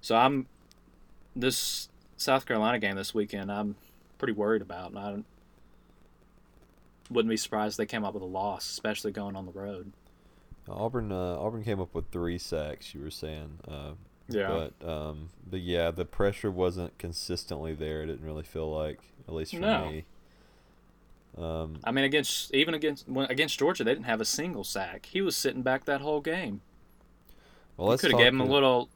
So 0.00 0.16
I'm 0.16 0.46
this 1.34 1.88
South 2.16 2.46
Carolina 2.46 2.78
game 2.78 2.96
this 2.96 3.14
weekend. 3.14 3.50
I'm 3.50 3.76
pretty 4.18 4.32
worried 4.32 4.62
about. 4.62 4.90
And 4.90 4.98
I 4.98 5.18
wouldn't 7.10 7.30
be 7.30 7.36
surprised 7.36 7.74
if 7.74 7.76
they 7.78 7.86
came 7.86 8.04
up 8.04 8.14
with 8.14 8.22
a 8.22 8.26
loss, 8.26 8.68
especially 8.68 9.12
going 9.12 9.36
on 9.36 9.46
the 9.46 9.52
road. 9.52 9.92
Auburn 10.68 11.10
uh, 11.10 11.36
Auburn 11.38 11.64
came 11.64 11.80
up 11.80 11.94
with 11.94 12.10
three 12.10 12.38
sacks. 12.38 12.94
You 12.94 13.00
were 13.00 13.10
saying 13.10 13.58
uh, 13.66 13.92
Yeah. 14.30 14.68
But 14.80 14.88
um, 14.88 15.28
but 15.48 15.60
yeah, 15.60 15.90
the 15.90 16.04
pressure 16.04 16.50
wasn't 16.50 16.96
consistently 16.98 17.74
there. 17.74 18.02
It 18.02 18.06
didn't 18.06 18.24
really 18.24 18.42
feel 18.42 18.70
like, 18.70 19.00
at 19.28 19.34
least 19.34 19.52
for 19.54 19.60
No. 19.60 19.90
me. 19.90 20.04
Um, 21.38 21.78
I 21.84 21.92
mean, 21.92 22.04
against 22.04 22.52
even 22.54 22.74
against 22.74 23.08
when- 23.08 23.30
against 23.30 23.58
Georgia, 23.58 23.84
they 23.84 23.92
didn't 23.92 24.06
have 24.06 24.20
a 24.20 24.24
single 24.24 24.64
sack. 24.64 25.06
He 25.06 25.20
was 25.22 25.36
sitting 25.36 25.62
back 25.62 25.84
that 25.84 26.00
whole 26.00 26.20
game. 26.20 26.60
well, 27.76 27.86
You 27.86 27.90
let's 27.90 28.00
could 28.02 28.10
have 28.10 28.18
talk 28.18 28.24
gave 28.24 28.32
him 28.32 28.40
a 28.40 28.44
little 28.46 28.88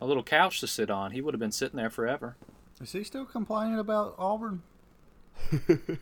a 0.00 0.06
little 0.06 0.22
couch 0.22 0.60
to 0.60 0.66
sit 0.66 0.90
on. 0.90 1.12
He 1.12 1.20
would 1.20 1.34
have 1.34 1.40
been 1.40 1.52
sitting 1.52 1.76
there 1.76 1.90
forever. 1.90 2.36
Is 2.80 2.92
he 2.92 3.04
still 3.04 3.24
complaining 3.26 3.78
about 3.78 4.14
Auburn? 4.18 4.62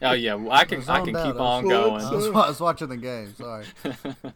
Oh 0.02 0.12
yeah, 0.12 0.34
well, 0.34 0.52
I 0.52 0.64
can 0.64 0.78
was 0.78 0.88
I 0.88 0.98
can 1.04 1.06
keep 1.14 1.40
on 1.40 1.66
going. 1.68 2.02
I 2.02 2.10
was, 2.12 2.26
I 2.28 2.48
was 2.48 2.60
watching 2.60 2.88
the 2.88 2.96
game. 2.96 3.34
Sorry. 3.34 3.64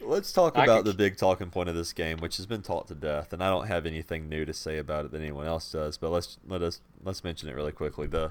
Let's 0.00 0.32
talk 0.32 0.56
I 0.56 0.64
about 0.64 0.84
could- 0.84 0.92
the 0.92 0.96
big 0.96 1.16
talking 1.16 1.50
point 1.50 1.68
of 1.68 1.74
this 1.74 1.92
game, 1.92 2.18
which 2.18 2.36
has 2.36 2.46
been 2.46 2.62
taught 2.62 2.86
to 2.88 2.94
death, 2.94 3.32
and 3.32 3.42
I 3.42 3.50
don't 3.50 3.66
have 3.66 3.84
anything 3.86 4.28
new 4.28 4.44
to 4.44 4.52
say 4.52 4.78
about 4.78 5.04
it 5.06 5.12
that 5.12 5.20
anyone 5.20 5.46
else 5.46 5.70
does. 5.72 5.96
But 5.98 6.10
let's 6.10 6.38
let 6.46 6.62
us 6.62 6.80
let's 7.04 7.24
mention 7.24 7.48
it 7.48 7.54
really 7.56 7.72
quickly. 7.72 8.06
The 8.06 8.30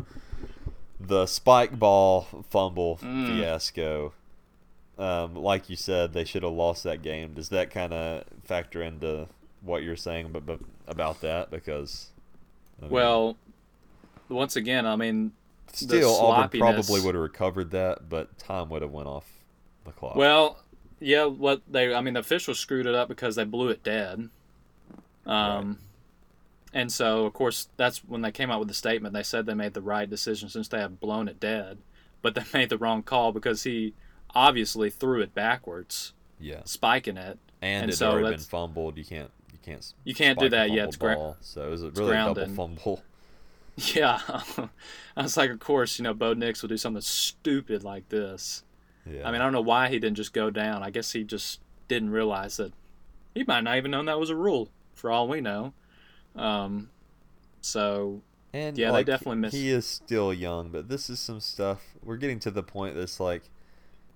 the 0.99 1.25
spike 1.27 1.77
ball 1.77 2.27
fumble 2.49 2.97
Mm. 3.01 3.27
fiasco. 3.27 4.13
Um, 4.97 5.35
like 5.35 5.69
you 5.69 5.75
said, 5.75 6.13
they 6.13 6.23
should 6.25 6.41
have 6.41 6.53
lost 6.53 6.83
that 6.83 7.03
game. 7.03 7.33
Does 7.35 7.49
that 7.49 7.69
kind 7.69 7.93
of 7.93 8.23
factor 8.43 8.81
into 8.81 9.27
what 9.61 9.83
you're 9.83 9.95
saying 9.95 10.29
but, 10.31 10.45
but 10.45 10.59
about 10.87 11.21
that? 11.21 11.51
Because 11.51 12.09
I 12.79 12.83
mean, 12.85 12.91
Well, 12.91 13.37
once 14.29 14.55
again, 14.55 14.87
I 14.87 14.95
mean, 14.95 15.33
still 15.71 16.15
Auburn 16.19 16.59
probably 16.59 16.99
would 17.01 17.13
have 17.13 17.21
recovered 17.21 17.69
that, 17.71 18.09
but 18.09 18.39
time 18.39 18.69
would 18.69 18.81
have 18.81 18.91
went 18.91 19.07
off 19.07 19.29
the 19.85 19.91
clock. 19.91 20.15
well, 20.15 20.57
yeah, 20.99 21.25
what 21.25 21.61
they 21.69 21.93
I 21.93 22.01
mean, 22.01 22.13
the 22.15 22.19
officials 22.21 22.59
screwed 22.59 22.85
it 22.85 22.95
up 22.95 23.07
because 23.07 23.35
they 23.35 23.43
blew 23.43 23.69
it 23.69 23.83
dead. 23.83 24.29
Um, 25.25 25.79
and 26.73 26.91
so 26.91 27.25
of 27.25 27.33
course 27.33 27.67
that's 27.77 27.99
when 27.99 28.21
they 28.21 28.31
came 28.31 28.49
out 28.51 28.59
with 28.59 28.67
the 28.67 28.73
statement. 28.73 29.13
They 29.13 29.23
said 29.23 29.45
they 29.45 29.53
made 29.53 29.73
the 29.73 29.81
right 29.81 30.09
decision 30.09 30.49
since 30.49 30.67
they 30.67 30.79
have 30.79 30.99
blown 30.99 31.27
it 31.27 31.39
dead, 31.39 31.79
but 32.21 32.35
they 32.35 32.43
made 32.53 32.69
the 32.69 32.77
wrong 32.77 33.03
call 33.03 33.31
because 33.31 33.63
he 33.63 33.93
obviously 34.35 34.89
threw 34.89 35.21
it 35.21 35.33
backwards, 35.33 36.13
yeah, 36.39 36.61
spiking 36.65 37.17
it. 37.17 37.39
and, 37.61 37.83
and 37.83 37.91
it 37.91 37.95
so 37.95 38.11
already 38.11 38.29
been 38.35 38.39
fumbled. 38.39 38.97
You 38.97 39.05
can't 39.05 39.31
you 39.51 39.59
can't 39.63 39.93
You 40.03 40.15
can't 40.15 40.39
do 40.39 40.49
that, 40.49 40.71
yeah, 40.71 40.85
it's 40.85 40.95
gra- 40.95 41.15
ball. 41.15 41.37
so 41.41 41.67
it 41.67 41.69
was 41.71 41.83
really 41.83 42.11
a 42.15 42.33
double 42.33 42.47
fumble. 42.47 43.03
Yeah, 43.93 44.19
I 45.15 45.21
was 45.21 45.37
like, 45.37 45.51
of 45.51 45.59
course, 45.59 45.99
you 45.99 46.03
know, 46.03 46.15
Bo 46.15 46.33
Nix 46.33 46.63
will 46.63 46.69
do 46.69 46.77
something 46.77 47.01
stupid 47.01 47.83
like 47.83 48.09
this. 48.09 48.63
Yeah, 49.11 49.27
I 49.27 49.31
mean, 49.31 49.41
I 49.41 49.43
don't 49.43 49.53
know 49.53 49.61
why 49.61 49.89
he 49.89 49.99
didn't 49.99 50.17
just 50.17 50.33
go 50.33 50.49
down. 50.49 50.83
I 50.83 50.89
guess 50.89 51.11
he 51.11 51.23
just 51.23 51.59
didn't 51.87 52.09
realize 52.11 52.57
that 52.57 52.73
he 53.33 53.43
might 53.43 53.61
not 53.61 53.77
even 53.77 53.91
known 53.91 54.05
that 54.05 54.19
was 54.19 54.29
a 54.29 54.35
rule, 54.35 54.69
for 54.93 55.09
all 55.11 55.27
we 55.27 55.41
know. 55.41 55.73
Um, 56.35 56.89
so 57.61 58.21
and 58.53 58.77
yeah, 58.77 58.87
they 58.87 58.91
like, 58.91 59.05
definitely 59.05 59.37
miss- 59.37 59.53
He 59.53 59.69
is 59.69 59.85
still 59.85 60.33
young, 60.33 60.69
but 60.69 60.89
this 60.89 61.09
is 61.09 61.19
some 61.19 61.39
stuff. 61.39 61.81
We're 62.03 62.17
getting 62.17 62.39
to 62.41 62.51
the 62.51 62.63
point 62.63 62.95
that's 62.95 63.19
like 63.19 63.43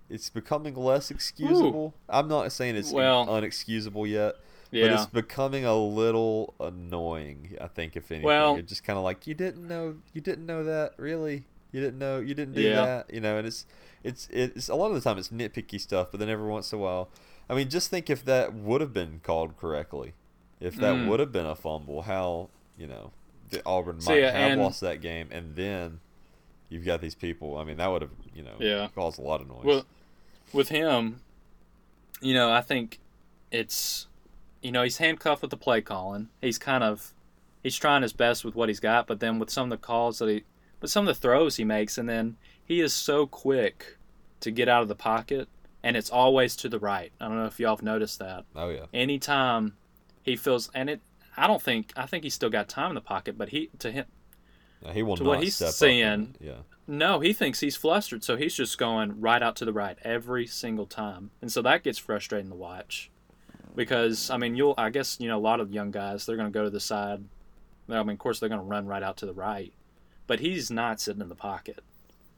it's 0.09 0.29
becoming 0.29 0.75
less 0.75 1.09
excusable. 1.09 1.93
I'm 2.09 2.27
not 2.27 2.51
saying 2.51 2.75
it's 2.75 2.91
Well- 2.91 3.27
unexcusable 3.27 4.07
yet. 4.09 4.35
But 4.73 4.79
it's 4.93 5.05
becoming 5.05 5.65
a 5.65 5.75
little 5.75 6.53
annoying. 6.57 7.57
I 7.59 7.67
think, 7.67 7.97
if 7.97 8.09
anything, 8.09 8.25
Well- 8.25 8.55
it's 8.55 8.69
just 8.69 8.85
kind 8.85 8.97
of 8.97 9.03
like 9.03 9.27
you 9.27 9.33
didn't 9.33 9.67
know, 9.67 9.95
you 10.13 10.21
didn't 10.21 10.45
know 10.45 10.63
that, 10.63 10.93
really, 10.97 11.43
you 11.73 11.81
didn't 11.81 11.99
know, 11.99 12.19
you 12.19 12.33
didn't 12.33 12.53
do 12.53 12.61
Yeah. 12.61 12.85
that, 12.85 13.13
you 13.13 13.19
know. 13.19 13.37
And 13.37 13.45
it's, 13.47 13.65
it's, 14.03 14.27
it's 14.31 14.69
a 14.69 14.75
lot 14.75 14.87
of 14.87 14.95
the 14.95 15.01
time 15.01 15.17
it's 15.17 15.29
nitpicky 15.29 15.79
stuff, 15.79 16.09
but 16.11 16.19
then 16.19 16.29
every 16.29 16.47
once 16.49 16.71
in 16.73 16.79
a 16.79 16.81
while, 16.81 17.09
I 17.49 17.53
mean, 17.55 17.69
just 17.69 17.89
think 17.89 18.09
if 18.09 18.23
that 18.25 18.53
would 18.53 18.81
have 18.81 18.93
been 18.93 19.19
called 19.23 19.57
correctly, 19.57 20.13
if 20.59 20.75
that 20.77 20.95
Mm. 20.95 21.07
would 21.07 21.19
have 21.19 21.31
been 21.31 21.45
a 21.45 21.55
fumble, 21.55 22.03
how 22.03 22.49
you 22.77 22.87
know, 22.87 23.11
the 23.49 23.61
Auburn 23.65 23.99
So, 24.01 24.11
might 24.11 24.19
yeah, 24.21 24.31
have 24.31 24.51
and- 24.53 24.61
lost 24.61 24.81
that 24.81 25.01
game, 25.01 25.27
and 25.31 25.55
then 25.55 25.99
you've 26.69 26.85
got 26.85 27.01
these 27.01 27.15
people. 27.15 27.57
I 27.57 27.63
mean, 27.63 27.77
that 27.77 27.87
would 27.87 28.01
have, 28.01 28.11
you 28.33 28.43
know, 28.43 28.55
Yeah. 28.59 28.87
caused 28.95 29.19
a 29.19 29.21
lot 29.21 29.41
of 29.41 29.47
noise. 29.49 29.65
well, 29.65 29.85
with 30.53 30.69
him, 30.69 31.21
you 32.21 32.33
know, 32.33 32.51
I 32.51 32.61
think 32.61 32.99
it's, 33.51 34.07
you 34.61 34.71
know, 34.71 34.83
he's 34.83 34.97
handcuffed 34.97 35.41
with 35.41 35.51
the 35.51 35.57
play 35.57 35.81
calling. 35.81 36.29
He's 36.41 36.57
kind 36.57 36.83
of, 36.83 37.13
he's 37.61 37.75
trying 37.75 38.01
his 38.03 38.13
best 38.13 38.45
with 38.45 38.55
what 38.55 38.69
he's 38.69 38.79
got, 38.79 39.05
but 39.07 39.19
then 39.19 39.37
with 39.39 39.49
some 39.49 39.71
of 39.71 39.79
the 39.79 39.85
calls 39.85 40.19
that 40.19 40.29
he, 40.29 40.43
but 40.79 40.89
some 40.89 41.07
of 41.07 41.13
the 41.13 41.19
throws 41.19 41.57
he 41.57 41.63
makes, 41.65 41.97
and 41.97 42.07
then 42.07 42.37
he 42.65 42.81
is 42.81 42.93
so 42.93 43.25
quick 43.27 43.97
to 44.41 44.51
get 44.51 44.67
out 44.69 44.81
of 44.81 44.87
the 44.87 44.95
pocket, 44.95 45.47
and 45.83 45.95
it's 45.97 46.09
always 46.09 46.55
to 46.57 46.69
the 46.69 46.79
right. 46.79 47.11
I 47.19 47.27
don't 47.27 47.37
know 47.37 47.45
if 47.45 47.59
y'all 47.59 47.75
have 47.75 47.83
noticed 47.83 48.19
that. 48.19 48.45
oh 48.55 48.69
yeah, 48.69 48.85
anytime 48.93 49.75
he 50.23 50.35
feels 50.35 50.69
and 50.73 50.89
it 50.89 51.01
I 51.37 51.47
don't 51.47 51.61
think 51.61 51.93
I 51.95 52.05
think 52.05 52.23
he's 52.23 52.33
still 52.33 52.49
got 52.49 52.67
time 52.69 52.89
in 52.91 52.95
the 52.95 53.01
pocket, 53.01 53.37
but 53.37 53.49
he 53.49 53.69
to 53.79 53.91
him 53.91 54.05
he 54.93 55.03
will 55.03 55.15
to 55.17 55.23
not 55.23 55.29
what 55.29 55.43
he's 55.43 55.55
saying- 55.55 56.03
and- 56.03 56.37
yeah. 56.41 56.53
no, 56.87 57.19
he 57.19 57.33
thinks 57.33 57.59
he's 57.59 57.75
flustered, 57.75 58.23
so 58.23 58.35
he's 58.35 58.55
just 58.55 58.77
going 58.79 59.21
right 59.21 59.41
out 59.43 59.55
to 59.57 59.65
the 59.65 59.71
right 59.73 59.97
every 60.03 60.47
single 60.47 60.87
time. 60.87 61.29
And 61.41 61.51
so 61.51 61.61
that 61.61 61.83
gets 61.83 61.99
frustrating 61.99 62.49
to 62.49 62.55
watch. 62.55 63.11
Because 63.75 64.29
I 64.29 64.37
mean 64.37 64.55
you'll 64.55 64.73
I 64.77 64.89
guess, 64.89 65.17
you 65.19 65.27
know, 65.27 65.37
a 65.37 65.39
lot 65.39 65.59
of 65.59 65.71
young 65.71 65.91
guys, 65.91 66.25
they're 66.25 66.35
gonna 66.37 66.49
go 66.49 66.63
to 66.63 66.69
the 66.69 66.79
side. 66.79 67.23
I 67.89 68.01
mean 68.03 68.09
of 68.11 68.19
course 68.19 68.39
they're 68.39 68.49
gonna 68.49 68.63
run 68.63 68.87
right 68.87 69.03
out 69.03 69.17
to 69.17 69.25
the 69.25 69.33
right. 69.33 69.71
But 70.27 70.39
he's 70.39 70.69
not 70.71 70.99
sitting 70.99 71.21
in 71.21 71.29
the 71.29 71.35
pocket. 71.35 71.79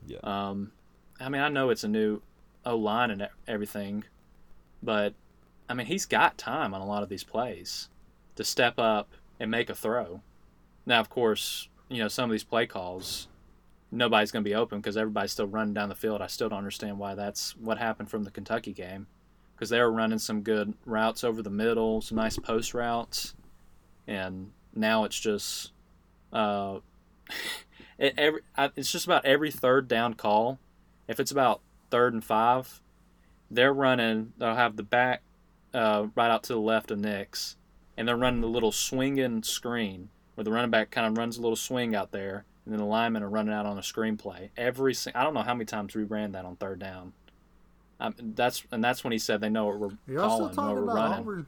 Yeah. 0.07 0.19
Um 0.23 0.71
I 1.19 1.29
mean 1.29 1.41
I 1.41 1.49
know 1.49 1.69
it's 1.69 1.83
a 1.83 1.87
new 1.87 2.21
O 2.65 2.75
line 2.75 3.11
and 3.11 3.27
everything, 3.47 4.03
but 4.81 5.13
I 5.69 5.73
mean 5.73 5.87
he's 5.87 6.05
got 6.05 6.37
time 6.37 6.73
on 6.73 6.81
a 6.81 6.85
lot 6.85 7.03
of 7.03 7.09
these 7.09 7.23
plays 7.23 7.89
to 8.35 8.43
step 8.43 8.79
up 8.79 9.09
and 9.39 9.49
make 9.51 9.69
a 9.69 9.75
throw. 9.75 10.21
Now 10.85 10.99
of 10.99 11.09
course, 11.09 11.69
you 11.89 11.99
know, 11.99 12.07
some 12.07 12.29
of 12.29 12.31
these 12.31 12.43
play 12.43 12.65
calls 12.65 13.27
nobody's 13.93 14.31
going 14.31 14.43
to 14.43 14.49
be 14.49 14.55
open 14.55 14.79
because 14.79 14.97
everybody's 14.97 15.31
still 15.31 15.47
running 15.47 15.73
down 15.73 15.87
the 15.87 15.95
field. 15.95 16.21
I 16.21 16.27
still 16.27 16.49
don't 16.49 16.57
understand 16.57 16.97
why 16.97 17.15
that's 17.15 17.55
what 17.57 17.77
happened 17.77 18.09
from 18.09 18.23
the 18.23 18.31
Kentucky 18.31 18.73
game 18.73 19.07
because 19.55 19.69
they 19.69 19.79
were 19.79 19.91
running 19.91 20.19
some 20.19 20.41
good 20.41 20.73
routes 20.85 21.23
over 21.23 21.41
the 21.41 21.49
middle, 21.49 22.01
some 22.01 22.17
nice 22.17 22.37
post 22.37 22.73
routes, 22.73 23.35
and 24.07 24.51
now 24.75 25.03
it's 25.03 25.19
just 25.19 25.71
uh, 26.33 26.79
it, 27.97 28.13
every 28.17 28.41
I, 28.57 28.71
it's 28.75 28.91
just 28.91 29.05
about 29.05 29.25
every 29.25 29.51
third 29.51 29.87
down 29.87 30.13
call. 30.13 30.59
If 31.07 31.19
it's 31.19 31.31
about 31.31 31.61
third 31.89 32.13
and 32.13 32.23
five, 32.23 32.81
they're 33.51 33.73
running. 33.73 34.33
They'll 34.37 34.55
have 34.55 34.75
the 34.77 34.83
back 34.83 35.21
uh, 35.73 36.07
right 36.15 36.31
out 36.31 36.43
to 36.43 36.53
the 36.53 36.59
left 36.59 36.91
of 36.91 36.99
Nix, 36.99 37.55
and 37.97 38.07
they're 38.07 38.15
running 38.17 38.43
a 38.43 38.47
little 38.47 38.71
swinging 38.71 39.43
screen 39.43 40.09
where 40.35 40.43
the 40.43 40.51
running 40.51 40.71
back 40.71 40.91
kind 40.91 41.07
of 41.07 41.17
runs 41.17 41.37
a 41.37 41.41
little 41.41 41.55
swing 41.55 41.93
out 41.95 42.11
there, 42.11 42.45
and 42.65 42.73
then 42.73 42.79
the 42.79 42.85
linemen 42.85 43.21
are 43.23 43.29
running 43.29 43.53
out 43.53 43.65
on 43.65 43.77
a 43.77 43.81
screenplay. 43.81 44.49
Every 44.57 44.95
I 45.13 45.23
don't 45.23 45.33
know 45.33 45.41
how 45.41 45.53
many 45.53 45.65
times 45.65 45.95
we 45.95 46.03
ran 46.03 46.31
that 46.31 46.45
on 46.45 46.55
third 46.55 46.79
down. 46.79 47.13
Um, 47.99 48.15
that's 48.35 48.63
and 48.71 48.83
that's 48.83 49.03
when 49.03 49.11
he 49.11 49.19
said 49.19 49.39
they 49.41 49.49
know 49.49 49.65
what 49.65 49.79
we're 49.79 50.13
Y'all 50.13 50.49
still 50.49 50.49
calling, 50.49 50.55
know 50.55 50.55
talking 50.55 50.65
what 50.65 50.75
we're 50.75 50.83
about 50.83 50.95
running. 50.95 51.19
Auburn? 51.19 51.45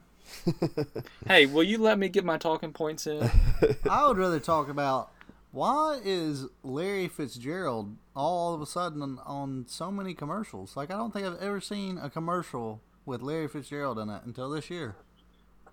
Hey, 1.28 1.46
will 1.46 1.62
you 1.62 1.78
let 1.78 1.98
me 1.98 2.08
get 2.08 2.24
my 2.24 2.36
talking 2.38 2.72
points 2.72 3.06
in? 3.06 3.30
I 3.90 4.06
would 4.06 4.18
rather 4.18 4.40
talk 4.40 4.68
about 4.68 5.10
why 5.56 5.98
is 6.04 6.44
Larry 6.62 7.08
Fitzgerald 7.08 7.96
all 8.14 8.52
of 8.54 8.60
a 8.60 8.66
sudden 8.66 9.00
on, 9.00 9.18
on 9.24 9.64
so 9.66 9.90
many 9.90 10.12
commercials? 10.12 10.76
Like 10.76 10.90
I 10.90 10.96
don't 10.98 11.12
think 11.12 11.26
I've 11.26 11.40
ever 11.40 11.60
seen 11.62 11.96
a 11.96 12.10
commercial 12.10 12.82
with 13.06 13.22
Larry 13.22 13.48
Fitzgerald 13.48 13.98
in 13.98 14.10
it 14.10 14.22
until 14.26 14.50
this 14.50 14.68
year. 14.68 14.96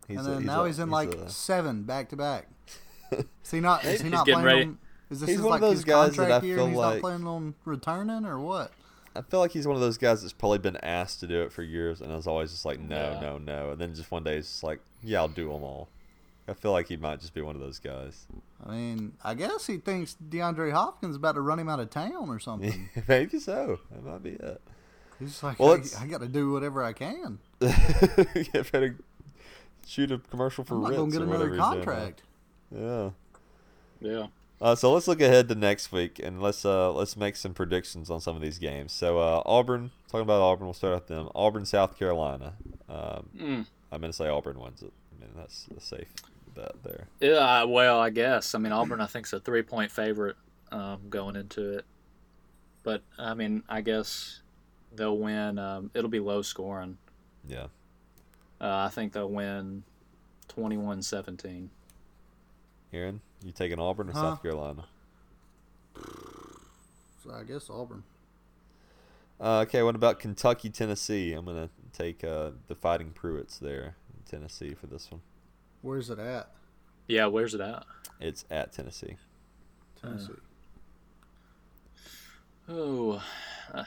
He's 0.08 0.20
and 0.20 0.28
a- 0.28 0.32
then 0.32 0.40
he's 0.42 0.48
now 0.48 0.64
a- 0.64 0.68
he's 0.68 0.80
in 0.80 0.88
he's 0.88 0.94
like 0.94 1.14
a- 1.14 1.30
seven 1.30 1.84
back 1.84 2.10
to 2.10 2.16
back. 2.16 2.48
Is 3.12 3.52
he 3.52 3.60
not? 3.60 3.84
Is 3.86 4.02
he 4.02 4.10
not 4.10 4.26
playing 4.26 4.44
ready. 4.44 4.62
on? 4.64 4.78
Is 5.10 5.20
this 5.20 5.30
He's 5.30 5.38
his, 5.40 5.46
one 5.46 5.56
of 5.56 5.62
those 5.62 5.84
guys 5.84 6.12
that 6.12 6.16
contract 6.18 6.44
I 6.44 6.48
year? 6.48 6.56
feel 6.56 6.66
and 6.66 6.74
he's 6.74 6.80
like- 6.80 6.94
not 6.96 7.02
planning 7.02 7.28
on 7.28 7.56
returning 7.66 8.26
or 8.26 8.40
what? 8.40 8.72
I 9.16 9.22
feel 9.22 9.40
like 9.42 9.52
he's 9.52 9.68
one 9.68 9.76
of 9.76 9.82
those 9.82 9.98
guys 10.00 10.22
that's 10.22 10.34
probably 10.34 10.58
been 10.60 10.78
asked 10.78 11.20
to 11.20 11.28
do 11.28 11.44
it 11.44 11.52
for 11.52 11.62
years, 11.62 12.02
and 12.02 12.12
is 12.14 12.26
always 12.26 12.50
just 12.52 12.66
like, 12.66 12.80
no, 12.80 12.96
Yeah. 13.12 13.20
no, 13.20 13.38
no, 13.38 13.72
and 13.72 13.80
then 13.82 13.94
just 13.94 14.10
one 14.10 14.24
day 14.24 14.38
it's 14.38 14.48
just 14.50 14.64
like, 14.64 14.80
yeah, 15.04 15.20
I'll 15.20 15.28
do 15.28 15.52
them 15.52 15.62
all. 15.64 15.90
I 16.48 16.54
feel 16.54 16.72
like 16.74 16.88
he 16.89 16.98
might 16.98 17.20
just 17.22 17.34
be 17.34 17.41
one 17.41 17.56
of 17.56 17.62
those 17.62 17.80
guys. 17.80 18.26
I 18.66 18.72
mean, 18.72 19.14
I 19.24 19.34
guess 19.34 19.66
he 19.68 19.78
thinks 19.78 20.18
DeAndre 20.30 20.72
Hopkins 20.74 21.12
is 21.12 21.16
about 21.18 21.36
to 21.36 21.41
run 21.41 21.58
him 21.60 21.70
out 21.70 21.80
of 21.80 21.89
town 21.89 22.30
or 22.30 22.39
something. 22.39 22.89
Maybe 23.08 23.39
so. 23.39 23.80
That 23.91 24.04
might 24.04 24.24
be 24.24 24.32
it. 24.32 24.62
He's 25.20 25.41
like, 25.41 25.60
Well, 25.60 25.74
I, 26.00 26.04
I 26.04 26.08
got 26.08 26.20
to 26.22 26.28
do 26.28 26.52
whatever 26.52 26.84
I 26.84 26.91
can. 26.94 27.39
Get 27.62 28.72
better 28.72 28.98
shoot 29.86 30.12
a 30.12 30.18
commercial 30.18 30.64
for 30.64 30.76
I'm 30.76 30.86
Ritz 30.86 30.98
gonna 30.98 31.12
get 31.12 31.22
or 31.22 31.24
another 31.26 31.50
whatever 31.50 31.56
he's 31.56 31.64
doing 31.64 31.86
now. 31.86 31.86
contract. 31.94 32.24
Yeah. 32.72 33.10
yeah. 34.20 34.28
Uh, 34.62 34.76
so 34.76 34.94
let's 34.94 35.08
look 35.10 35.20
ahead 35.22 35.50
to 35.50 35.56
next 35.56 35.91
week 35.91 36.20
and 36.24 36.41
let's 36.41 36.64
uh, 36.66 36.91
let's 36.94 37.18
make 37.18 37.36
some 37.36 37.54
predictions 37.54 38.10
on 38.10 38.22
some 38.22 38.36
of 38.36 38.41
these 38.41 38.60
games. 38.60 38.91
So 38.94 39.20
uh, 39.20 39.41
Auburn, 39.46 39.91
talking 40.10 40.22
about 40.24 40.41
Auburn, 40.41 40.68
we'll 40.68 40.74
start 40.74 40.96
with 40.96 41.08
them. 41.08 41.30
Auburn, 41.36 41.66
South 41.66 41.98
Carolina. 41.98 42.54
Um, 42.89 43.30
Mm. 43.38 43.66
I'm 43.91 44.02
gonna 44.02 44.14
say 44.14 44.28
Auburn 44.28 44.60
wins 44.60 44.82
it. 44.82 44.91
I 45.18 45.22
mean 45.22 45.32
that's 45.36 45.68
a 45.76 45.80
safe 45.82 46.08
bet 46.56 46.74
there. 46.84 47.08
Yeah, 47.20 47.64
well, 47.64 47.99
I 47.99 48.10
guess. 48.10 48.56
I 48.56 48.60
mean, 48.60 48.72
Auburn, 48.72 49.01
I 49.01 49.06
think, 49.08 49.26
is 49.26 49.34
a 49.34 49.39
three 49.39 49.62
point 49.64 49.91
favorite 49.91 50.36
um, 50.72 51.01
going 51.10 51.36
into 51.36 51.78
it. 51.78 51.86
But, 52.84 53.01
I 53.18 53.34
mean, 53.34 53.64
I 53.70 53.82
guess 53.82 54.41
they'll 54.93 55.18
win. 55.18 55.58
Um, 55.58 55.89
it'll 55.93 56.10
be 56.10 56.20
low 56.20 56.41
scoring. 56.41 56.97
Yeah. 57.47 57.68
Uh, 58.60 58.86
I 58.86 58.89
think 58.89 59.14
they'll 59.14 59.30
win 59.30 59.84
21-17. 60.49 61.70
Aaron, 62.93 63.22
you 63.43 63.51
taking 63.51 63.80
Auburn 63.80 64.10
or 64.10 64.14
Huh? 64.14 64.22
South 64.22 64.41
Carolina? 64.41 64.86
So 67.24 67.32
I 67.34 67.43
guess 67.43 67.70
Auburn. 67.70 68.04
Uh, 69.39 69.60
okay, 69.68 69.82
what 69.84 69.95
about 69.95 70.20
Kentucky, 70.20 70.70
Tennessee? 70.70 71.34
I'm 71.34 71.45
gonna 71.45 71.70
take 71.91 72.24
uh, 72.24 72.51
the 72.68 72.76
Fighting 72.76 73.12
Pruitts 73.12 73.60
there 73.60 73.95
in 74.14 74.30
Tennessee 74.30 74.74
for 74.74 74.88
this 74.88 75.10
one. 75.12 75.22
Where's 75.84 76.10
it 76.10 76.18
at? 76.18 76.50
Yeah, 77.10 77.28
where's 77.28 77.54
it 77.54 77.60
at? 77.62 77.84
It's 78.22 78.46
at 78.50 78.72
Tennessee. 78.72 79.18
Tennessee. 80.02 80.32
Oh, 82.70 83.22
uh, 83.74 83.84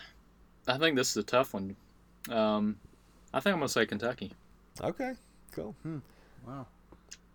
I 0.69 0.77
think 0.77 0.97
this 0.97 1.11
is 1.11 1.17
a 1.17 1.23
tough 1.23 1.55
one. 1.55 1.75
Um, 2.29 2.77
I 3.33 3.41
think 3.41 3.55
I'm 3.55 3.61
gonna 3.61 3.71
say 3.71 3.87
Kentucky. 3.87 4.33
Okay, 4.83 5.15
cool. 5.53 5.75
wow. 6.47 6.67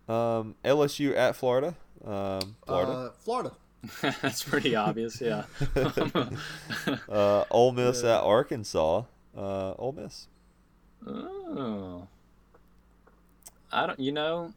Um, 0.08 0.54
LSU 0.64 1.16
at 1.16 1.34
Florida. 1.34 1.74
Um, 2.04 2.54
Florida. 2.64 2.92
Uh, 2.92 3.10
Florida. 3.18 3.52
That's 4.22 4.44
pretty 4.44 4.76
obvious. 4.76 5.20
Yeah. 5.20 5.44
Uh, 7.08 7.44
Ole 7.50 7.72
Miss 7.72 8.02
at 8.04 8.22
Arkansas. 8.22 9.02
Uh, 9.36 9.72
Ole 9.72 9.92
Miss. 9.92 10.28
oh. 11.06 12.06
I 13.72 13.86
don't. 13.86 13.98
You 13.98 14.12
know, 14.12 14.52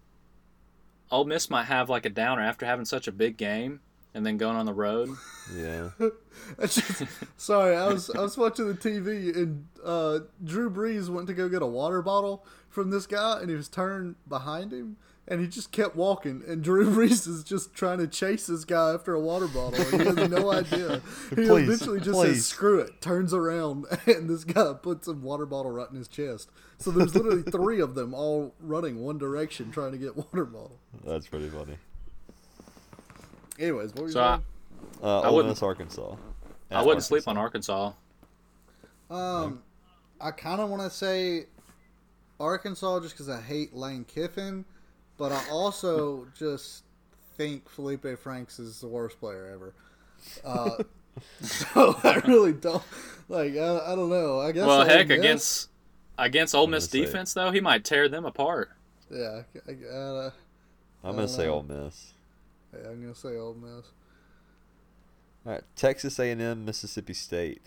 Ole 1.11 1.25
Miss 1.25 1.49
might 1.49 1.65
have 1.65 1.89
like 1.89 2.05
a 2.05 2.09
downer 2.09 2.41
after 2.41 2.65
having 2.65 2.85
such 2.85 3.07
a 3.07 3.11
big 3.11 3.37
game 3.37 3.81
and 4.13 4.25
then 4.25 4.37
going 4.37 4.55
on 4.55 4.65
the 4.65 4.73
road. 4.73 5.09
Yeah. 5.55 5.89
Just, 6.61 7.03
sorry, 7.37 7.75
I 7.75 7.87
was 7.87 8.09
I 8.09 8.21
was 8.21 8.37
watching 8.37 8.67
the 8.67 8.73
TV 8.73 9.35
and 9.35 9.67
uh, 9.83 10.19
Drew 10.43 10.69
Brees 10.71 11.09
went 11.09 11.27
to 11.27 11.33
go 11.33 11.49
get 11.49 11.61
a 11.61 11.67
water 11.67 12.01
bottle 12.01 12.45
from 12.69 12.89
this 12.89 13.05
guy 13.05 13.39
and 13.41 13.49
he 13.49 13.55
was 13.55 13.67
turned 13.67 14.15
behind 14.27 14.71
him 14.71 14.97
and 15.27 15.41
he 15.41 15.47
just 15.47 15.71
kept 15.71 15.95
walking 15.95 16.43
and 16.47 16.63
Drew 16.63 16.85
Brees 16.95 17.27
is 17.27 17.43
just 17.43 17.73
trying 17.73 17.97
to 17.99 18.07
chase 18.07 18.47
this 18.47 18.63
guy 18.65 18.93
after 18.93 19.13
a 19.13 19.19
water 19.19 19.47
bottle 19.47 19.75
and 19.81 20.01
he 20.01 20.07
has 20.21 20.29
no 20.29 20.51
idea. 20.53 21.01
He 21.29 21.35
Please, 21.35 21.67
eventually 21.67 21.99
just 21.99 22.11
please. 22.11 22.35
says 22.35 22.45
screw 22.47 22.79
it, 22.79 23.01
turns 23.01 23.33
around 23.33 23.85
and 24.05 24.29
this 24.29 24.43
guy 24.43 24.73
puts 24.73 25.07
a 25.07 25.13
water 25.13 25.45
bottle 25.45 25.71
right 25.71 25.89
in 25.89 25.95
his 25.97 26.07
chest. 26.07 26.49
So 26.77 26.91
there's 26.91 27.15
literally 27.15 27.41
three 27.43 27.79
of 27.81 27.95
them 27.95 28.13
all 28.13 28.53
running 28.59 28.99
one 28.99 29.17
direction 29.17 29.71
trying 29.71 29.93
to 29.93 29.97
get 29.97 30.15
water 30.15 30.45
bottle. 30.45 30.77
That's 31.05 31.27
pretty 31.27 31.49
funny. 31.49 31.77
Anyways, 33.57 33.93
what 33.93 34.01
were 34.01 34.07
you 34.07 34.13
So 34.13 34.21
I, 34.21 34.31
saying? 34.35 34.43
Uh, 35.03 35.21
I 35.21 35.27
Ole 35.27 35.35
wouldn't- 35.37 35.53
Miss, 35.53 35.63
Arkansas. 35.63 36.15
I 36.71 36.81
wouldn't 36.83 37.03
sleep 37.03 37.27
on 37.27 37.37
Arkansas. 37.37 37.93
Arkansas. 39.09 39.45
Um, 39.45 39.61
I 40.19 40.31
kind 40.31 40.59
of 40.59 40.69
want 40.69 40.81
to 40.81 40.89
say 40.89 41.45
Arkansas 42.39 42.99
just 43.01 43.13
because 43.13 43.29
I 43.29 43.39
hate 43.39 43.73
Lane 43.73 44.03
Kiffin, 44.03 44.65
but 45.17 45.31
I 45.31 45.43
also 45.49 46.27
just 46.37 46.83
think 47.37 47.69
Felipe 47.69 48.05
Franks 48.19 48.59
is 48.59 48.79
the 48.81 48.87
worst 48.87 49.19
player 49.19 49.47
ever. 49.53 49.73
Uh, 50.43 50.83
so 51.41 51.97
I 52.03 52.21
really 52.27 52.53
don't 52.53 52.83
like. 53.29 53.55
I, 53.55 53.91
I 53.91 53.95
don't 53.95 54.09
know. 54.09 54.39
I 54.39 54.51
guess. 54.51 54.65
Well, 54.65 54.81
Ole 54.81 54.85
heck, 54.85 55.07
Miss- 55.07 55.17
against 55.17 55.69
against 56.17 56.55
Ole 56.55 56.67
Miss 56.67 56.87
gonna 56.87 56.91
say- 57.03 57.05
defense 57.05 57.33
though, 57.33 57.51
he 57.51 57.61
might 57.61 57.83
tear 57.83 58.09
them 58.09 58.25
apart. 58.25 58.71
Yeah, 59.09 59.43
I, 59.67 59.71
I, 59.71 59.73
uh, 59.95 60.31
I'm 61.03 61.11
gonna 61.11 61.27
don't 61.27 61.27
say 61.27 61.45
know. 61.45 61.53
Ole 61.55 61.63
Miss. 61.63 62.13
yeah, 62.73 62.89
I'm 62.89 63.01
gonna 63.01 63.15
say 63.15 63.37
Ole 63.37 63.53
Miss. 63.53 63.85
All 65.45 65.51
right, 65.51 65.63
Texas 65.75 66.17
A&M, 66.17 66.65
Mississippi 66.65 67.13
State. 67.13 67.61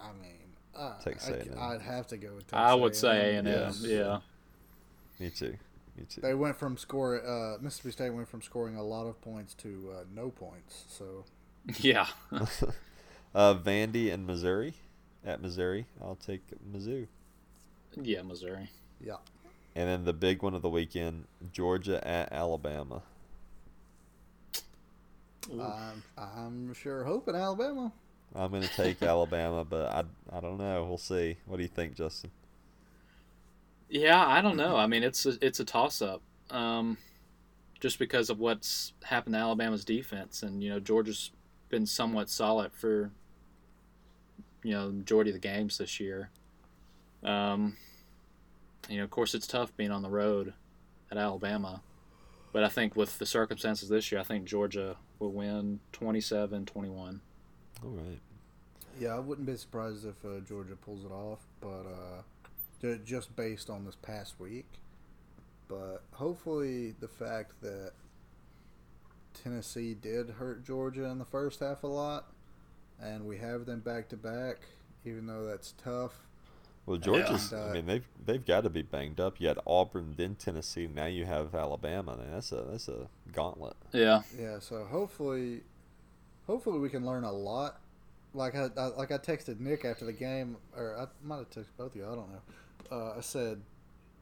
I 0.00 0.06
mean, 0.22 0.38
uh, 0.74 0.98
Texas 1.02 1.28
I, 1.28 1.32
A&M. 1.50 1.58
I'd 1.58 1.82
have 1.82 2.06
to 2.08 2.16
go 2.16 2.28
with. 2.34 2.46
Texas 2.46 2.58
I 2.58 2.74
would 2.74 2.96
say 2.96 3.34
A 3.34 3.38
and 3.38 3.46
M. 3.46 3.60
Yes. 3.66 3.82
Yeah. 3.84 4.18
Me 5.20 5.28
too. 5.28 5.54
Me 6.02 6.06
too. 6.08 6.20
They 6.20 6.34
went 6.34 6.56
from 6.56 6.76
score. 6.76 7.24
Uh, 7.24 7.58
Mississippi 7.60 7.92
State 7.92 8.10
went 8.10 8.28
from 8.28 8.42
scoring 8.42 8.74
a 8.76 8.82
lot 8.82 9.06
of 9.06 9.20
points 9.20 9.54
to 9.54 9.92
uh, 9.94 10.04
no 10.12 10.30
points. 10.30 10.84
So 10.88 11.24
Yeah. 11.78 12.08
uh, 13.34 13.54
Vandy 13.54 14.12
and 14.12 14.26
Missouri. 14.26 14.74
At 15.24 15.40
Missouri, 15.40 15.86
I'll 16.00 16.16
take 16.16 16.42
Mizzou. 16.68 17.06
yeah, 18.02 18.22
Missouri. 18.22 18.68
yeah. 19.00 19.18
And 19.76 19.88
then 19.88 20.04
the 20.04 20.12
big 20.12 20.42
one 20.42 20.52
of 20.52 20.62
the 20.62 20.68
weekend, 20.68 21.26
Georgia 21.52 22.04
at 22.04 22.32
Alabama. 22.32 23.02
I'm, 25.52 26.02
I'm 26.18 26.74
sure 26.74 27.04
hoping 27.04 27.36
Alabama. 27.36 27.92
I'm 28.34 28.50
gonna 28.50 28.66
take 28.66 29.00
Alabama, 29.02 29.64
but 29.64 29.92
I 29.92 30.04
I 30.36 30.40
don't 30.40 30.58
know. 30.58 30.84
We'll 30.88 30.98
see. 30.98 31.36
What 31.46 31.58
do 31.58 31.62
you 31.62 31.68
think, 31.68 31.94
Justin? 31.94 32.32
Yeah, 33.92 34.26
I 34.26 34.40
don't 34.40 34.56
know. 34.56 34.76
I 34.76 34.86
mean, 34.86 35.02
it's 35.02 35.26
a, 35.26 35.34
it's 35.42 35.60
a 35.60 35.66
toss 35.66 36.00
up. 36.00 36.22
Um, 36.50 36.96
just 37.78 37.98
because 37.98 38.30
of 38.30 38.38
what's 38.38 38.94
happened 39.04 39.34
to 39.34 39.38
Alabama's 39.38 39.84
defense, 39.84 40.42
and 40.42 40.62
you 40.62 40.70
know 40.70 40.80
Georgia's 40.80 41.30
been 41.68 41.84
somewhat 41.84 42.30
solid 42.30 42.72
for 42.72 43.10
you 44.62 44.72
know 44.72 44.86
the 44.86 44.94
majority 44.94 45.28
of 45.30 45.34
the 45.34 45.40
games 45.40 45.76
this 45.76 46.00
year. 46.00 46.30
Um, 47.22 47.76
you 48.88 48.96
know, 48.96 49.04
of 49.04 49.10
course, 49.10 49.34
it's 49.34 49.46
tough 49.46 49.76
being 49.76 49.90
on 49.90 50.00
the 50.00 50.08
road 50.08 50.54
at 51.10 51.18
Alabama, 51.18 51.82
but 52.50 52.64
I 52.64 52.70
think 52.70 52.96
with 52.96 53.18
the 53.18 53.26
circumstances 53.26 53.90
this 53.90 54.10
year, 54.10 54.22
I 54.22 54.24
think 54.24 54.46
Georgia 54.46 54.96
will 55.18 55.32
win 55.32 55.80
27-21. 55.92 57.20
All 57.84 57.90
right. 57.90 58.18
Yeah, 58.98 59.16
I 59.16 59.18
wouldn't 59.18 59.46
be 59.46 59.56
surprised 59.56 60.06
if 60.06 60.24
uh, 60.24 60.40
Georgia 60.48 60.76
pulls 60.76 61.04
it 61.04 61.12
off, 61.12 61.40
but 61.60 61.68
uh, 61.86 62.22
ju- 62.22 62.31
just 63.04 63.34
based 63.36 63.70
on 63.70 63.84
this 63.84 63.96
past 63.96 64.38
week. 64.38 64.66
But 65.68 66.02
hopefully, 66.12 66.94
the 67.00 67.08
fact 67.08 67.60
that 67.62 67.92
Tennessee 69.42 69.94
did 69.94 70.30
hurt 70.30 70.64
Georgia 70.64 71.04
in 71.04 71.18
the 71.18 71.24
first 71.24 71.60
half 71.60 71.82
a 71.82 71.86
lot, 71.86 72.32
and 73.00 73.26
we 73.26 73.38
have 73.38 73.66
them 73.66 73.80
back 73.80 74.08
to 74.10 74.16
back, 74.16 74.58
even 75.04 75.26
though 75.26 75.46
that's 75.46 75.72
tough. 75.82 76.12
Well, 76.84 76.98
Georgia's. 76.98 77.52
And, 77.52 77.60
uh, 77.60 77.64
I 77.66 77.72
mean, 77.72 77.86
they've 77.86 78.04
they've 78.26 78.44
got 78.44 78.64
to 78.64 78.70
be 78.70 78.82
banged 78.82 79.20
up. 79.20 79.40
You 79.40 79.48
had 79.48 79.58
Auburn, 79.66 80.14
then 80.16 80.34
Tennessee. 80.34 80.88
Now 80.92 81.06
you 81.06 81.24
have 81.24 81.54
Alabama. 81.54 82.16
Man, 82.16 82.32
that's 82.32 82.52
a 82.52 82.66
that's 82.70 82.88
a 82.88 83.08
gauntlet. 83.32 83.76
Yeah, 83.92 84.22
Yeah, 84.38 84.58
so 84.58 84.84
hopefully, 84.84 85.60
hopefully 86.46 86.80
we 86.80 86.88
can 86.88 87.06
learn 87.06 87.24
a 87.24 87.32
lot. 87.32 87.80
Like 88.34 88.56
I, 88.56 88.68
I 88.76 88.86
like 88.86 89.12
I 89.12 89.18
texted 89.18 89.60
Nick 89.60 89.84
after 89.84 90.04
the 90.04 90.12
game, 90.12 90.56
or 90.76 90.98
I 90.98 91.06
might 91.26 91.38
have 91.38 91.50
texted 91.50 91.76
both 91.76 91.92
of 91.92 91.96
you. 91.96 92.04
I 92.04 92.14
don't 92.14 92.30
know. 92.30 92.42
Uh, 92.90 93.12
I 93.18 93.20
said 93.20 93.62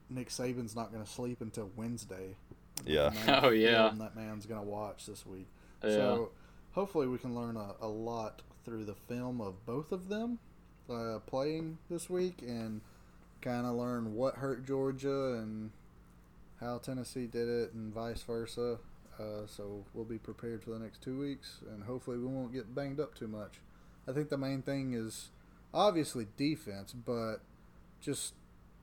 Nick 0.08 0.28
Saban's 0.28 0.74
not 0.76 0.92
going 0.92 1.04
to 1.04 1.10
sleep 1.10 1.40
until 1.40 1.70
Wednesday. 1.76 2.36
Yeah. 2.84 3.10
The 3.10 3.44
Oh, 3.46 3.50
yeah. 3.50 3.90
that 3.98 4.16
man's 4.16 4.46
going 4.46 4.60
to 4.60 4.66
watch 4.66 5.06
this 5.06 5.24
week. 5.26 5.46
yeah. 5.84 5.90
So 5.90 6.30
hopefully 6.72 7.06
we 7.06 7.18
can 7.18 7.34
learn 7.34 7.56
a, 7.56 7.74
a 7.80 7.88
lot 7.88 8.42
through 8.64 8.84
the 8.84 8.94
film 8.94 9.40
of 9.40 9.64
both 9.66 9.92
of 9.92 10.08
them 10.08 10.38
uh, 10.90 11.18
playing 11.26 11.78
this 11.90 12.10
week 12.10 12.42
and 12.42 12.80
kind 13.40 13.66
of 13.66 13.74
learn 13.74 14.14
what 14.14 14.36
hurt 14.36 14.66
Georgia 14.66 15.34
and 15.34 15.70
how 16.60 16.78
Tennessee 16.78 17.26
did 17.26 17.48
it 17.48 17.72
and 17.72 17.92
vice 17.94 18.22
versa. 18.22 18.78
Uh, 19.18 19.46
so 19.46 19.84
we'll 19.94 20.04
be 20.04 20.18
prepared 20.18 20.62
for 20.62 20.70
the 20.70 20.78
next 20.78 21.02
two 21.02 21.18
weeks 21.18 21.58
and 21.70 21.84
hopefully 21.84 22.18
we 22.18 22.26
won't 22.26 22.52
get 22.52 22.74
banged 22.74 23.00
up 23.00 23.14
too 23.14 23.28
much. 23.28 23.60
I 24.08 24.12
think 24.12 24.28
the 24.30 24.38
main 24.38 24.62
thing 24.62 24.92
is 24.94 25.28
obviously 25.72 26.26
defense, 26.36 26.92
but 26.92 27.36
just 28.00 28.34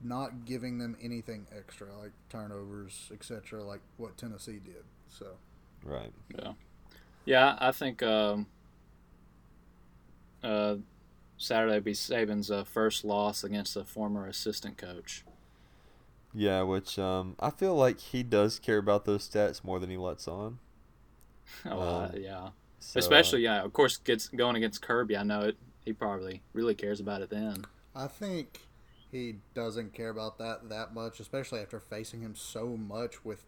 not 0.01 0.45
giving 0.45 0.77
them 0.77 0.95
anything 1.01 1.47
extra 1.55 1.87
like 1.97 2.11
turnovers, 2.29 3.09
etc., 3.13 3.63
like 3.63 3.81
what 3.97 4.17
Tennessee 4.17 4.59
did. 4.63 4.83
So. 5.07 5.37
Right. 5.83 6.11
Yeah, 6.37 6.53
yeah. 7.25 7.57
I 7.59 7.71
think 7.71 8.03
um, 8.03 8.47
uh, 10.43 10.75
Saturday 11.37 11.75
will 11.75 11.81
be 11.81 11.93
Saban's 11.93 12.51
uh, 12.51 12.63
first 12.63 13.05
loss 13.05 13.43
against 13.43 13.75
a 13.75 13.83
former 13.85 14.27
assistant 14.27 14.77
coach. 14.77 15.25
Yeah, 16.33 16.61
which 16.63 16.99
um, 16.99 17.35
I 17.39 17.49
feel 17.49 17.75
like 17.75 17.99
he 17.99 18.23
does 18.23 18.59
care 18.59 18.77
about 18.77 19.05
those 19.05 19.27
stats 19.27 19.63
more 19.63 19.79
than 19.79 19.89
he 19.89 19.97
lets 19.97 20.27
on. 20.27 20.59
Oh, 21.65 21.79
uh, 21.79 22.09
Um, 22.13 22.17
yeah, 22.17 22.49
So, 22.79 22.99
uh, 22.99 22.99
especially 22.99 23.41
yeah. 23.41 23.63
Of 23.63 23.73
course, 23.73 23.97
gets 23.97 24.27
going 24.29 24.55
against 24.57 24.81
Kirby. 24.81 25.15
I 25.17 25.23
know 25.23 25.41
it. 25.41 25.57
He 25.85 25.93
probably 25.93 26.43
really 26.53 26.75
cares 26.75 26.99
about 26.99 27.21
it 27.21 27.29
then. 27.29 27.65
I 27.95 28.07
think 28.07 28.66
he 29.11 29.35
doesn't 29.53 29.93
care 29.93 30.09
about 30.09 30.37
that 30.39 30.69
that 30.69 30.93
much, 30.93 31.19
especially 31.19 31.59
after 31.61 31.79
facing 31.79 32.21
him 32.21 32.35
so 32.35 32.77
much 32.77 33.23
with 33.25 33.43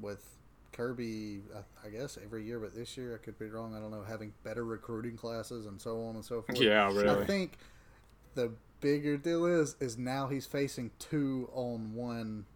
with 0.00 0.24
Kirby. 0.72 1.40
I, 1.54 1.86
I 1.86 1.90
guess 1.90 2.18
every 2.22 2.44
year, 2.44 2.58
but 2.58 2.74
this 2.74 2.96
year 2.96 3.14
I 3.14 3.24
could 3.24 3.38
be 3.38 3.46
wrong. 3.46 3.74
I 3.74 3.80
don't 3.80 3.90
know, 3.90 4.02
having 4.06 4.32
better 4.44 4.64
recruiting 4.64 5.16
classes 5.16 5.66
and 5.66 5.80
so 5.80 6.02
on 6.04 6.14
and 6.16 6.24
so 6.24 6.42
forth. 6.42 6.60
Yeah, 6.60 6.86
really. 6.92 7.22
I 7.22 7.26
think 7.26 7.58
the 8.34 8.52
bigger 8.80 9.16
deal 9.16 9.46
is 9.46 9.76
is 9.80 9.98
now 9.98 10.28
he's 10.28 10.46
facing 10.46 10.90
two 10.98 11.48
on 11.52 11.94
one 11.94 12.46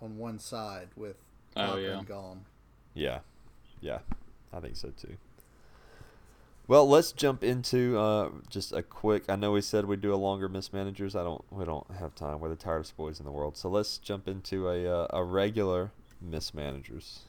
on 0.00 0.16
one 0.18 0.38
side 0.38 0.88
with 0.96 1.16
Oh, 1.56 1.66
Cochran 1.66 1.82
yeah. 1.98 2.02
gone. 2.04 2.44
yeah, 2.94 3.18
yeah, 3.82 3.98
I 4.54 4.60
think 4.60 4.74
so 4.76 4.88
too. 4.90 5.16
Well, 6.68 6.88
let's 6.88 7.10
jump 7.10 7.42
into 7.42 7.98
uh, 7.98 8.30
just 8.48 8.72
a 8.72 8.82
quick. 8.82 9.24
I 9.28 9.36
know 9.36 9.52
we 9.52 9.60
said 9.60 9.84
we'd 9.84 10.00
do 10.00 10.14
a 10.14 10.16
longer 10.16 10.48
mismanagers. 10.48 11.16
I 11.16 11.24
don't. 11.24 11.44
We 11.50 11.64
don't 11.64 11.90
have 11.98 12.14
time. 12.14 12.38
We're 12.38 12.50
the 12.50 12.56
tiredest 12.56 12.96
boys 12.96 13.18
in 13.18 13.26
the 13.26 13.32
world. 13.32 13.56
So 13.56 13.68
let's 13.68 13.98
jump 13.98 14.28
into 14.28 14.68
a 14.68 14.86
uh, 14.86 15.06
a 15.10 15.24
regular 15.24 15.90
mismanagers. 16.20 17.20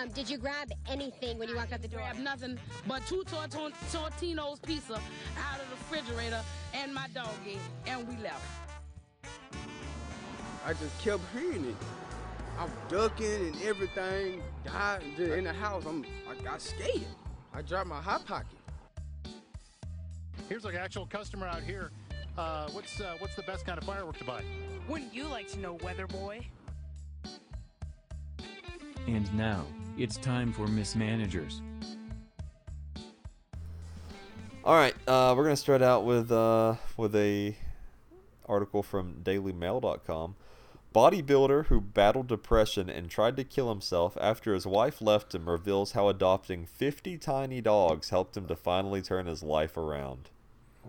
Um, 0.00 0.08
did 0.10 0.28
you 0.28 0.36
grab 0.36 0.70
anything 0.88 1.38
when 1.38 1.48
you 1.48 1.56
walked 1.56 1.72
out 1.72 1.82
the 1.82 1.88
door? 1.88 2.00
Grab 2.00 2.18
nothing 2.18 2.58
but 2.86 3.06
two 3.06 3.24
Torton- 3.24 3.72
Tortino's 3.90 4.60
pizza 4.60 4.94
out 4.94 5.60
of 5.60 5.66
the 5.70 5.76
refrigerator 5.76 6.40
and 6.74 6.92
my 6.92 7.06
doggy, 7.14 7.58
and 7.86 8.06
we 8.06 8.16
left. 8.22 8.44
I 10.64 10.72
just 10.74 11.00
kept 11.00 11.22
hearing 11.32 11.64
it. 11.64 11.76
I'm 12.58 12.70
ducking 12.88 13.46
and 13.46 13.62
everything. 13.62 14.42
Died 14.64 15.02
in 15.18 15.44
the 15.44 15.52
house. 15.52 15.84
I'm 15.86 16.04
I 16.28 16.34
got 16.42 16.60
scared. 16.60 17.06
I 17.54 17.62
dropped 17.62 17.86
my 17.86 18.00
hot 18.00 18.26
pocket. 18.26 18.58
Here's 20.48 20.64
an 20.64 20.74
actual 20.74 21.06
customer 21.06 21.46
out 21.46 21.62
here. 21.62 21.92
Uh, 22.36 22.68
what's 22.70 23.00
uh, 23.00 23.14
what's 23.20 23.36
the 23.36 23.42
best 23.42 23.64
kind 23.64 23.78
of 23.78 23.84
firework 23.84 24.18
to 24.18 24.24
buy? 24.24 24.42
Wouldn't 24.88 25.14
you 25.14 25.24
like 25.28 25.46
to 25.52 25.60
know, 25.60 25.74
Weather 25.84 26.08
Boy? 26.08 26.46
And 29.06 29.32
now, 29.34 29.64
it's 29.96 30.16
time 30.16 30.52
for 30.52 30.66
mismanagers. 30.66 31.62
All 34.64 34.74
right, 34.74 34.94
uh, 35.06 35.32
we're 35.36 35.44
gonna 35.44 35.56
start 35.56 35.80
out 35.80 36.04
with 36.04 36.32
uh, 36.32 36.74
with 36.96 37.14
a 37.14 37.56
article 38.46 38.82
from 38.82 39.14
DailyMail.com. 39.22 40.34
Bodybuilder 40.98 41.66
who 41.66 41.80
battled 41.80 42.26
depression 42.26 42.90
and 42.90 43.08
tried 43.08 43.36
to 43.36 43.44
kill 43.44 43.68
himself 43.68 44.18
after 44.20 44.52
his 44.52 44.66
wife 44.66 45.00
left 45.00 45.32
him 45.32 45.48
reveals 45.48 45.92
how 45.92 46.08
adopting 46.08 46.66
50 46.66 47.16
tiny 47.18 47.60
dogs 47.60 48.10
helped 48.10 48.36
him 48.36 48.48
to 48.48 48.56
finally 48.56 49.00
turn 49.00 49.26
his 49.26 49.44
life 49.44 49.76
around. 49.76 50.30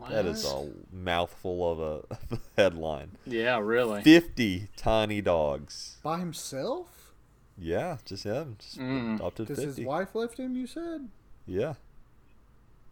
That 0.09 0.25
is 0.25 0.45
a 0.45 0.71
mouthful 0.91 1.71
of 1.71 1.79
a, 1.79 1.83
of 2.09 2.31
a 2.31 2.39
headline. 2.59 3.11
Yeah, 3.27 3.59
really. 3.59 4.01
50 4.01 4.69
tiny 4.75 5.21
dogs. 5.21 5.97
By 6.01 6.17
himself? 6.17 7.13
Yeah, 7.55 7.97
just 8.03 8.23
him. 8.23 8.55
Just 8.57 8.79
Mm. 8.79 9.17
adopted 9.17 9.45
Does 9.47 9.59
50. 9.59 9.81
his 9.81 9.87
wife 9.87 10.15
left 10.15 10.39
him? 10.39 10.55
You 10.55 10.65
said. 10.65 11.07
Yeah. 11.45 11.75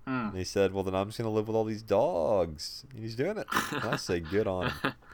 Hmm. 0.06 0.28
And 0.30 0.38
he 0.38 0.44
said, 0.44 0.72
"Well, 0.72 0.84
then 0.84 0.94
I'm 0.94 1.08
just 1.08 1.18
gonna 1.18 1.32
live 1.32 1.48
with 1.48 1.56
all 1.56 1.64
these 1.66 1.82
dogs." 1.82 2.86
And 2.92 3.00
he's 3.00 3.16
doing 3.16 3.38
it. 3.40 3.48
And 3.72 3.84
I 3.92 3.96
say, 3.96 4.20
"Good 4.20 4.46
on 4.48 4.70
him." 4.70 4.94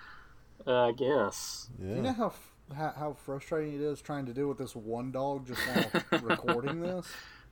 Uh, 0.66 0.88
I 0.90 0.92
guess. 0.94 1.70
Yeah. 1.82 1.96
You 1.96 2.02
know 2.02 2.14
how, 2.14 2.34
how 2.76 2.94
how 2.98 3.14
frustrating 3.14 3.76
it 3.76 3.82
is 3.82 4.02
trying 4.02 4.26
to 4.28 4.34
do 4.34 4.48
with 4.48 4.58
this 4.58 4.76
one 4.76 5.12
dog 5.12 5.48
just 5.48 5.60
while 5.62 6.22
recording 6.22 6.82
this. 6.82 7.08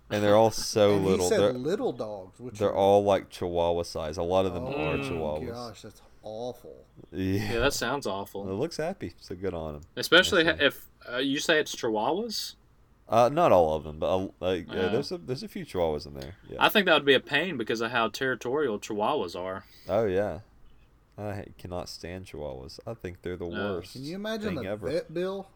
and 0.09 0.23
they're 0.23 0.35
all 0.35 0.51
so 0.51 0.95
and 0.95 1.05
little. 1.05 1.25
He 1.25 1.29
said 1.29 1.39
They're, 1.41 1.53
little 1.53 1.91
dogs, 1.93 2.39
which 2.39 2.59
they're 2.59 2.69
are- 2.69 2.75
all 2.75 3.03
like 3.03 3.29
Chihuahua 3.29 3.83
size. 3.83 4.17
A 4.17 4.23
lot 4.23 4.45
of 4.45 4.53
them 4.53 4.63
oh 4.65 4.73
are 4.73 4.97
my 4.97 5.03
Chihuahuas. 5.03 5.53
Gosh, 5.53 5.81
that's 5.81 6.01
awful. 6.23 6.85
Yeah. 7.11 7.53
Yeah, 7.53 7.59
that 7.59 7.73
sounds 7.73 8.05
awful. 8.07 8.49
It 8.49 8.53
looks 8.53 8.77
happy, 8.77 9.13
so 9.19 9.35
good 9.35 9.53
on 9.53 9.73
them. 9.73 9.81
Especially 9.97 10.43
That's 10.43 10.61
if 10.61 10.87
uh, 11.11 11.17
you 11.17 11.39
say 11.39 11.59
it's 11.59 11.75
Chihuahuas. 11.75 12.55
Uh, 13.09 13.27
not 13.27 13.51
all 13.51 13.75
of 13.75 13.83
them, 13.83 13.99
but 13.99 14.07
uh, 14.15 14.27
like 14.39 14.67
yeah, 14.69 14.83
Yeah. 14.83 14.87
there's 14.87 15.11
a 15.11 15.17
there's 15.17 15.43
a 15.43 15.47
few 15.49 15.65
Chihuahuas 15.65 16.05
in 16.05 16.13
there. 16.13 16.35
Yeah. 16.49 16.57
I 16.59 16.69
think 16.69 16.85
that 16.85 16.93
would 16.93 17.05
be 17.05 17.13
a 17.13 17.19
pain 17.19 17.57
because 17.57 17.81
of 17.81 17.91
how 17.91 18.07
territorial 18.07 18.79
Chihuahuas 18.79 19.35
are. 19.37 19.65
oh 19.89 20.05
yeah. 20.05 20.39
I 21.21 21.45
cannot 21.57 21.89
stand 21.89 22.25
Chihuahuas. 22.25 22.79
I 22.87 22.93
think 22.93 23.21
they're 23.21 23.37
the 23.37 23.47
No. 23.47 23.75
worst. 23.75 23.93
Can 23.93 24.03
you 24.03 24.15
imagine 24.15 24.55
thing 24.55 24.63
the 24.63 24.69
ever. 24.69 24.89
vet 24.89 25.13
bill 25.13 25.47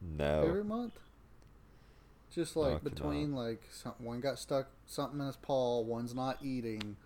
No. 0.00 0.42
every 0.42 0.64
month? 0.64 0.98
Just 2.32 2.56
No, 2.56 2.62
I 2.62 2.64
like 2.72 2.78
cannot. 2.82 2.94
between 2.94 3.34
like 3.34 3.62
some, 3.70 3.94
one 3.98 4.20
got 4.20 4.38
stuck 4.38 4.68
something 4.86 5.20
in 5.20 5.26
his 5.26 5.36
paw, 5.36 5.80
one's 5.80 6.14
not 6.14 6.38
eating. 6.42 6.96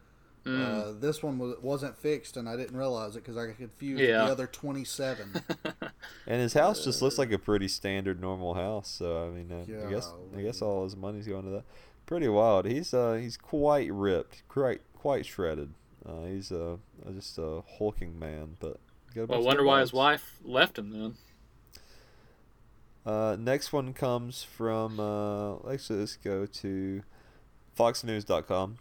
Mm. 0.45 0.61
Uh, 0.65 0.93
this 0.99 1.23
one 1.23 1.39
was, 1.39 1.57
wasn't 1.61 1.99
fixed, 1.99 2.37
and 2.39 2.49
I 2.49 2.57
didn't 2.57 2.77
realize 2.77 3.17
it 3.17 3.21
because 3.25 3.37
I 3.37 3.47
got 3.49 3.57
confused 3.59 4.01
Yeah. 4.03 4.25
the 4.25 4.33
other 4.33 4.47
twenty-seven. 4.47 5.33
And 6.27 6.41
his 6.41 6.55
house 6.55 6.85
just 6.85 7.03
looks 7.03 7.19
like 7.19 7.33
a 7.33 7.39
pretty 7.39 7.69
standard 7.69 8.21
normal 8.21 8.55
house. 8.55 8.89
So 8.89 9.27
I 9.27 9.31
mean, 9.31 9.51
uh, 9.53 9.87
I 9.87 9.91
guess 9.91 10.13
I 10.37 10.41
guess 10.43 10.63
all 10.63 10.85
his 10.85 10.97
money's 10.97 11.27
going 11.27 11.45
to 11.45 11.51
that. 11.51 11.65
Pretty 12.07 12.29
wild. 12.29 12.65
He's 12.67 12.95
uh 12.95 13.15
he's 13.15 13.37
quite 13.37 13.93
ripped, 13.93 14.43
quite 14.49 14.81
quite 14.95 15.27
shredded. 15.27 15.75
Uh, 16.07 16.25
he's 16.27 16.51
uh, 16.53 16.77
just 17.15 17.39
a 17.39 17.63
hulking 17.79 18.19
man, 18.19 18.57
but. 18.61 18.79
got 19.15 19.23
a 19.23 19.27
Well, 19.27 19.41
I 19.41 19.43
wonder 19.43 19.65
why 19.65 19.81
his 19.81 19.93
wife 19.93 20.39
left 20.45 20.79
him 20.79 20.91
then. 20.91 21.15
Uh, 23.07 23.37
next 23.39 23.73
one 23.73 23.95
comes 23.95 24.43
from 24.43 25.01
uh, 25.01 25.57
actually 25.73 26.01
let's 26.01 26.17
go 26.17 26.45
to 26.45 27.03
FoxNews.com. 27.79 28.79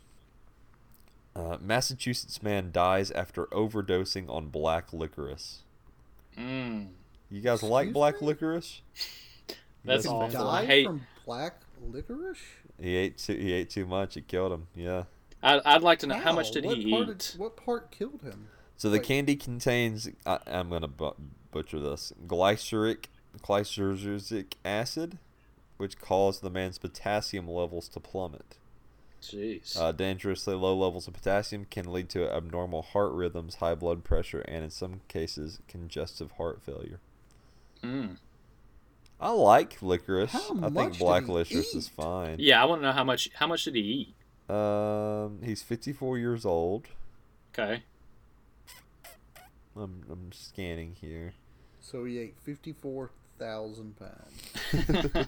Uh, 1.35 1.57
Massachusetts 1.61 2.41
man 2.43 2.71
dies 2.71 3.11
after 3.11 3.45
overdosing 3.47 4.27
on 4.29 4.47
black 4.49 4.91
licorice. 4.91 5.59
Mm. 6.37 6.89
You 7.29 7.41
guys 7.41 7.63
like 7.63 7.93
black 7.93 8.21
me? 8.21 8.27
licorice? 8.27 8.81
That's 9.85 10.05
guys 10.05 10.05
a 10.05 10.09
fan? 10.09 10.35
awful. 10.35 10.49
I 10.49 10.65
hate- 10.65 10.85
from 10.87 11.07
black 11.25 11.61
licorice. 11.81 12.39
He 12.81 12.95
ate 12.95 13.17
too. 13.17 13.33
He 13.33 13.53
ate 13.53 13.69
too 13.69 13.85
much. 13.85 14.17
It 14.17 14.27
killed 14.27 14.51
him. 14.51 14.67
Yeah. 14.75 15.03
I, 15.43 15.61
I'd 15.65 15.81
like 15.81 15.99
to 15.99 16.07
know 16.07 16.15
how 16.15 16.33
much 16.33 16.51
did 16.51 16.65
what 16.65 16.77
he 16.77 16.91
part 16.91 17.09
eat? 17.09 17.33
Of, 17.33 17.39
what 17.39 17.57
part 17.57 17.91
killed 17.91 18.21
him? 18.21 18.47
So 18.75 18.89
the 18.89 18.97
Wait. 18.97 19.07
candy 19.07 19.35
contains. 19.35 20.09
I, 20.25 20.39
I'm 20.47 20.69
gonna 20.69 20.87
bu- 20.87 21.13
butcher 21.51 21.79
this. 21.79 22.13
Glyceric, 22.25 23.05
glyceric 23.39 24.53
acid, 24.65 25.17
which 25.77 25.99
caused 25.99 26.41
the 26.41 26.49
man's 26.49 26.77
potassium 26.77 27.47
levels 27.47 27.87
to 27.89 27.99
plummet. 27.99 28.57
Jeez. 29.21 29.79
Uh, 29.79 29.91
dangerously 29.91 30.53
low 30.53 30.75
levels 30.77 31.07
of 31.07 31.13
potassium 31.15 31.65
can 31.69 31.91
lead 31.91 32.07
to 32.09 32.31
abnormal 32.31 32.83
heart 32.83 33.11
rhythms, 33.13 33.55
high 33.55 33.75
blood 33.75 34.03
pressure, 34.03 34.41
and 34.41 34.63
in 34.63 34.69
some 34.69 35.01
cases, 35.07 35.59
congestive 35.67 36.31
heart 36.33 36.61
failure. 36.61 36.99
mm. 37.83 38.17
I 39.19 39.31
like 39.31 39.81
licorice. 39.81 40.31
How 40.31 40.51
I 40.61 40.69
much 40.69 40.89
think 40.89 40.99
black 40.99 41.25
he 41.25 41.31
licorice 41.31 41.73
is 41.73 41.87
fine. 41.87 42.35
Yeah, 42.37 42.61
I 42.61 42.65
want 42.65 42.81
to 42.81 42.87
know 42.87 42.93
how 42.93 43.03
much. 43.03 43.29
How 43.33 43.47
much 43.47 43.63
did 43.63 43.73
he 43.73 43.81
eat? 43.81 44.15
Um, 44.49 45.39
he's 45.43 45.61
54 45.61 46.17
years 46.17 46.45
old. 46.45 46.87
Okay. 47.53 47.83
I'm, 49.75 50.03
I'm 50.11 50.31
scanning 50.31 50.95
here. 50.99 51.33
So 51.81 52.03
he 52.05 52.17
ate 52.19 52.35
fifty-four 52.43 53.11
thousand 53.39 53.95
pounds. 53.97 55.21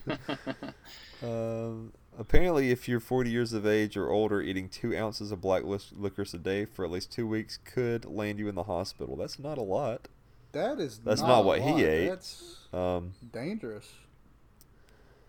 Um, 1.22 1.92
apparently, 2.18 2.72
if 2.72 2.88
you're 2.88 3.02
40 3.02 3.30
years 3.30 3.52
of 3.52 3.68
age 3.68 3.98
or 3.98 4.10
older, 4.10 4.42
eating 4.42 4.70
two 4.70 4.96
ounces 4.96 5.34
of 5.34 5.42
black 5.42 5.66
lic- 5.66 5.82
licorice 5.94 6.34
a 6.34 6.38
day 6.38 6.64
for 6.64 6.86
at 6.86 6.92
least 6.92 7.12
two 7.12 7.28
weeks 7.28 7.60
could 7.66 8.06
land 8.06 8.40
you 8.40 8.48
in 8.48 8.56
the 8.56 8.64
hospital. 8.64 9.18
That's 9.18 9.38
not 9.38 9.58
a 9.58 9.62
lot. 9.62 10.08
That 10.54 10.80
is. 10.80 11.00
That's 11.00 11.20
not, 11.20 11.28
not 11.28 11.40
a 11.40 11.44
what 11.46 11.60
he 11.62 11.84
ate. 11.84 12.08
That's 12.08 12.56
Um, 12.72 13.12
dangerous. 13.34 13.92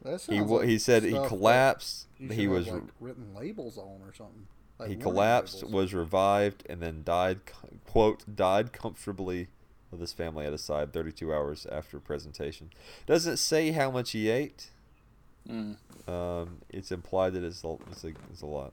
That 0.02 0.22
he 0.22 0.40
like 0.40 0.68
he 0.68 0.78
said 0.78 1.02
he 1.02 1.12
collapsed. 1.12 2.06
you 2.18 2.28
He 2.28 2.34
should 2.34 2.42
have, 2.44 2.50
was 2.50 2.68
like, 2.68 2.82
written 3.00 3.34
labels 3.34 3.76
on 3.76 4.00
or 4.02 4.14
something. 4.14 4.46
Like 4.78 4.88
he 4.88 4.96
collapsed, 4.96 5.56
labels. 5.56 5.72
was 5.72 5.94
revived, 5.94 6.66
and 6.70 6.80
then 6.80 7.02
died. 7.04 7.40
Quote 7.86 8.24
died 8.34 8.72
comfortably 8.72 9.48
with 9.90 10.00
his 10.00 10.12
family 10.12 10.46
at 10.46 10.52
his 10.52 10.62
side 10.62 10.92
32 10.92 11.32
hours 11.32 11.66
after 11.70 11.98
presentation. 11.98 12.70
Doesn't 13.06 13.38
say 13.38 13.72
how 13.72 13.90
much 13.90 14.12
he 14.12 14.28
ate. 14.28 14.70
Mm. 15.48 15.76
Um, 16.06 16.58
it's 16.68 16.92
implied 16.92 17.32
that 17.34 17.44
it's 17.44 17.64
a, 17.64 17.76
it's 17.90 18.04
a, 18.04 18.08
it's 18.30 18.42
a 18.42 18.46
lot. 18.46 18.72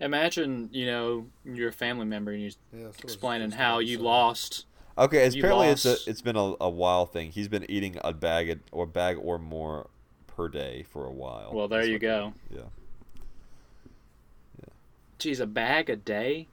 Imagine, 0.00 0.68
you 0.72 0.86
know, 0.86 1.26
you're 1.44 1.68
a 1.68 1.72
family 1.72 2.04
member 2.04 2.32
and 2.32 2.42
you're 2.42 2.50
Yeah, 2.72 2.82
so 2.82 2.88
it's 2.88 3.04
explaining 3.04 3.50
just 3.50 3.60
how 3.60 3.78
you 3.78 3.98
lost. 3.98 4.66
Okay, 4.96 5.24
it's 5.24 5.34
You 5.34 5.42
apparently 5.42 5.68
it's 5.68 5.86
a 5.86 5.96
it's 6.06 6.20
been 6.20 6.36
a, 6.36 6.54
a 6.60 6.68
while 6.68 7.06
thing. 7.06 7.30
He's 7.30 7.48
been 7.48 7.68
eating 7.70 7.96
a 8.04 8.12
bag 8.12 8.50
of, 8.50 8.60
or 8.70 8.86
bag 8.86 9.16
or 9.20 9.38
more 9.38 9.88
per 10.42 10.48
day 10.48 10.82
for 10.82 11.06
a 11.06 11.12
while. 11.12 11.50
Well, 11.52 11.68
there 11.68 11.80
That's 11.80 11.90
you 11.90 11.98
go. 11.98 12.32
they- 12.50 12.56
Yeah, 12.58 12.62
Geez, 15.18 15.40
a 15.40 15.46
bag 15.46 15.88
a 15.88 15.96
day? 15.96 16.48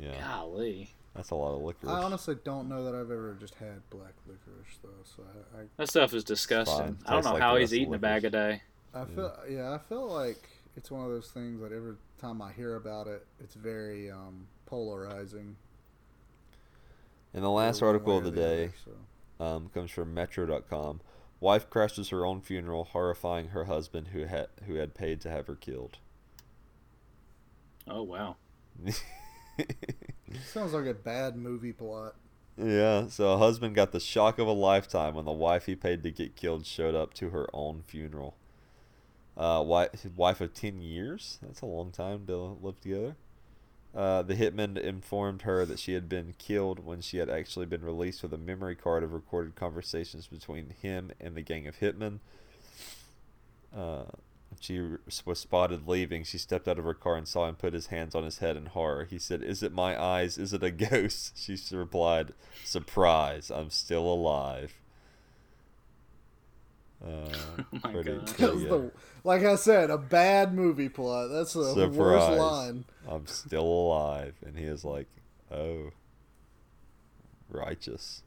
yeah, 0.00 0.18
Golly. 0.20 0.94
that's 1.14 1.30
a 1.30 1.34
lot 1.34 1.54
of 1.54 1.62
licorice. 1.62 1.92
I 1.92 2.02
honestly 2.02 2.36
don't 2.42 2.68
know 2.68 2.84
that 2.84 2.94
I've 2.94 3.10
ever 3.10 3.36
just 3.38 3.54
had 3.56 3.88
black 3.90 4.14
licorice 4.26 4.78
though, 4.82 4.88
so 5.04 5.22
I, 5.22 5.60
I 5.60 5.64
That 5.76 5.88
stuff 5.90 6.14
is 6.14 6.24
disgusting. 6.24 6.98
I 7.06 7.12
don't 7.12 7.24
know 7.24 7.32
like 7.32 7.42
how 7.42 7.56
he's 7.56 7.74
eating 7.74 7.94
a 7.94 7.98
bag 7.98 8.24
a 8.24 8.30
day. 8.30 8.62
I 8.94 9.04
feel 9.04 9.36
yeah, 9.48 9.72
I 9.74 9.78
feel 9.78 10.06
like 10.08 10.48
it's 10.76 10.90
one 10.90 11.04
of 11.04 11.10
those 11.10 11.28
things 11.30 11.60
that 11.60 11.72
every 11.72 11.96
time 12.18 12.40
I 12.40 12.52
hear 12.52 12.76
about 12.76 13.06
it, 13.08 13.26
it's 13.40 13.54
very 13.54 14.10
um, 14.10 14.46
polarizing. 14.66 15.56
and 17.34 17.44
the 17.44 17.50
last 17.50 17.82
article 17.82 18.16
of 18.16 18.24
or 18.26 18.30
the 18.30 18.42
other, 18.42 18.56
day 18.66 18.72
so. 19.38 19.44
um, 19.44 19.68
comes 19.74 19.90
from 19.90 20.14
Metro.com. 20.14 21.00
Wife 21.44 21.68
crashes 21.68 22.08
her 22.08 22.24
own 22.24 22.40
funeral, 22.40 22.84
horrifying 22.84 23.48
her 23.48 23.64
husband 23.64 24.08
who 24.14 24.24
had 24.24 24.46
who 24.66 24.76
had 24.76 24.94
paid 24.94 25.20
to 25.20 25.28
have 25.28 25.46
her 25.46 25.54
killed. 25.54 25.98
Oh, 27.86 28.02
wow. 28.02 28.36
Sounds 30.46 30.72
like 30.72 30.86
a 30.86 30.94
bad 30.94 31.36
movie 31.36 31.74
plot. 31.74 32.14
Yeah, 32.56 33.08
so 33.08 33.34
a 33.34 33.36
husband 33.36 33.74
got 33.74 33.92
the 33.92 34.00
shock 34.00 34.38
of 34.38 34.46
a 34.46 34.52
lifetime 34.52 35.16
when 35.16 35.26
the 35.26 35.32
wife 35.32 35.66
he 35.66 35.76
paid 35.76 36.02
to 36.04 36.10
get 36.10 36.34
killed 36.34 36.64
showed 36.64 36.94
up 36.94 37.12
to 37.14 37.28
her 37.28 37.46
own 37.52 37.82
funeral. 37.82 38.38
Uh, 39.36 39.62
wife, 39.66 39.90
wife 40.16 40.40
of 40.40 40.54
10 40.54 40.80
years? 40.80 41.38
That's 41.42 41.60
a 41.60 41.66
long 41.66 41.90
time 41.90 42.24
to 42.24 42.56
live 42.62 42.80
together. 42.80 43.16
Uh, 43.94 44.22
the 44.22 44.34
hitman 44.34 44.76
informed 44.76 45.42
her 45.42 45.64
that 45.64 45.78
she 45.78 45.92
had 45.92 46.08
been 46.08 46.34
killed 46.36 46.84
when 46.84 47.00
she 47.00 47.18
had 47.18 47.30
actually 47.30 47.66
been 47.66 47.84
released 47.84 48.22
with 48.22 48.32
a 48.32 48.38
memory 48.38 48.74
card 48.74 49.04
of 49.04 49.12
recorded 49.12 49.54
conversations 49.54 50.26
between 50.26 50.74
him 50.82 51.12
and 51.20 51.36
the 51.36 51.42
gang 51.42 51.68
of 51.68 51.78
hitmen. 51.78 52.18
Uh, 53.76 54.04
she 54.58 54.80
was 55.24 55.38
spotted 55.38 55.86
leaving, 55.86 56.24
she 56.24 56.38
stepped 56.38 56.66
out 56.66 56.78
of 56.78 56.84
her 56.84 56.94
car 56.94 57.16
and 57.16 57.28
saw 57.28 57.48
him 57.48 57.54
put 57.54 57.72
his 57.72 57.88
hands 57.88 58.14
on 58.14 58.24
his 58.24 58.38
head 58.38 58.56
in 58.56 58.66
horror. 58.66 59.04
He 59.04 59.18
said, 59.18 59.42
Is 59.42 59.62
it 59.62 59.72
my 59.72 60.00
eyes? 60.00 60.38
Is 60.38 60.52
it 60.52 60.62
a 60.62 60.70
ghost? 60.70 61.32
She 61.44 61.56
replied, 61.72 62.32
Surprise, 62.64 63.50
I'm 63.50 63.70
still 63.70 64.06
alive. 64.06 64.74
Uh, 67.04 67.28
my 67.84 67.92
pretty, 67.92 68.12
God. 68.12 68.26
pretty, 68.26 68.58
yeah. 68.62 68.68
the, 68.68 68.90
like 69.24 69.44
I 69.44 69.56
said, 69.56 69.90
a 69.90 69.98
bad 69.98 70.54
movie 70.54 70.88
plot. 70.88 71.30
That's 71.30 71.52
the 71.52 71.88
worst 71.88 72.26
Surprise. 72.26 72.38
line. 72.38 72.84
I'm 73.06 73.26
still 73.26 73.64
alive. 73.66 74.34
And 74.46 74.56
he 74.56 74.64
is 74.64 74.84
like, 74.84 75.06
Oh, 75.50 75.90
righteous. 77.48 78.22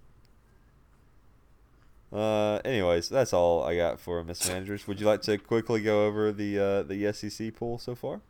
Uh, 2.11 2.55
anyways, 2.63 3.09
that's 3.09 3.33
all 3.33 3.63
I 3.63 3.75
got 3.75 3.99
for 3.99 4.23
mismanagers. 4.23 4.87
Would 4.87 4.99
you 5.01 5.05
like 5.05 5.21
to 5.23 5.37
quickly 5.37 5.81
go 5.81 6.05
over 6.05 6.31
the 6.31 6.57
uh, 6.59 6.83
the 6.83 7.11
SEC 7.11 7.53
pool 7.55 7.77
so 7.79 7.95
far? 7.95 8.21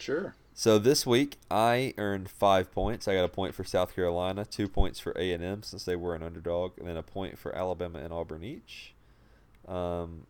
Sure. 0.00 0.34
So 0.54 0.78
this 0.78 1.06
week 1.06 1.36
I 1.50 1.92
earned 1.98 2.30
five 2.30 2.72
points. 2.72 3.06
I 3.06 3.14
got 3.14 3.24
a 3.24 3.28
point 3.28 3.54
for 3.54 3.62
South 3.62 3.94
Carolina, 3.94 4.44
two 4.44 4.68
points 4.68 4.98
for 4.98 5.12
A 5.16 5.32
and 5.32 5.44
M 5.44 5.62
since 5.62 5.84
they 5.84 5.96
were 5.96 6.14
an 6.14 6.22
underdog, 6.22 6.78
and 6.78 6.88
then 6.88 6.96
a 6.96 7.02
point 7.02 7.38
for 7.38 7.54
Alabama 7.54 7.98
and 7.98 8.12
Auburn 8.12 8.42
each. 8.42 8.94
Um, 9.68 10.26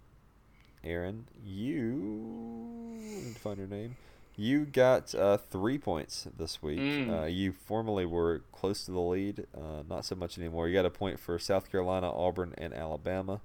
Aaron, 0.83 1.29
you 1.45 3.35
find 3.41 3.59
your 3.59 3.67
name. 3.67 3.97
You 4.37 4.67
got 4.67 5.15
uh, 5.15 5.39
three 5.39 5.79
points 5.79 6.29
this 6.37 6.63
week. 6.63 6.79
Mm. 6.79 7.23
Uh, 7.23 7.27
you 7.27 7.53
formerly 7.53 8.05
were 8.05 8.43
close 8.53 8.85
to 8.85 8.91
the 8.91 9.01
lead, 9.01 9.47
uh, 9.57 9.83
not 9.89 10.05
so 10.05 10.15
much 10.15 10.37
anymore. 10.37 10.69
You 10.69 10.75
got 10.75 10.85
a 10.85 10.91
point 10.91 11.19
for 11.19 11.39
South 11.39 11.71
Carolina, 11.71 12.11
Auburn, 12.11 12.53
and 12.59 12.75
Alabama. 12.75 13.41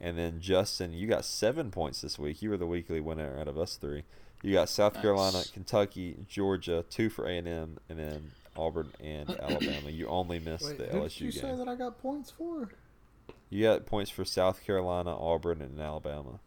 And 0.00 0.16
then 0.16 0.40
Justin, 0.40 0.92
you 0.92 1.08
got 1.08 1.24
seven 1.24 1.70
points 1.70 2.02
this 2.02 2.18
week. 2.18 2.40
You 2.42 2.50
were 2.50 2.56
the 2.56 2.66
weekly 2.66 3.00
winner 3.00 3.38
out 3.40 3.48
of 3.48 3.58
us 3.58 3.76
three. 3.76 4.04
You 4.46 4.52
got 4.52 4.68
South 4.68 4.94
Nice. 4.94 5.02
Carolina, 5.02 5.44
Kentucky, 5.52 6.18
Georgia, 6.28 6.84
two 6.88 7.10
for 7.10 7.26
A 7.26 7.36
and 7.36 7.48
M, 7.48 7.78
and 7.88 7.98
then 7.98 8.30
Auburn 8.56 8.92
and 9.00 9.28
Alabama. 9.42 9.90
You 9.90 10.06
only 10.06 10.38
missed 10.38 10.66
Wait, 10.66 10.78
the 10.78 10.84
who 10.84 11.00
did 11.00 11.10
LSU 11.10 11.20
you 11.22 11.32
say 11.32 11.56
that 11.56 11.66
I 11.66 11.74
got 11.74 11.98
points 12.00 12.30
for? 12.30 12.70
You 13.50 13.64
got 13.64 13.86
points 13.86 14.08
for 14.08 14.24
South 14.24 14.64
Carolina, 14.64 15.16
Auburn, 15.18 15.60
and 15.60 15.80
Alabama. 15.80 16.38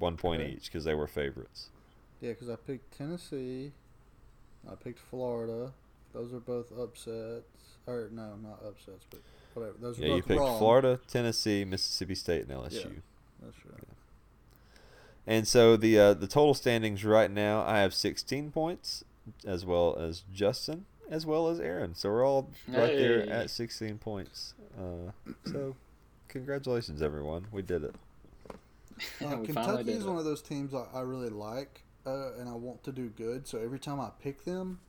One 0.00 0.16
point 0.16 0.42
Okay. 0.42 0.50
each 0.54 0.64
because 0.64 0.82
they 0.82 0.94
were 0.94 1.06
favorites. 1.06 1.68
Yeah, 2.20 2.30
because 2.32 2.48
I 2.50 2.56
picked 2.56 2.98
Tennessee. 2.98 3.70
I 4.68 4.74
picked 4.74 4.98
Florida. 4.98 5.72
Those 6.12 6.34
are 6.34 6.40
both 6.40 6.76
upsets. 6.76 7.44
Or 7.86 8.08
no, 8.10 8.34
not 8.42 8.60
upsets, 8.66 9.06
but 9.08 9.20
whatever. 9.54 9.76
Those 9.80 10.00
are 10.00 10.06
Yeah, 10.06 10.14
you 10.16 10.22
picked 10.22 10.40
wrong. 10.40 10.58
Florida, 10.58 10.98
Tennessee, 11.06 11.64
Mississippi 11.64 12.16
State, 12.16 12.42
and 12.42 12.50
LSU. 12.50 13.02
That's 13.42 13.56
right. 13.66 13.82
Yeah. 13.86 13.94
And 15.26 15.46
so 15.46 15.76
the 15.76 15.98
uh, 15.98 16.14
the 16.14 16.26
total 16.26 16.54
standings 16.54 17.04
right 17.04 17.30
now, 17.30 17.62
I 17.62 17.80
have 17.80 17.92
16 17.92 18.50
points, 18.50 19.04
as 19.46 19.64
well 19.66 19.96
as 19.98 20.22
Justin, 20.32 20.86
as 21.10 21.26
well 21.26 21.48
as 21.48 21.60
Aaron. 21.60 21.94
So 21.94 22.08
we're 22.10 22.26
all 22.26 22.50
right 22.66 22.96
there 22.96 23.28
at 23.28 23.50
16 23.50 23.98
points. 23.98 24.54
Uh, 24.78 25.12
so 25.44 25.76
congratulations, 26.28 27.02
everyone. 27.02 27.46
We 27.52 27.62
did 27.62 27.84
it. 27.84 27.94
Uh, 29.24 29.36
We 29.36 29.46
Kentucky 29.46 29.92
is 29.92 30.04
it. 30.04 30.08
one 30.08 30.18
of 30.18 30.24
those 30.24 30.42
teams 30.42 30.74
I, 30.74 30.82
I 30.92 31.02
really 31.02 31.28
like, 31.28 31.84
uh, 32.04 32.32
and 32.32 32.48
I 32.48 32.54
want 32.54 32.82
to 32.82 32.90
do 32.90 33.08
good. 33.10 33.46
So 33.46 33.58
every 33.58 33.78
time 33.78 34.00
I 34.00 34.10
pick 34.20 34.44
them, 34.44 34.80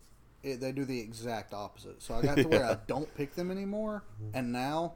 it, 0.42 0.60
they 0.60 0.72
do 0.72 0.84
the 0.84 1.00
exact 1.00 1.54
opposite. 1.54 2.02
So 2.02 2.16
I 2.16 2.22
got 2.24 2.38
to 2.38 2.44
where 2.48 2.66
I 2.66 2.78
don't 2.88 3.14
pick 3.16 3.36
them 3.36 3.52
anymore, 3.52 4.02
and 4.34 4.52
now 4.52 4.94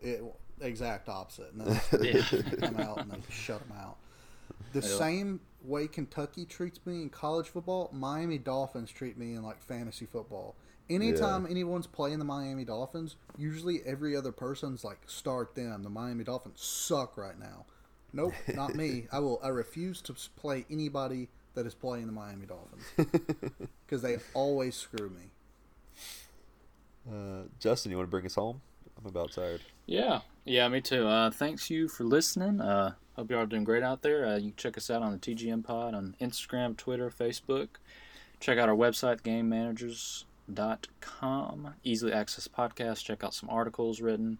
it 0.00 0.22
exact 0.60 1.08
opposite. 1.08 1.52
And 1.52 1.60
then 1.66 1.80
they 1.92 2.12
Yeah. 2.12 2.22
come 2.60 2.76
out 2.76 3.00
and 3.02 3.10
they 3.10 3.22
shut 3.30 3.60
them 3.66 3.76
out. 3.76 3.96
The 4.72 4.82
Yep. 4.82 4.90
same 4.90 5.40
way 5.62 5.88
Kentucky 5.88 6.44
treats 6.44 6.80
me 6.84 7.02
in 7.02 7.10
college 7.10 7.48
football, 7.48 7.90
Miami 7.92 8.38
Dolphins 8.38 8.90
treat 8.90 9.16
me 9.16 9.34
in 9.34 9.42
like 9.42 9.60
fantasy 9.60 10.06
football. 10.06 10.54
Anytime 10.88 11.46
anyone's 11.46 11.86
playing 11.88 12.20
the 12.20 12.24
Miami 12.24 12.64
Dolphins, 12.64 13.16
usually 13.36 13.80
every 13.84 14.14
other 14.16 14.30
person's 14.32 14.84
like 14.84 14.98
start 15.06 15.54
them. 15.56 15.82
The 15.82 15.90
Miami 15.90 16.22
Dolphins 16.24 16.60
suck 16.60 17.16
right 17.16 17.38
now. 17.38 17.66
Nope, 18.12 18.34
not 18.54 18.76
me. 18.76 19.06
I 19.12 19.18
will. 19.18 19.40
I 19.42 19.48
refuse 19.48 20.00
to 20.02 20.14
play 20.36 20.64
anybody 20.70 21.28
that 21.54 21.66
is 21.66 21.74
playing 21.74 22.06
the 22.06 22.12
Miami 22.12 22.46
Dolphins 22.46 22.84
because 23.86 24.02
they 24.02 24.18
always 24.34 24.76
screw 24.76 25.10
me. 25.10 25.30
Uh, 27.10 27.44
Justin, 27.58 27.90
you 27.90 27.96
want 27.96 28.06
to 28.06 28.10
bring 28.10 28.26
us 28.26 28.34
home? 28.34 28.60
I'm 28.98 29.06
about 29.06 29.32
tired. 29.32 29.60
Yeah, 29.86 30.20
yeah, 30.46 30.66
me 30.68 30.80
too. 30.80 31.06
Uh, 31.06 31.30
thanks 31.30 31.68
you 31.70 31.88
for 31.88 32.04
listening. 32.04 32.60
Uh, 32.60 32.94
hope 33.16 33.30
you 33.30 33.36
all 33.36 33.42
are 33.42 33.46
doing 33.46 33.64
great 33.64 33.82
out 33.82 34.00
there. 34.02 34.24
Uh, 34.26 34.36
you 34.36 34.50
can 34.50 34.56
check 34.56 34.76
us 34.78 34.88
out 34.90 35.02
on 35.02 35.12
the 35.12 35.18
TGM 35.18 35.64
Pod 35.64 35.94
on 35.94 36.14
Instagram, 36.20 36.76
Twitter, 36.76 37.10
Facebook. 37.10 37.68
Check 38.40 38.58
out 38.58 38.68
our 38.68 38.74
website, 38.76 39.20
GameManagers.com. 40.48 41.74
Easily 41.84 42.12
access 42.12 42.48
podcast. 42.48 43.04
Check 43.04 43.24
out 43.24 43.34
some 43.34 43.48
articles 43.50 44.00
written. 44.00 44.38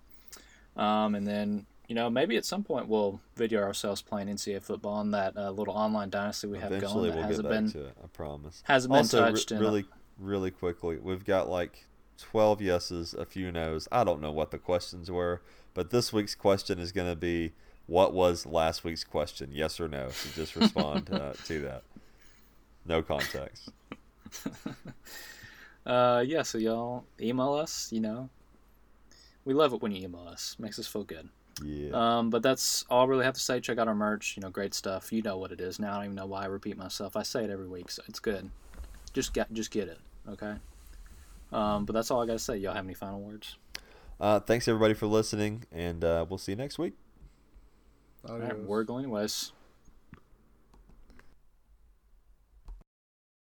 Um, 0.77 1.15
and 1.15 1.27
then, 1.27 1.67
you 1.89 1.95
know, 1.95 2.11
maybe 2.11 2.37
at 2.37 2.45
some 2.45 2.63
point 2.63 2.89
we'll 2.89 3.21
video 3.37 3.63
ourselves 3.63 4.03
playing 4.03 4.29
NCAA 4.29 4.63
football 4.63 4.95
on 4.95 5.11
that 5.13 5.37
uh, 5.37 5.51
little 5.51 5.75
online 5.75 6.11
dynasty 6.11 6.47
we 6.47 6.59
have 6.59 6.73
Eventually, 6.73 7.09
going. 7.11 7.11
That 7.11 7.17
we'll 7.17 7.27
hasn't 7.27 7.49
back 7.49 7.57
been 7.57 7.71
to 7.73 7.85
it. 7.87 7.95
I 8.03 8.07
promise. 8.09 8.63
hasn't 8.65 8.93
been 8.93 8.99
also, 8.99 9.25
re- 9.25 9.31
touched 9.31 9.53
in 9.53 9.59
a- 9.59 9.61
really, 9.61 9.85
really 10.19 10.51
quickly, 10.51 10.99
we've 10.99 11.25
got 11.25 11.49
like 11.49 11.85
12 12.17 12.63
yeses, 12.63 13.15
a 13.15 13.25
few 13.25 13.53
nos. 13.53 13.89
I 13.93 14.05
don't 14.05 14.21
know 14.21 14.33
what 14.33 14.51
the 14.51 14.59
questions 14.59 15.11
were, 15.11 15.43
but 15.75 15.91
this 15.91 16.13
week's 16.13 16.35
question 16.35 16.79
is 16.79 16.93
going 16.93 17.09
to 17.09 17.17
be 17.17 17.53
what 17.87 18.13
was 18.13 18.47
last 18.47 18.85
week's 18.85 19.05
question? 19.05 19.51
Yes 19.53 19.79
or 19.81 19.89
no? 19.89 20.09
So 20.11 20.29
just 20.35 20.57
respond 20.57 21.11
uh, 21.13 21.33
to 21.47 21.61
that. 21.61 21.83
No 22.85 23.03
context. 23.03 23.71
Uh, 25.87 26.25
yeah, 26.27 26.43
so 26.43 26.59
y'all 26.59 27.05
email 27.21 27.55
us, 27.55 27.91
you 27.93 28.01
know. 28.01 28.29
We 29.45 29.55
love 29.55 29.73
it 29.73 29.81
when 29.81 29.93
you 29.93 30.05
email 30.05 30.27
us. 30.27 30.57
Makes 30.59 30.81
us 30.81 30.89
feel 30.89 31.05
good. 31.05 31.29
Yeah. 31.65 31.91
Um, 31.93 32.29
but 32.29 32.43
that's 32.43 32.85
all 32.91 33.05
I 33.05 33.07
really 33.07 33.25
have 33.25 33.35
to 33.35 33.41
say. 33.41 33.61
Check 33.61 33.79
out 33.79 33.87
our 33.87 33.95
merch. 33.95 34.37
You 34.37 34.43
know, 34.43 34.51
great 34.51 34.75
stuff. 34.75 35.13
You 35.13 35.23
know 35.23 35.39
what 35.39 35.53
it 35.53 35.61
is 35.61 35.79
now. 35.79 35.93
I 35.93 35.95
don't 35.97 36.05
even 36.07 36.17
know 36.17 36.27
why 36.27 36.43
I 36.43 36.47
repeat 36.47 36.77
myself. 36.77 37.17
I 37.17 37.23
say 37.23 37.45
it 37.45 37.51
every 37.51 37.69
week, 37.69 37.91
so 37.91 38.03
it's 38.09 38.19
good. 38.19 38.51
Just 39.13 39.33
get, 39.33 39.51
just 39.53 39.71
get 39.71 39.87
it, 39.87 39.99
okay? 40.29 40.57
Um, 41.53 41.85
but 41.85 41.93
that's 41.93 42.11
all 42.11 42.23
I 42.23 42.27
gotta 42.27 42.39
say. 42.39 42.57
Y'all 42.57 42.75
have 42.75 42.85
any 42.85 42.95
final 42.95 43.21
words? 43.21 43.57
Uh, 44.19 44.41
thanks 44.41 44.67
everybody 44.67 44.95
for 44.95 45.07
listening, 45.07 45.65
and 45.71 46.03
uh, 46.03 46.25
we'll 46.29 46.39
see 46.39 46.53
you 46.53 46.57
next 46.57 46.79
week. 46.79 46.95
All 48.29 48.39
right, 48.39 48.59
we're 48.59 48.83
going 48.85 49.05
anyways. 49.05 49.53